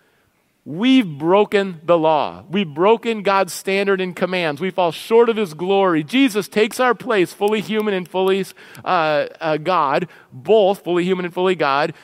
We've 0.66 1.06
broken 1.06 1.80
the 1.84 1.96
law. 1.96 2.42
We've 2.50 2.66
broken 2.66 3.22
God's 3.22 3.52
standard 3.52 4.00
and 4.00 4.16
commands. 4.16 4.60
We 4.60 4.70
fall 4.70 4.90
short 4.90 5.28
of 5.28 5.36
His 5.36 5.54
glory. 5.54 6.02
Jesus 6.02 6.48
takes 6.48 6.80
our 6.80 6.92
place, 6.92 7.32
fully 7.32 7.60
human 7.60 7.94
and 7.94 8.08
fully 8.08 8.44
uh, 8.84 9.26
uh, 9.40 9.58
God, 9.58 10.08
both 10.32 10.82
fully 10.82 11.04
human 11.04 11.24
and 11.24 11.32
fully 11.32 11.54
God, 11.54 11.94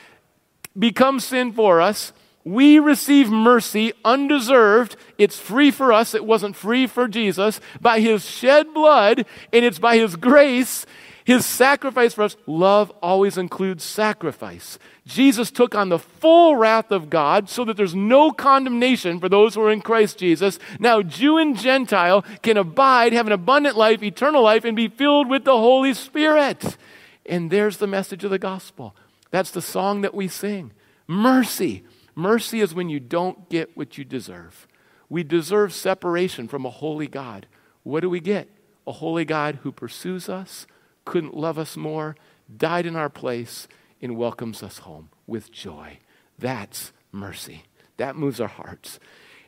becomes 0.79 1.25
sin 1.25 1.51
for 1.51 1.81
us. 1.81 2.13
We 2.45 2.79
receive 2.79 3.29
mercy 3.29 3.91
undeserved. 4.05 4.95
It's 5.17 5.37
free 5.37 5.69
for 5.69 5.91
us. 5.91 6.13
It 6.13 6.23
wasn't 6.23 6.55
free 6.55 6.87
for 6.87 7.09
Jesus. 7.09 7.59
By 7.81 7.99
His 7.99 8.25
shed 8.25 8.73
blood, 8.73 9.25
and 9.51 9.65
it's 9.65 9.79
by 9.79 9.97
His 9.97 10.15
grace 10.15 10.85
his 11.25 11.45
sacrifice 11.45 12.13
for 12.13 12.23
us, 12.23 12.35
love 12.45 12.91
always 13.01 13.37
includes 13.37 13.83
sacrifice. 13.83 14.77
Jesus 15.05 15.51
took 15.51 15.75
on 15.75 15.89
the 15.89 15.99
full 15.99 16.55
wrath 16.55 16.89
of 16.89 17.09
God 17.09 17.49
so 17.49 17.65
that 17.65 17.75
there's 17.75 17.95
no 17.95 18.31
condemnation 18.31 19.19
for 19.19 19.27
those 19.27 19.55
who 19.55 19.61
are 19.61 19.71
in 19.71 19.81
Christ 19.81 20.17
Jesus. 20.17 20.59
Now, 20.79 21.01
Jew 21.01 21.37
and 21.37 21.57
Gentile 21.57 22.23
can 22.41 22.55
abide, 22.55 23.11
have 23.11 23.27
an 23.27 23.33
abundant 23.33 23.75
life, 23.75 24.01
eternal 24.01 24.43
life, 24.43 24.63
and 24.63 24.77
be 24.77 24.87
filled 24.87 25.29
with 25.29 25.43
the 25.43 25.57
Holy 25.57 25.93
Spirit. 25.93 26.77
And 27.25 27.51
there's 27.51 27.77
the 27.77 27.87
message 27.87 28.23
of 28.23 28.31
the 28.31 28.39
gospel. 28.39 28.95
That's 29.29 29.51
the 29.51 29.61
song 29.61 30.01
that 30.01 30.13
we 30.13 30.29
sing. 30.29 30.71
Mercy. 31.05 31.83
Mercy 32.15 32.61
is 32.61 32.73
when 32.73 32.89
you 32.89 32.99
don't 32.99 33.49
get 33.49 33.75
what 33.75 33.97
you 33.97 34.05
deserve. 34.05 34.67
We 35.09 35.23
deserve 35.23 35.73
separation 35.73 36.47
from 36.47 36.65
a 36.65 36.69
holy 36.69 37.07
God. 37.07 37.47
What 37.83 38.01
do 38.01 38.09
we 38.09 38.21
get? 38.21 38.47
A 38.87 38.93
holy 38.93 39.25
God 39.25 39.59
who 39.63 39.71
pursues 39.71 40.29
us 40.29 40.65
couldn't 41.05 41.35
love 41.35 41.57
us 41.57 41.75
more, 41.75 42.15
died 42.55 42.85
in 42.85 42.95
our 42.95 43.09
place, 43.09 43.67
and 44.03 44.17
welcomes 44.17 44.61
us 44.61 44.79
home 44.79 45.09
with 45.25 45.51
joy. 45.51 45.97
That's 46.37 46.91
mercy. 47.11 47.63
That 47.97 48.17
moves 48.17 48.41
our 48.41 48.49
hearts. 48.49 48.99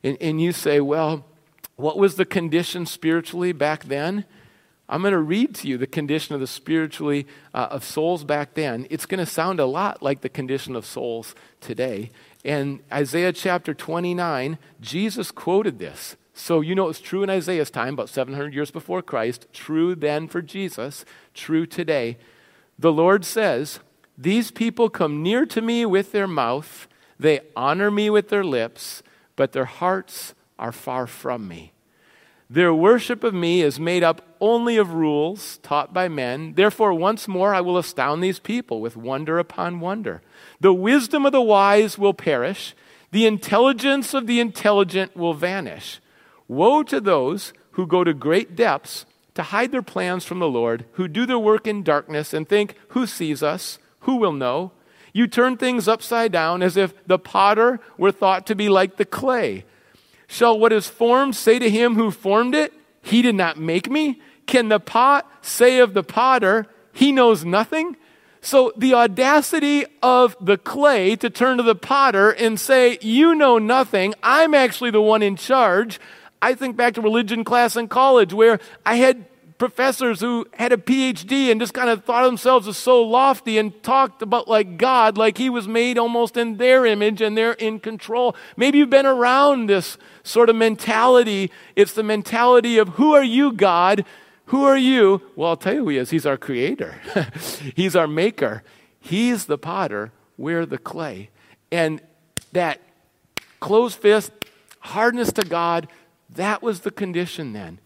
And, 0.02 0.18
and 0.22 0.42
you 0.42 0.54
say, 0.54 0.80
well, 0.80 1.26
what 1.76 1.98
was 1.98 2.16
the 2.16 2.26
condition 2.26 2.86
spiritually 2.86 3.52
back 3.52 3.84
then? 3.84 4.24
I'm 4.88 5.02
going 5.02 5.12
to 5.12 5.20
read 5.20 5.56
to 5.56 5.68
you 5.68 5.78
the 5.78 5.88
condition 5.88 6.36
of 6.36 6.42
the 6.42 6.48
spiritually 6.48 7.28
uh, 7.54 7.68
of 7.72 7.84
souls 7.84 8.24
back 8.24 8.54
then. 8.54 8.88
It's 8.90 9.06
going 9.06 9.20
to 9.20 9.26
sound 9.26 9.60
a 9.60 9.66
lot 9.66 10.02
like 10.02 10.22
the 10.22 10.30
condition 10.30 10.76
of 10.76 10.86
souls 10.86 11.36
today. 11.60 12.12
And 12.46 12.82
Isaiah 12.94 13.34
chapter 13.34 13.74
29, 13.74 14.58
Jesus 14.80 15.32
quoted 15.32 15.80
this. 15.80 16.16
So 16.34 16.62
you 16.62 16.76
know 16.76 16.88
it's 16.88 17.02
true 17.02 17.24
in 17.24 17.30
Isaiah's 17.30 17.72
time, 17.72 17.96
about 17.96 18.10
700 18.10 18.54
years 18.54 18.72
before 18.72 19.02
Christ, 19.02 19.48
true 19.52 19.96
then 19.96 20.28
for 20.28 20.42
Jesus, 20.42 21.04
true 21.34 21.66
today. 21.66 22.18
The 22.78 22.92
Lord 22.92 23.26
says, 23.26 23.80
These 24.18 24.52
people 24.52 24.90
come 24.90 25.22
near 25.22 25.46
to 25.48 25.62
me 25.62 25.86
with 25.86 26.12
their 26.12 26.28
mouth, 26.28 26.88
they 27.20 27.42
honor 27.56 27.92
me 27.92 28.10
with 28.10 28.30
their 28.30 28.44
lips, 28.44 29.04
but 29.36 29.52
their 29.52 29.66
hearts 29.66 30.34
are 30.58 30.72
far 30.72 31.08
from 31.08 31.48
me. 31.48 31.74
Their 32.50 32.74
worship 32.74 33.24
of 33.24 33.34
me 33.34 33.62
is 33.62 33.80
made 33.80 34.04
up 34.04 34.36
only 34.40 34.78
of 34.78 34.94
rules 34.94 35.58
taught 35.58 35.94
by 35.94 36.08
men. 36.08 36.54
Therefore, 36.54 36.94
once 36.94 37.28
more 37.28 37.56
I 37.56 37.62
will 37.62 37.78
astound 37.78 38.22
these 38.22 38.40
people 38.40 38.82
with 38.82 38.96
wonder 38.96 39.40
upon 39.40 39.80
wonder. 39.80 40.22
The 40.60 40.74
wisdom 40.74 41.26
of 41.26 41.32
the 41.32 41.42
wise 41.42 41.98
will 41.98 42.14
perish, 42.14 42.76
the 43.12 43.26
intelligence 43.26 44.14
of 44.14 44.28
the 44.28 44.40
intelligent 44.40 45.16
will 45.16 45.34
vanish. 45.34 46.00
Woe 46.48 46.84
to 46.84 47.02
those 47.02 47.52
who 47.72 47.88
go 47.88 48.04
to 48.04 48.14
great 48.14 48.56
depths 48.56 49.06
to 49.34 49.44
hide 49.44 49.72
their 49.72 49.82
plans 49.82 50.24
from 50.24 50.40
the 50.40 50.48
Lord, 50.48 50.86
who 50.94 51.08
do 51.08 51.26
their 51.26 51.40
work 51.40 51.68
in 51.68 51.84
darkness 51.84 52.34
and 52.34 52.48
think, 52.48 52.76
Who 52.90 53.08
sees 53.08 53.42
us? 53.42 53.80
Who 54.06 54.18
will 54.18 54.34
know? 54.34 54.72
You 55.14 55.28
turn 55.28 55.58
things 55.58 55.88
upside 55.88 56.32
down 56.32 56.62
as 56.62 56.78
if 56.78 56.94
the 57.08 57.18
potter 57.18 57.80
were 57.98 58.12
thought 58.12 58.46
to 58.48 58.56
be 58.56 58.70
like 58.70 58.98
the 58.98 59.06
clay. 59.06 59.66
Shall 60.28 60.60
what 60.60 60.74
is 60.74 60.88
formed 60.88 61.36
say 61.36 61.58
to 61.58 61.70
him 61.70 61.96
who 61.96 62.12
formed 62.12 62.54
it, 62.54 62.74
He 63.02 63.22
did 63.22 63.36
not 63.36 63.58
make 63.58 63.90
me? 63.90 64.22
Can 64.46 64.70
the 64.70 64.80
pot 64.80 65.30
say 65.42 65.80
of 65.80 65.94
the 65.94 66.04
potter, 66.04 66.68
He 66.94 67.12
knows 67.12 67.46
nothing? 67.46 67.98
So 68.42 68.74
the 68.78 68.94
audacity 68.94 69.86
of 70.04 70.38
the 70.40 70.58
clay 70.58 71.16
to 71.16 71.32
turn 71.32 71.58
to 71.58 71.64
the 71.64 71.74
potter 71.74 72.30
and 72.30 72.60
say, 72.60 73.00
You 73.02 73.34
know 73.34 73.58
nothing, 73.58 74.14
I'm 74.22 74.54
actually 74.54 74.92
the 74.92 75.02
one 75.02 75.24
in 75.24 75.36
charge. 75.36 76.00
I 76.44 76.54
think 76.54 76.78
back 76.78 76.94
to 76.94 77.02
religion 77.02 77.44
class 77.44 77.76
in 77.76 77.88
college 77.88 78.34
where 78.34 78.60
I 78.86 78.98
had 78.98 79.26
professors 79.58 80.20
who 80.20 80.46
had 80.54 80.72
a 80.72 80.78
PhD 80.78 81.52
and 81.52 81.60
just 81.60 81.74
kind 81.74 81.90
of 81.90 82.04
thought 82.04 82.26
themselves 82.26 82.68
as 82.68 82.78
so 82.78 83.02
lofty 83.02 83.58
and 83.58 83.82
talked 83.84 84.22
about 84.22 84.48
like 84.48 84.78
God, 84.78 85.18
like 85.18 85.38
he 85.38 85.50
was 85.50 85.68
made 85.68 85.98
almost 85.98 86.36
in 86.36 86.58
their 86.58 86.86
image 86.86 87.22
and 87.22 87.38
they're 87.38 87.54
in 87.54 87.80
control. 87.80 88.36
Maybe 88.58 88.80
you've 88.80 88.90
been 88.90 89.06
around 89.06 89.68
this 89.68 89.98
sort 90.24 90.50
of 90.50 90.56
mentality. 90.56 91.52
It's 91.76 91.94
the 91.94 92.04
mentality 92.04 92.78
of 92.78 92.90
who 92.90 93.14
are 93.14 93.24
you, 93.24 93.54
God? 93.54 94.06
Who 94.48 94.64
are 94.64 94.78
you? 94.78 95.22
Well, 95.36 95.50
I'll 95.50 95.58
tell 95.58 95.74
you 95.74 95.80
who 95.80 95.90
he 95.90 95.98
is. 95.98 96.10
He's 96.10 96.26
our 96.26 96.38
creator, 96.38 97.00
he's 97.76 97.96
our 97.96 98.08
maker. 98.08 98.64
He's 99.00 99.46
the 99.46 99.60
potter, 99.60 100.12
we're 100.36 100.66
the 100.66 100.80
clay. 100.80 101.30
And 101.72 102.02
that 102.54 102.82
closed 103.60 104.00
fist, 104.00 104.32
hardness 104.80 105.32
to 105.34 105.44
God, 105.44 105.88
that 106.32 106.64
was 106.64 106.80
the 106.80 106.90
condition 106.90 107.54
then. 107.54 107.80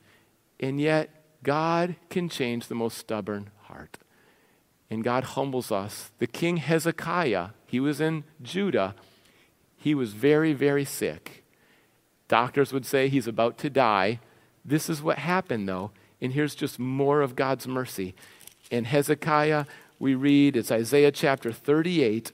And 0.61 0.80
yet, 0.80 1.09
God 1.44 1.96
can 2.10 2.30
change 2.30 2.68
the 2.68 2.76
most 2.76 2.98
stubborn 2.98 3.50
heart. 3.64 3.98
And 4.90 5.04
God 5.04 5.24
humbles 5.24 5.72
us. 5.72 6.12
The 6.20 6.28
king 6.28 6.58
Hezekiah, 6.58 7.50
he 7.66 7.80
was 7.80 8.02
in 8.02 8.24
Judah. 8.42 8.96
He 9.78 9.94
was 9.94 10.14
very, 10.14 10.54
very 10.54 10.86
sick. 10.86 11.44
Doctors 12.28 12.74
would 12.74 12.86
say 12.86 13.08
he's 13.08 13.28
about 13.28 13.58
to 13.60 13.70
die. 13.70 14.20
This 14.66 14.90
is 14.90 15.02
what 15.02 15.20
happened, 15.20 15.70
though. 15.70 15.92
And 16.22 16.34
here's 16.34 16.56
just 16.56 16.80
more 16.80 17.22
of 17.22 17.36
God's 17.36 17.68
mercy. 17.68 18.14
In 18.70 18.86
Hezekiah, 18.86 19.66
we 20.00 20.16
read, 20.16 20.58
it's 20.58 20.72
Isaiah 20.72 21.12
chapter 21.12 21.52
38. 21.52 22.32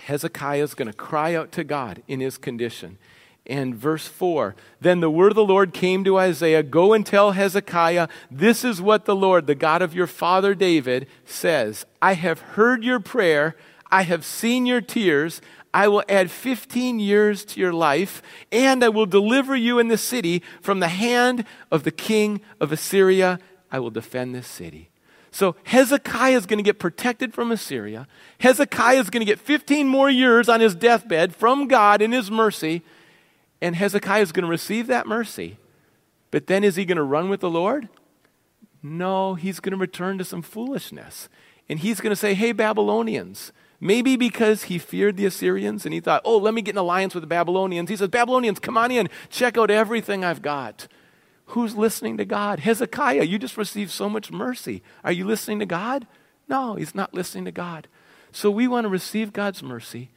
Hezekiah 0.00 0.62
is 0.62 0.74
going 0.74 0.90
to 0.90 0.96
cry 0.96 1.34
out 1.34 1.52
to 1.52 1.64
God 1.64 2.02
in 2.08 2.20
his 2.20 2.38
condition. 2.38 2.98
And 3.46 3.74
verse 3.74 4.06
4 4.06 4.54
Then 4.80 5.00
the 5.00 5.10
word 5.10 5.32
of 5.32 5.36
the 5.36 5.44
Lord 5.44 5.72
came 5.72 6.04
to 6.04 6.18
Isaiah 6.18 6.62
Go 6.62 6.92
and 6.92 7.04
tell 7.04 7.32
Hezekiah, 7.32 8.08
this 8.30 8.64
is 8.64 8.80
what 8.80 9.04
the 9.04 9.16
Lord, 9.16 9.46
the 9.46 9.54
God 9.54 9.82
of 9.82 9.94
your 9.94 10.06
father 10.06 10.54
David, 10.54 11.06
says 11.24 11.84
I 12.00 12.14
have 12.14 12.40
heard 12.40 12.84
your 12.84 13.00
prayer, 13.00 13.56
I 13.90 14.02
have 14.02 14.24
seen 14.24 14.66
your 14.66 14.80
tears. 14.80 15.40
I 15.74 15.88
will 15.88 16.04
add 16.06 16.30
15 16.30 17.00
years 17.00 17.46
to 17.46 17.58
your 17.60 17.72
life, 17.72 18.20
and 18.50 18.84
I 18.84 18.90
will 18.90 19.06
deliver 19.06 19.56
you 19.56 19.78
in 19.78 19.88
the 19.88 19.96
city 19.96 20.42
from 20.60 20.80
the 20.80 20.88
hand 20.88 21.46
of 21.70 21.84
the 21.84 21.90
king 21.90 22.42
of 22.60 22.72
Assyria. 22.72 23.38
I 23.70 23.78
will 23.78 23.90
defend 23.90 24.34
this 24.34 24.46
city. 24.46 24.90
So 25.30 25.56
Hezekiah 25.64 26.36
is 26.36 26.44
going 26.44 26.58
to 26.58 26.62
get 26.62 26.78
protected 26.78 27.32
from 27.32 27.50
Assyria. 27.50 28.06
Hezekiah 28.40 28.98
is 28.98 29.08
going 29.08 29.22
to 29.22 29.30
get 29.30 29.40
15 29.40 29.88
more 29.88 30.10
years 30.10 30.50
on 30.50 30.60
his 30.60 30.74
deathbed 30.74 31.34
from 31.34 31.68
God 31.68 32.02
in 32.02 32.12
his 32.12 32.30
mercy. 32.30 32.82
And 33.62 33.76
Hezekiah 33.76 34.22
is 34.22 34.32
going 34.32 34.44
to 34.44 34.50
receive 34.50 34.88
that 34.88 35.06
mercy. 35.06 35.56
But 36.32 36.48
then 36.48 36.64
is 36.64 36.74
he 36.74 36.84
going 36.84 36.96
to 36.96 37.02
run 37.04 37.28
with 37.28 37.40
the 37.40 37.48
Lord? 37.48 37.88
No, 38.82 39.36
he's 39.36 39.60
going 39.60 39.70
to 39.70 39.78
return 39.78 40.18
to 40.18 40.24
some 40.24 40.42
foolishness. 40.42 41.28
And 41.68 41.78
he's 41.78 42.00
going 42.00 42.10
to 42.10 42.16
say, 42.16 42.34
Hey, 42.34 42.50
Babylonians. 42.50 43.52
Maybe 43.80 44.16
because 44.16 44.64
he 44.64 44.78
feared 44.78 45.16
the 45.16 45.26
Assyrians 45.26 45.84
and 45.84 45.94
he 45.94 46.00
thought, 46.00 46.22
Oh, 46.24 46.38
let 46.38 46.54
me 46.54 46.62
get 46.62 46.74
an 46.74 46.78
alliance 46.78 47.14
with 47.14 47.22
the 47.22 47.28
Babylonians. 47.28 47.88
He 47.88 47.96
says, 47.96 48.08
Babylonians, 48.08 48.58
come 48.58 48.76
on 48.76 48.90
in, 48.90 49.08
check 49.30 49.56
out 49.56 49.70
everything 49.70 50.24
I've 50.24 50.42
got. 50.42 50.88
Who's 51.46 51.76
listening 51.76 52.16
to 52.16 52.24
God? 52.24 52.60
Hezekiah, 52.60 53.24
you 53.24 53.38
just 53.38 53.56
received 53.56 53.92
so 53.92 54.08
much 54.08 54.32
mercy. 54.32 54.82
Are 55.04 55.12
you 55.12 55.24
listening 55.24 55.60
to 55.60 55.66
God? 55.66 56.08
No, 56.48 56.74
he's 56.74 56.96
not 56.96 57.14
listening 57.14 57.44
to 57.44 57.52
God. 57.52 57.86
So 58.32 58.50
we 58.50 58.66
want 58.66 58.86
to 58.86 58.88
receive 58.88 59.32
God's 59.32 59.62
mercy 59.62 60.10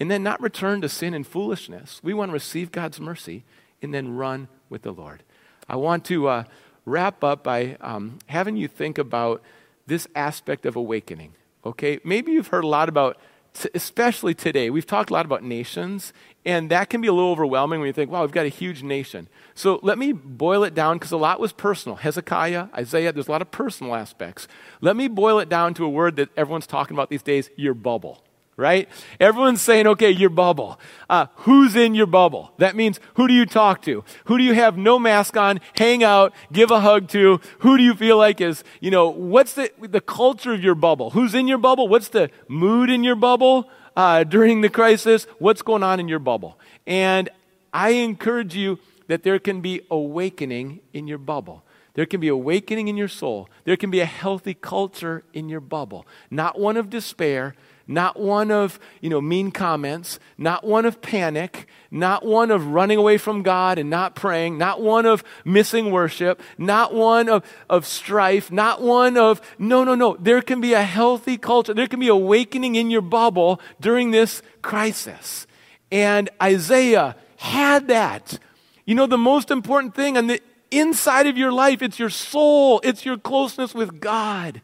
and 0.00 0.10
then 0.10 0.22
not 0.22 0.40
return 0.40 0.80
to 0.80 0.88
sin 0.88 1.14
and 1.14 1.26
foolishness. 1.26 2.00
We 2.02 2.14
want 2.14 2.30
to 2.30 2.34
receive 2.34 2.72
God's 2.72 3.00
mercy 3.00 3.44
and 3.82 3.94
then 3.94 4.16
run 4.16 4.48
with 4.68 4.82
the 4.82 4.92
Lord. 4.92 5.22
I 5.68 5.76
want 5.76 6.04
to 6.06 6.28
uh, 6.28 6.44
wrap 6.84 7.22
up 7.22 7.44
by 7.44 7.76
um, 7.80 8.18
having 8.26 8.56
you 8.56 8.68
think 8.68 8.98
about 8.98 9.42
this 9.86 10.08
aspect 10.14 10.66
of 10.66 10.76
awakening. 10.76 11.34
Okay, 11.64 12.00
maybe 12.04 12.32
you've 12.32 12.48
heard 12.48 12.64
a 12.64 12.68
lot 12.68 12.88
about, 12.88 13.16
t- 13.54 13.70
especially 13.74 14.34
today, 14.34 14.68
we've 14.68 14.86
talked 14.86 15.10
a 15.10 15.12
lot 15.12 15.24
about 15.24 15.42
nations, 15.42 16.12
and 16.44 16.70
that 16.70 16.90
can 16.90 17.00
be 17.00 17.08
a 17.08 17.12
little 17.12 17.30
overwhelming 17.30 17.80
when 17.80 17.86
you 17.86 17.92
think, 17.92 18.10
wow, 18.10 18.20
we've 18.22 18.32
got 18.32 18.44
a 18.44 18.50
huge 18.50 18.82
nation. 18.82 19.28
So 19.54 19.80
let 19.82 19.96
me 19.96 20.12
boil 20.12 20.64
it 20.64 20.74
down 20.74 20.96
because 20.96 21.12
a 21.12 21.16
lot 21.16 21.40
was 21.40 21.52
personal. 21.52 21.96
Hezekiah, 21.96 22.68
Isaiah, 22.74 23.12
there's 23.12 23.28
a 23.28 23.32
lot 23.32 23.40
of 23.40 23.50
personal 23.50 23.94
aspects. 23.94 24.46
Let 24.82 24.96
me 24.96 25.08
boil 25.08 25.38
it 25.38 25.48
down 25.48 25.72
to 25.74 25.84
a 25.84 25.88
word 25.88 26.16
that 26.16 26.28
everyone's 26.36 26.66
talking 26.66 26.94
about 26.94 27.08
these 27.08 27.22
days 27.22 27.48
your 27.56 27.74
bubble 27.74 28.22
right? 28.56 28.88
Everyone's 29.18 29.60
saying, 29.60 29.86
okay, 29.86 30.10
your 30.10 30.30
bubble. 30.30 30.78
Uh, 31.10 31.26
who's 31.36 31.74
in 31.74 31.94
your 31.94 32.06
bubble? 32.06 32.52
That 32.58 32.76
means 32.76 33.00
who 33.14 33.26
do 33.26 33.34
you 33.34 33.46
talk 33.46 33.82
to? 33.82 34.04
Who 34.26 34.38
do 34.38 34.44
you 34.44 34.54
have 34.54 34.76
no 34.76 34.98
mask 34.98 35.36
on, 35.36 35.60
hang 35.76 36.04
out, 36.04 36.32
give 36.52 36.70
a 36.70 36.80
hug 36.80 37.08
to? 37.08 37.40
Who 37.60 37.76
do 37.76 37.82
you 37.82 37.94
feel 37.94 38.16
like 38.16 38.40
is, 38.40 38.62
you 38.80 38.90
know, 38.90 39.08
what's 39.08 39.54
the, 39.54 39.70
the 39.80 40.00
culture 40.00 40.52
of 40.52 40.62
your 40.62 40.74
bubble? 40.74 41.10
Who's 41.10 41.34
in 41.34 41.48
your 41.48 41.58
bubble? 41.58 41.88
What's 41.88 42.08
the 42.08 42.30
mood 42.48 42.90
in 42.90 43.02
your 43.02 43.16
bubble 43.16 43.68
uh, 43.96 44.24
during 44.24 44.60
the 44.60 44.68
crisis? 44.68 45.26
What's 45.38 45.62
going 45.62 45.82
on 45.82 46.00
in 46.00 46.08
your 46.08 46.18
bubble? 46.18 46.58
And 46.86 47.28
I 47.72 47.90
encourage 47.90 48.54
you 48.54 48.78
that 49.08 49.22
there 49.22 49.38
can 49.38 49.60
be 49.60 49.82
awakening 49.90 50.80
in 50.92 51.06
your 51.06 51.18
bubble. 51.18 51.64
There 51.94 52.06
can 52.06 52.20
be 52.20 52.28
awakening 52.28 52.88
in 52.88 52.96
your 52.96 53.08
soul. 53.08 53.48
There 53.64 53.76
can 53.76 53.90
be 53.90 54.00
a 54.00 54.06
healthy 54.06 54.54
culture 54.54 55.22
in 55.32 55.48
your 55.48 55.60
bubble. 55.60 56.06
Not 56.30 56.58
one 56.58 56.76
of 56.76 56.90
despair, 56.90 57.54
not 57.86 58.18
one 58.18 58.50
of, 58.50 58.78
you 59.00 59.10
know, 59.10 59.20
mean 59.20 59.50
comments, 59.50 60.18
not 60.38 60.64
one 60.64 60.86
of 60.86 61.02
panic, 61.02 61.66
not 61.90 62.24
one 62.24 62.50
of 62.50 62.66
running 62.66 62.98
away 62.98 63.18
from 63.18 63.42
God 63.42 63.78
and 63.78 63.90
not 63.90 64.14
praying, 64.14 64.58
not 64.58 64.80
one 64.80 65.06
of 65.06 65.22
missing 65.44 65.90
worship, 65.90 66.40
not 66.56 66.94
one 66.94 67.28
of, 67.28 67.44
of 67.68 67.86
strife, 67.86 68.50
not 68.50 68.80
one 68.80 69.16
of, 69.16 69.40
no, 69.58 69.84
no, 69.84 69.94
no. 69.94 70.16
There 70.18 70.42
can 70.42 70.60
be 70.60 70.72
a 70.72 70.82
healthy 70.82 71.36
culture. 71.36 71.74
There 71.74 71.86
can 71.86 72.00
be 72.00 72.08
awakening 72.08 72.74
in 72.74 72.90
your 72.90 73.02
bubble 73.02 73.60
during 73.80 74.10
this 74.10 74.42
crisis. 74.62 75.46
And 75.92 76.30
Isaiah 76.42 77.16
had 77.36 77.88
that. 77.88 78.38
You 78.86 78.94
know, 78.94 79.06
the 79.06 79.18
most 79.18 79.50
important 79.50 79.94
thing 79.94 80.16
on 80.16 80.26
the 80.26 80.40
inside 80.70 81.26
of 81.26 81.38
your 81.38 81.52
life, 81.52 81.82
it's 81.82 81.98
your 81.98 82.10
soul, 82.10 82.80
it's 82.82 83.04
your 83.04 83.16
closeness 83.16 83.74
with 83.74 84.00
God. 84.00 84.60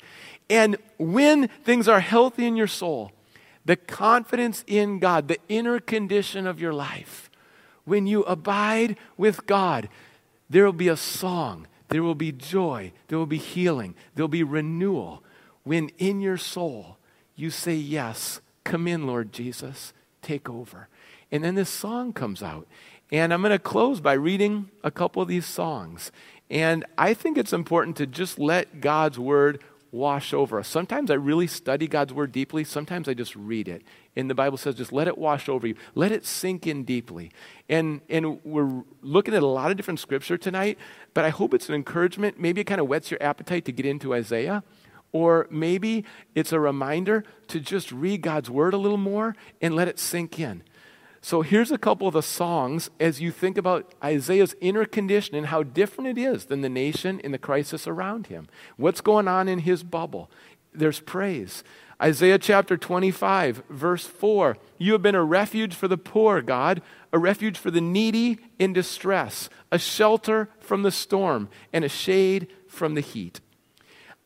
And 0.51 0.76
when 0.98 1.46
things 1.46 1.88
are 1.88 2.01
healthy 2.01 2.44
in 2.44 2.57
your 2.57 2.66
soul, 2.66 3.12
the 3.64 3.76
confidence 3.76 4.64
in 4.66 4.98
God, 4.98 5.28
the 5.28 5.38
inner 5.48 5.78
condition 5.78 6.46
of 6.46 6.61
your 6.61 6.74
life, 6.74 7.30
when 7.84 8.09
you 8.09 8.24
abide 8.24 8.96
with 9.16 9.46
God, 9.46 9.88
there 10.51 10.64
will 10.64 10.72
be 10.72 10.88
a 10.88 10.96
song, 10.96 11.68
there 11.88 12.03
will 12.03 12.16
be 12.16 12.32
joy, 12.32 12.92
there 13.07 13.16
will 13.16 13.26
be 13.26 13.38
healing, 13.38 13.94
there 14.14 14.24
will 14.24 14.28
be 14.28 14.42
renewal. 14.42 15.22
When 15.62 15.90
in 15.98 16.20
your 16.20 16.36
soul 16.36 16.98
you 17.36 17.51
say, 17.51 17.74
Yes, 17.74 18.40
come 18.64 18.88
in, 18.88 19.07
Lord 19.07 19.32
Jesus, 19.32 19.92
take 20.20 20.48
over. 20.48 20.88
And 21.30 21.44
then 21.44 21.55
this 21.55 21.70
song 21.70 22.12
comes 22.12 22.42
out. 22.42 22.66
And 23.12 23.32
I'm 23.32 23.40
going 23.40 23.53
to 23.53 23.59
close 23.59 24.01
by 24.01 24.12
reading 24.14 24.70
a 24.82 24.90
couple 24.90 25.22
of 25.22 25.28
these 25.28 25.46
songs. 25.46 26.11
And 26.48 26.84
I 26.98 27.14
think 27.14 27.38
it's 27.38 27.53
important 27.53 27.96
to 27.96 28.07
just 28.07 28.38
let 28.38 28.80
God's 28.80 29.18
word 29.18 29.62
wash 29.93 30.32
over 30.32 30.59
us. 30.59 30.68
Sometimes 30.68 31.11
I 31.11 31.14
really 31.14 31.47
study 31.47 31.88
God's 31.88 32.12
word 32.12 32.32
deeply, 32.32 32.64
sometimes 32.64 33.09
I 33.09 33.14
just 33.14 33.34
read 33.34 33.68
it. 33.68 33.82
And 34.16 34.28
the 34.28 34.34
Bible 34.34 34.59
says 34.59 34.74
just 34.74 34.93
let 34.93 35.09
it 35.09 35.18
wash 35.18 35.49
over 35.49 35.66
you. 35.66 35.74
Let 35.95 36.12
it 36.12 36.26
sink 36.26 36.66
in 36.66 36.84
deeply. 36.84 37.30
And 37.68 38.01
and 38.09 38.43
we're 38.45 38.82
looking 39.03 39.34
at 39.34 39.43
a 39.43 39.47
lot 39.47 39.70
of 39.70 39.76
different 39.76 40.01
scripture 40.01 40.36
tonight, 40.36 40.78
but 41.14 41.24
I 41.24 41.30
hope 41.30 41.55
it's 41.55 41.68
an 41.68 41.74
encouragement. 41.74 42.38
Maybe 42.38 42.61
it 42.61 42.64
kind 42.64 42.80
of 42.80 42.88
whets 42.88 43.11
your 43.11 43.22
appetite 43.22 43.64
to 43.66 43.72
get 43.72 43.86
into 43.86 44.14
Isaiah. 44.14 44.62
Or 45.12 45.49
maybe 45.51 46.05
it's 46.34 46.53
a 46.53 46.61
reminder 46.61 47.24
to 47.49 47.59
just 47.59 47.91
read 47.91 48.22
God's 48.22 48.49
word 48.49 48.74
a 48.74 48.78
little 48.78 48.97
more 48.97 49.34
and 49.61 49.74
let 49.74 49.88
it 49.88 49.99
sink 49.99 50.38
in. 50.38 50.62
So 51.22 51.42
here's 51.42 51.70
a 51.70 51.78
couple 51.78 52.08
of 52.08 52.14
the 52.14 52.22
songs 52.22 52.88
as 52.98 53.20
you 53.20 53.30
think 53.30 53.58
about 53.58 53.94
Isaiah's 54.02 54.54
inner 54.60 54.86
condition 54.86 55.34
and 55.34 55.46
how 55.46 55.62
different 55.62 56.18
it 56.18 56.20
is 56.20 56.46
than 56.46 56.62
the 56.62 56.68
nation 56.70 57.20
in 57.20 57.32
the 57.32 57.38
crisis 57.38 57.86
around 57.86 58.28
him. 58.28 58.48
What's 58.76 59.02
going 59.02 59.28
on 59.28 59.46
in 59.46 59.60
his 59.60 59.82
bubble? 59.82 60.30
There's 60.72 61.00
praise. 61.00 61.62
Isaiah 62.02 62.38
chapter 62.38 62.78
25, 62.78 63.64
verse 63.68 64.06
4 64.06 64.56
You 64.78 64.92
have 64.92 65.02
been 65.02 65.14
a 65.14 65.22
refuge 65.22 65.74
for 65.74 65.88
the 65.88 65.98
poor, 65.98 66.40
God, 66.40 66.80
a 67.12 67.18
refuge 67.18 67.58
for 67.58 67.70
the 67.70 67.82
needy 67.82 68.38
in 68.58 68.72
distress, 68.72 69.50
a 69.70 69.78
shelter 69.78 70.48
from 70.58 70.82
the 70.82 70.90
storm, 70.90 71.50
and 71.72 71.84
a 71.84 71.88
shade 71.90 72.46
from 72.66 72.94
the 72.94 73.02
heat. 73.02 73.40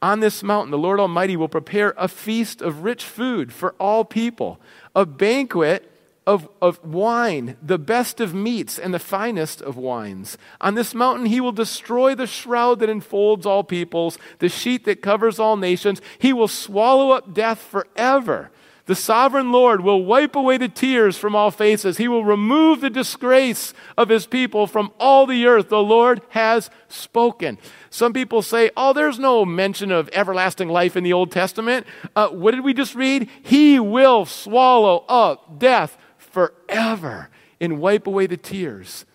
On 0.01 0.21
this 0.21 0.43
mountain, 0.43 0.71
the 0.71 0.79
Lord 0.79 1.01
Almighty 1.01 1.35
will 1.37 1.49
prepare 1.49 1.95
a 1.97 2.07
feast 2.07 2.63
of 2.63 2.85
rich 2.85 3.03
food 3.03 3.53
for 3.53 3.75
all 3.81 4.05
people, 4.05 4.61
a 4.95 5.05
banquet 5.05 5.91
of, 6.27 6.49
of 6.63 6.83
wine, 6.85 7.57
the 7.63 7.79
best 7.79 8.21
of 8.21 8.35
meats 8.35 8.79
and 8.79 8.95
the 8.95 8.99
finest 8.99 9.61
of 9.61 9.77
wines. 9.77 10.39
On 10.61 10.75
this 10.75 10.95
mountain, 10.95 11.27
he 11.27 11.41
will 11.41 11.53
destroy 11.53 12.15
the 12.15 12.27
shroud 12.27 12.81
that 12.81 12.89
enfolds 12.89 13.45
all 13.45 13.63
peoples, 13.63 14.19
the 14.39 14.49
sheet 14.49 14.85
that 14.85 15.03
covers 15.03 15.39
all 15.39 15.57
nations. 15.57 16.01
He 16.19 16.33
will 16.33 16.49
swallow 16.49 17.11
up 17.11 17.35
death 17.35 17.61
forever. 17.61 18.51
The 18.87 18.95
sovereign 18.95 19.51
Lord 19.51 19.81
will 19.81 20.05
wipe 20.05 20.37
away 20.37 20.59
the 20.59 20.69
tears 20.69 21.17
from 21.17 21.35
all 21.35 21.51
faces. 21.51 21.97
He 21.97 22.07
will 22.07 22.25
remove 22.25 22.83
the 22.83 22.91
disgrace 22.91 23.73
of 23.97 24.11
his 24.11 24.27
people 24.27 24.67
from 24.67 24.93
all 25.01 25.27
the 25.27 25.47
earth. 25.47 25.71
The 25.71 25.83
Lord 25.83 26.21
has 26.31 26.69
spoken. 26.89 27.57
Some 27.89 28.13
people 28.13 28.43
say, 28.43 28.71
oh, 28.77 28.93
there's 28.93 29.19
no 29.19 29.47
mention 29.47 29.91
of 29.91 30.11
everlasting 30.13 30.69
life 30.69 30.97
in 30.97 31.05
the 31.05 31.15
Old 31.15 31.33
Testament. 31.33 31.87
Uh, 32.15 32.29
what 32.29 32.51
did 32.51 32.63
we 32.63 32.75
just 32.75 32.95
read? 32.95 33.31
He 33.43 33.81
will 33.81 34.27
swallow 34.27 35.07
up 35.09 35.59
death 35.59 35.97
forever 36.35 37.31
and 37.61 37.79
wipe 37.79 38.09
away 38.09 38.27
the 38.27 38.37
tears. 38.37 39.07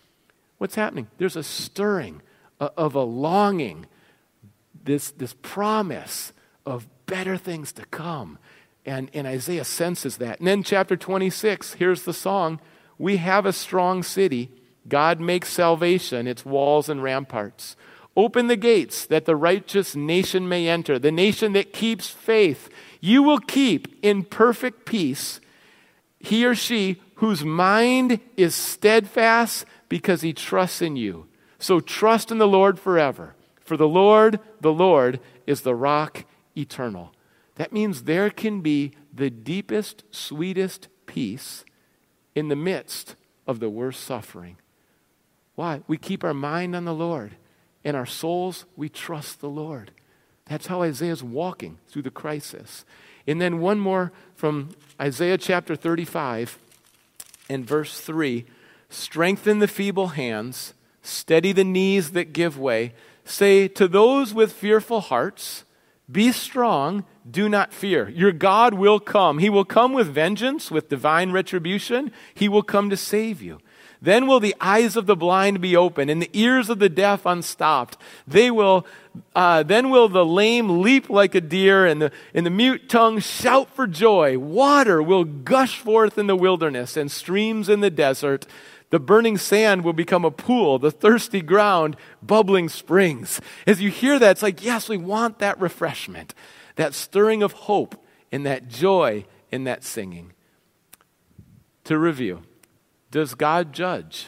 What's 0.58 0.76
happening? 0.76 1.08
There's 1.18 1.36
a 1.36 1.44
stirring 1.44 2.22
of 2.60 2.96
a 2.96 3.04
longing, 3.04 3.86
this, 4.84 5.12
this 5.12 5.36
promise 5.42 6.32
of 6.66 6.88
better 7.06 7.36
things 7.36 7.74
to 7.74 7.86
come. 7.88 8.38
And, 8.86 9.12
and 9.14 9.28
Isaiah 9.28 9.66
senses 9.66 10.18
that. 10.18 10.40
And 10.40 10.48
then, 10.48 10.64
chapter 10.64 10.96
26, 10.96 11.74
here's 11.74 12.04
the 12.04 12.14
song 12.14 12.62
We 12.98 13.18
have 13.18 13.46
a 13.46 13.54
strong 13.54 14.02
city. 14.02 14.52
God 14.88 15.20
makes 15.20 15.50
salvation, 15.50 16.26
its 16.26 16.46
walls 16.46 16.88
and 16.90 17.04
ramparts. 17.04 17.76
Open 18.16 18.48
the 18.48 18.56
gates 18.56 19.06
that 19.06 19.26
the 19.26 19.36
righteous 19.36 19.96
nation 19.96 20.48
may 20.48 20.68
enter, 20.68 20.98
the 20.98 21.12
nation 21.12 21.54
that 21.54 21.74
keeps 21.74 22.08
faith. 22.08 22.70
You 23.02 23.22
will 23.22 23.40
keep 23.40 24.00
in 24.02 24.24
perfect 24.24 24.86
peace 24.86 25.42
he 26.20 26.46
or 26.46 26.54
she 26.54 27.02
whose 27.20 27.44
mind 27.44 28.20
is 28.38 28.56
steadfast 28.56 29.66
because 29.90 30.22
he 30.22 30.34
trusts 30.34 30.82
in 30.82 30.96
you. 30.96 31.28
So 31.58 31.80
trust 31.82 32.32
in 32.32 32.38
the 32.38 32.48
Lord 32.48 32.80
forever. 32.80 33.36
For 33.60 33.76
the 33.76 33.88
Lord, 33.88 34.40
the 34.62 34.74
Lord, 34.74 35.20
is 35.46 35.62
the 35.62 35.76
rock 35.76 36.26
eternal. 36.56 37.14
That 37.56 37.74
means 37.74 38.04
there 38.04 38.30
can 38.30 38.62
be 38.62 38.94
the 39.14 39.30
deepest, 39.30 40.04
sweetest 40.12 40.88
peace 41.08 41.66
in 42.36 42.48
the 42.48 42.56
midst 42.56 43.16
of 43.46 43.60
the 43.60 43.70
worst 43.70 44.02
suffering. 44.04 44.56
Why? 45.56 45.82
We 45.88 45.98
keep 45.98 46.24
our 46.24 46.34
mind 46.34 46.76
on 46.76 46.86
the 46.86 46.94
Lord. 46.94 47.36
and 47.84 47.96
our 47.96 48.06
souls, 48.06 48.66
we 48.76 48.90
trust 48.90 49.40
the 49.40 49.50
Lord. 49.50 49.92
That's 50.48 50.68
how 50.68 50.82
Isaiah's 50.82 51.24
walking 51.24 51.78
through 51.88 52.02
the 52.02 52.12
crisis. 52.12 52.84
And 53.26 53.40
then 53.40 53.60
one 53.60 53.80
more 53.80 54.12
from 54.36 54.72
Isaiah 55.00 55.38
chapter 55.38 55.78
35 55.78 56.60
and 57.50 57.66
verse 57.66 58.00
3 58.00 58.46
Strengthen 58.90 59.60
the 59.60 59.68
feeble 59.68 60.10
hands, 60.10 60.74
steady 61.02 61.52
the 61.52 61.64
knees 61.64 62.12
that 62.12 62.34
give 62.34 62.58
way. 62.58 62.94
Say 63.24 63.68
to 63.70 63.88
those 63.88 64.34
with 64.34 64.52
fearful 64.52 65.02
hearts, 65.02 65.64
Be 66.12 66.32
strong, 66.32 67.06
do 67.30 67.48
not 67.48 67.74
fear. 67.74 68.10
Your 68.10 68.32
God 68.32 68.74
will 68.74 69.00
come. 69.00 69.38
He 69.38 69.50
will 69.50 69.66
come 69.66 69.94
with 69.94 70.08
vengeance, 70.08 70.72
with 70.72 70.90
divine 70.90 71.32
retribution. 71.32 72.12
He 72.34 72.50
will 72.50 72.64
come 72.64 72.90
to 72.90 72.98
save 72.98 73.42
you. 73.42 73.60
Then 74.02 74.28
will 74.28 74.40
the 74.40 74.56
eyes 74.62 74.96
of 74.96 75.06
the 75.06 75.16
blind 75.16 75.62
be 75.62 75.76
opened 75.76 76.10
and 76.10 76.22
the 76.22 76.30
ears 76.34 76.70
of 76.70 76.80
the 76.80 76.90
deaf 76.90 77.26
unstopped. 77.26 77.98
They 78.26 78.50
will, 78.50 78.88
uh, 79.36 79.64
then 79.64 79.90
will 79.90 80.10
the 80.10 80.26
lame 80.26 80.82
leap 80.82 81.10
like 81.10 81.36
a 81.36 81.42
deer 81.42 81.86
and 81.86 82.02
the, 82.02 82.12
and 82.34 82.46
the 82.46 82.50
mute 82.52 82.90
tongue 82.90 83.20
shout 83.20 83.74
for 83.76 83.88
joy. 83.88 84.38
Water 84.38 85.02
will 85.02 85.24
gush 85.24 85.80
forth 85.80 86.18
in 86.18 86.28
the 86.28 86.36
wilderness 86.36 86.98
and 86.98 87.12
streams 87.12 87.70
in 87.70 87.80
the 87.80 87.90
desert. 87.90 88.46
The 88.90 89.00
burning 89.00 89.38
sand 89.38 89.84
will 89.84 89.94
become 89.94 90.26
a 90.26 90.32
pool, 90.32 90.80
the 90.80 90.92
thirsty 90.92 91.42
ground, 91.42 91.96
bubbling 92.24 92.70
springs. 92.70 93.40
As 93.68 93.82
you 93.82 93.90
hear 93.90 94.18
that, 94.18 94.32
it's 94.32 94.44
like, 94.44 94.64
yes, 94.64 94.90
we 94.90 94.98
want 94.98 95.40
that 95.40 95.60
refreshment, 95.60 96.34
that 96.76 96.94
stirring 96.94 97.44
of 97.44 97.54
hope, 97.54 98.04
and 98.32 98.46
that 98.46 98.68
joy 98.68 99.26
in 99.52 99.64
that 99.66 99.84
singing. 99.84 100.34
To 101.86 101.98
review, 101.98 102.44
does 103.12 103.36
God 103.36 103.74
judge? 103.74 104.28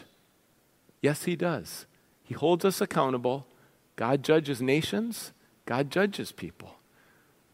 Yes, 1.01 1.23
He 1.23 1.35
does. 1.35 1.85
He 2.23 2.33
holds 2.33 2.63
us 2.63 2.81
accountable. 2.81 3.47
God 3.95 4.23
judges 4.23 4.61
nations, 4.61 5.31
God 5.65 5.89
judges 5.91 6.31
people. 6.31 6.75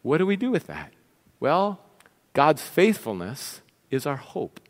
What 0.02 0.18
do 0.18 0.26
we 0.26 0.36
do 0.36 0.50
with 0.50 0.66
that? 0.66 0.92
Well, 1.40 1.80
God's 2.32 2.62
faithfulness 2.62 3.60
is 3.90 4.06
our 4.06 4.16
hope. 4.16 4.60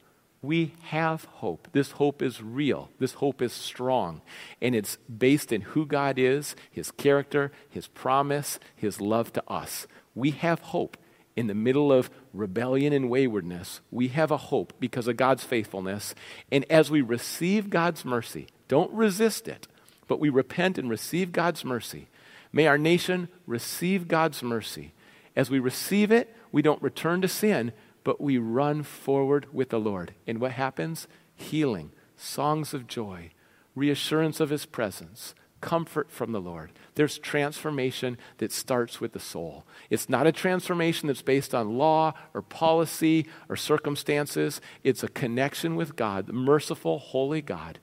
We 0.40 0.74
have 0.82 1.24
hope. 1.24 1.68
This 1.72 1.92
hope 1.92 2.22
is 2.22 2.42
real. 2.42 2.90
This 2.98 3.14
hope 3.14 3.42
is 3.42 3.52
strong. 3.52 4.22
And 4.62 4.74
it's 4.74 4.96
based 4.96 5.52
in 5.52 5.62
who 5.62 5.84
God 5.84 6.18
is, 6.18 6.54
His 6.70 6.90
character, 6.90 7.50
His 7.68 7.88
promise, 7.88 8.58
His 8.76 9.00
love 9.00 9.32
to 9.32 9.42
us. 9.48 9.86
We 10.14 10.30
have 10.30 10.60
hope 10.60 10.96
in 11.38 11.46
the 11.46 11.54
middle 11.54 11.92
of 11.92 12.10
rebellion 12.34 12.92
and 12.92 13.08
waywardness, 13.08 13.80
we 13.92 14.08
have 14.08 14.32
a 14.32 14.36
hope 14.36 14.72
because 14.80 15.06
of 15.06 15.16
God's 15.16 15.44
faithfulness. 15.44 16.12
And 16.50 16.64
as 16.68 16.90
we 16.90 17.00
receive 17.00 17.70
God's 17.70 18.04
mercy, 18.04 18.48
don't 18.66 18.90
resist 18.92 19.46
it, 19.46 19.68
but 20.08 20.18
we 20.18 20.30
repent 20.30 20.78
and 20.78 20.90
receive 20.90 21.30
God's 21.30 21.64
mercy. 21.64 22.08
May 22.52 22.66
our 22.66 22.78
nation 22.78 23.28
receive 23.46 24.08
God's 24.08 24.42
mercy. 24.42 24.94
As 25.36 25.50
we 25.50 25.60
receive 25.60 26.10
it, 26.10 26.34
we 26.50 26.62
don't 26.62 26.82
return 26.82 27.20
to 27.20 27.28
sin, 27.28 27.72
but 28.02 28.20
we 28.20 28.38
run 28.38 28.82
forward 28.82 29.46
with 29.52 29.68
the 29.68 29.78
Lord. 29.78 30.14
And 30.26 30.40
what 30.40 30.52
happens? 30.52 31.06
Healing, 31.36 31.92
songs 32.16 32.74
of 32.74 32.86
joy, 32.86 33.30
reassurance 33.76 34.40
of 34.40 34.50
His 34.50 34.66
presence, 34.66 35.34
comfort 35.60 36.10
from 36.10 36.32
the 36.32 36.40
Lord. 36.40 36.72
There's 36.94 37.18
transformation 37.18 38.16
that 38.38 38.50
starts 38.50 39.00
with 39.00 39.12
the 39.12 39.20
soul. 39.20 39.64
It's 39.90 40.08
not 40.08 40.26
a 40.26 40.32
transformation 40.32 41.08
that's 41.08 41.22
based 41.22 41.54
on 41.54 41.76
law 41.76 42.14
or 42.32 42.42
policy 42.42 43.26
or 43.48 43.56
circumstances. 43.56 44.60
It's 44.82 45.02
a 45.02 45.08
connection 45.08 45.76
with 45.76 45.96
God, 45.96 46.26
the 46.26 46.32
merciful, 46.32 46.98
holy 46.98 47.42
God 47.42 47.78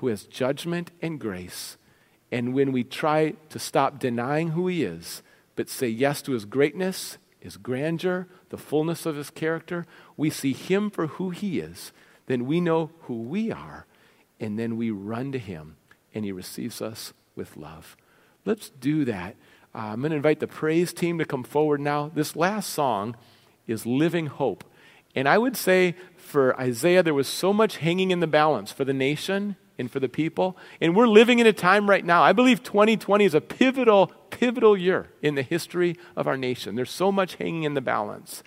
who 0.00 0.08
has 0.08 0.24
judgment 0.24 0.90
and 1.02 1.20
grace. 1.20 1.76
And 2.32 2.54
when 2.54 2.72
we 2.72 2.84
try 2.84 3.34
to 3.50 3.58
stop 3.58 3.98
denying 3.98 4.48
who 4.48 4.66
He 4.66 4.82
is, 4.82 5.22
but 5.56 5.68
say 5.68 5.88
yes 5.88 6.22
to 6.22 6.32
His 6.32 6.46
greatness, 6.46 7.18
His 7.38 7.56
grandeur, 7.56 8.26
the 8.48 8.56
fullness 8.56 9.04
of 9.04 9.16
His 9.16 9.30
character, 9.30 9.86
we 10.16 10.30
see 10.30 10.52
Him 10.52 10.90
for 10.90 11.06
who 11.06 11.30
He 11.30 11.60
is. 11.60 11.92
Then 12.26 12.46
we 12.46 12.60
know 12.60 12.90
who 13.02 13.20
we 13.22 13.52
are, 13.52 13.86
and 14.38 14.58
then 14.58 14.76
we 14.76 14.90
run 14.90 15.32
to 15.32 15.38
Him, 15.38 15.76
and 16.14 16.24
He 16.24 16.32
receives 16.32 16.80
us 16.80 17.12
with 17.36 17.56
love. 17.56 17.96
Let's 18.46 18.70
do 18.70 19.04
that. 19.04 19.36
Uh, 19.74 19.78
I'm 19.78 20.00
going 20.00 20.10
to 20.10 20.16
invite 20.16 20.40
the 20.40 20.46
praise 20.46 20.92
team 20.92 21.18
to 21.18 21.24
come 21.24 21.44
forward 21.44 21.80
now. 21.80 22.10
This 22.14 22.34
last 22.34 22.70
song 22.70 23.16
is 23.66 23.84
Living 23.84 24.26
Hope. 24.26 24.64
And 25.14 25.28
I 25.28 25.36
would 25.38 25.56
say 25.56 25.94
for 26.16 26.58
Isaiah, 26.58 27.02
there 27.02 27.14
was 27.14 27.28
so 27.28 27.52
much 27.52 27.78
hanging 27.78 28.10
in 28.10 28.20
the 28.20 28.26
balance 28.26 28.72
for 28.72 28.84
the 28.84 28.94
nation 28.94 29.56
and 29.80 29.90
for 29.90 29.98
the 29.98 30.08
people. 30.08 30.56
And 30.80 30.94
we're 30.94 31.08
living 31.08 31.40
in 31.40 31.46
a 31.46 31.52
time 31.52 31.90
right 31.90 32.04
now. 32.04 32.22
I 32.22 32.32
believe 32.32 32.62
2020 32.62 33.24
is 33.24 33.34
a 33.34 33.40
pivotal, 33.40 34.12
pivotal 34.30 34.76
year 34.76 35.08
in 35.22 35.34
the 35.34 35.42
history 35.42 35.96
of 36.14 36.28
our 36.28 36.36
nation. 36.36 36.76
There's 36.76 36.90
so 36.90 37.10
much 37.10 37.34
hanging 37.36 37.64
in 37.64 37.74
the 37.74 37.80
balance. 37.80 38.44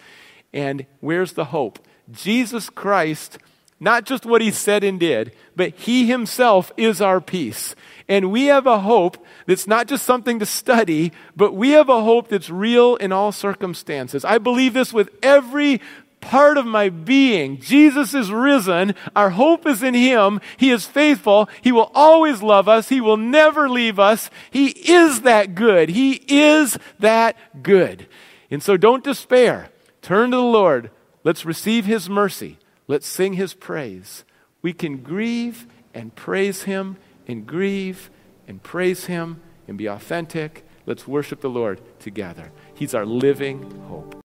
And 0.54 0.86
where's 1.02 1.34
the 1.34 1.46
hope? 1.46 1.80
Jesus 2.12 2.70
Christ 2.70 3.38
not 3.84 4.06
just 4.06 4.26
what 4.26 4.42
he 4.42 4.50
said 4.50 4.82
and 4.82 4.98
did, 4.98 5.34
but 5.58 5.74
he 5.74 6.08
himself 6.08 6.72
is 6.78 7.02
our 7.02 7.20
peace. 7.20 7.76
And 8.08 8.32
we 8.32 8.46
have 8.46 8.66
a 8.66 8.80
hope 8.80 9.18
that's 9.46 9.68
not 9.68 9.88
just 9.88 10.06
something 10.06 10.40
to 10.40 10.46
study, 10.46 11.12
but 11.36 11.54
we 11.54 11.72
have 11.72 11.90
a 11.90 12.02
hope 12.02 12.30
that's 12.30 12.50
real 12.50 12.96
in 12.96 13.12
all 13.12 13.34
circumstances. 13.34 14.24
I 14.24 14.38
believe 14.38 14.74
this 14.74 14.94
with 14.94 15.10
every 15.22 15.82
part 16.24 16.58
of 16.58 16.66
my 16.66 16.90
being. 16.90 17.60
Jesus 17.60 18.14
is 18.14 18.32
risen. 18.32 18.96
Our 19.16 19.32
hope 19.32 19.68
is 19.68 19.84
in 19.84 19.94
Him. 19.94 20.42
He 20.58 20.72
is 20.72 20.86
faithful. 20.86 21.50
He 21.62 21.72
will 21.72 21.92
always 21.94 22.42
love 22.42 22.68
us. 22.68 22.90
He 22.90 23.02
will 23.02 23.18
never 23.18 23.70
leave 23.70 24.00
us. 24.00 24.30
He 24.50 24.68
is 24.70 25.22
that 25.22 25.56
good. 25.56 25.90
He 25.90 26.24
is 26.28 26.78
that 27.00 27.38
good. 27.62 28.08
And 28.50 28.64
so 28.64 28.78
don't 28.78 29.04
despair. 29.04 29.70
Turn 30.02 30.32
to 30.32 30.38
the 30.38 30.44
Lord. 30.44 30.92
Let's 31.24 31.46
receive 31.46 31.86
His 31.86 32.10
mercy. 32.10 32.58
Let's 32.88 33.08
sing 33.08 33.34
his 33.34 33.54
praise. 33.54 34.24
We 34.62 34.74
can 34.74 34.98
grieve 34.98 35.68
and 35.94 36.16
praise 36.16 36.64
him 36.64 36.98
and 37.28 37.46
grieve 37.46 38.10
and 38.48 38.62
praise 38.62 39.06
him 39.06 39.42
and 39.68 39.78
be 39.78 39.88
authentic. 39.88 40.66
Let's 40.86 41.08
worship 41.08 41.42
the 41.42 41.50
Lord 41.50 41.82
together. 42.00 42.52
He's 42.74 42.94
our 42.94 43.06
living 43.06 43.80
hope. 43.88 44.23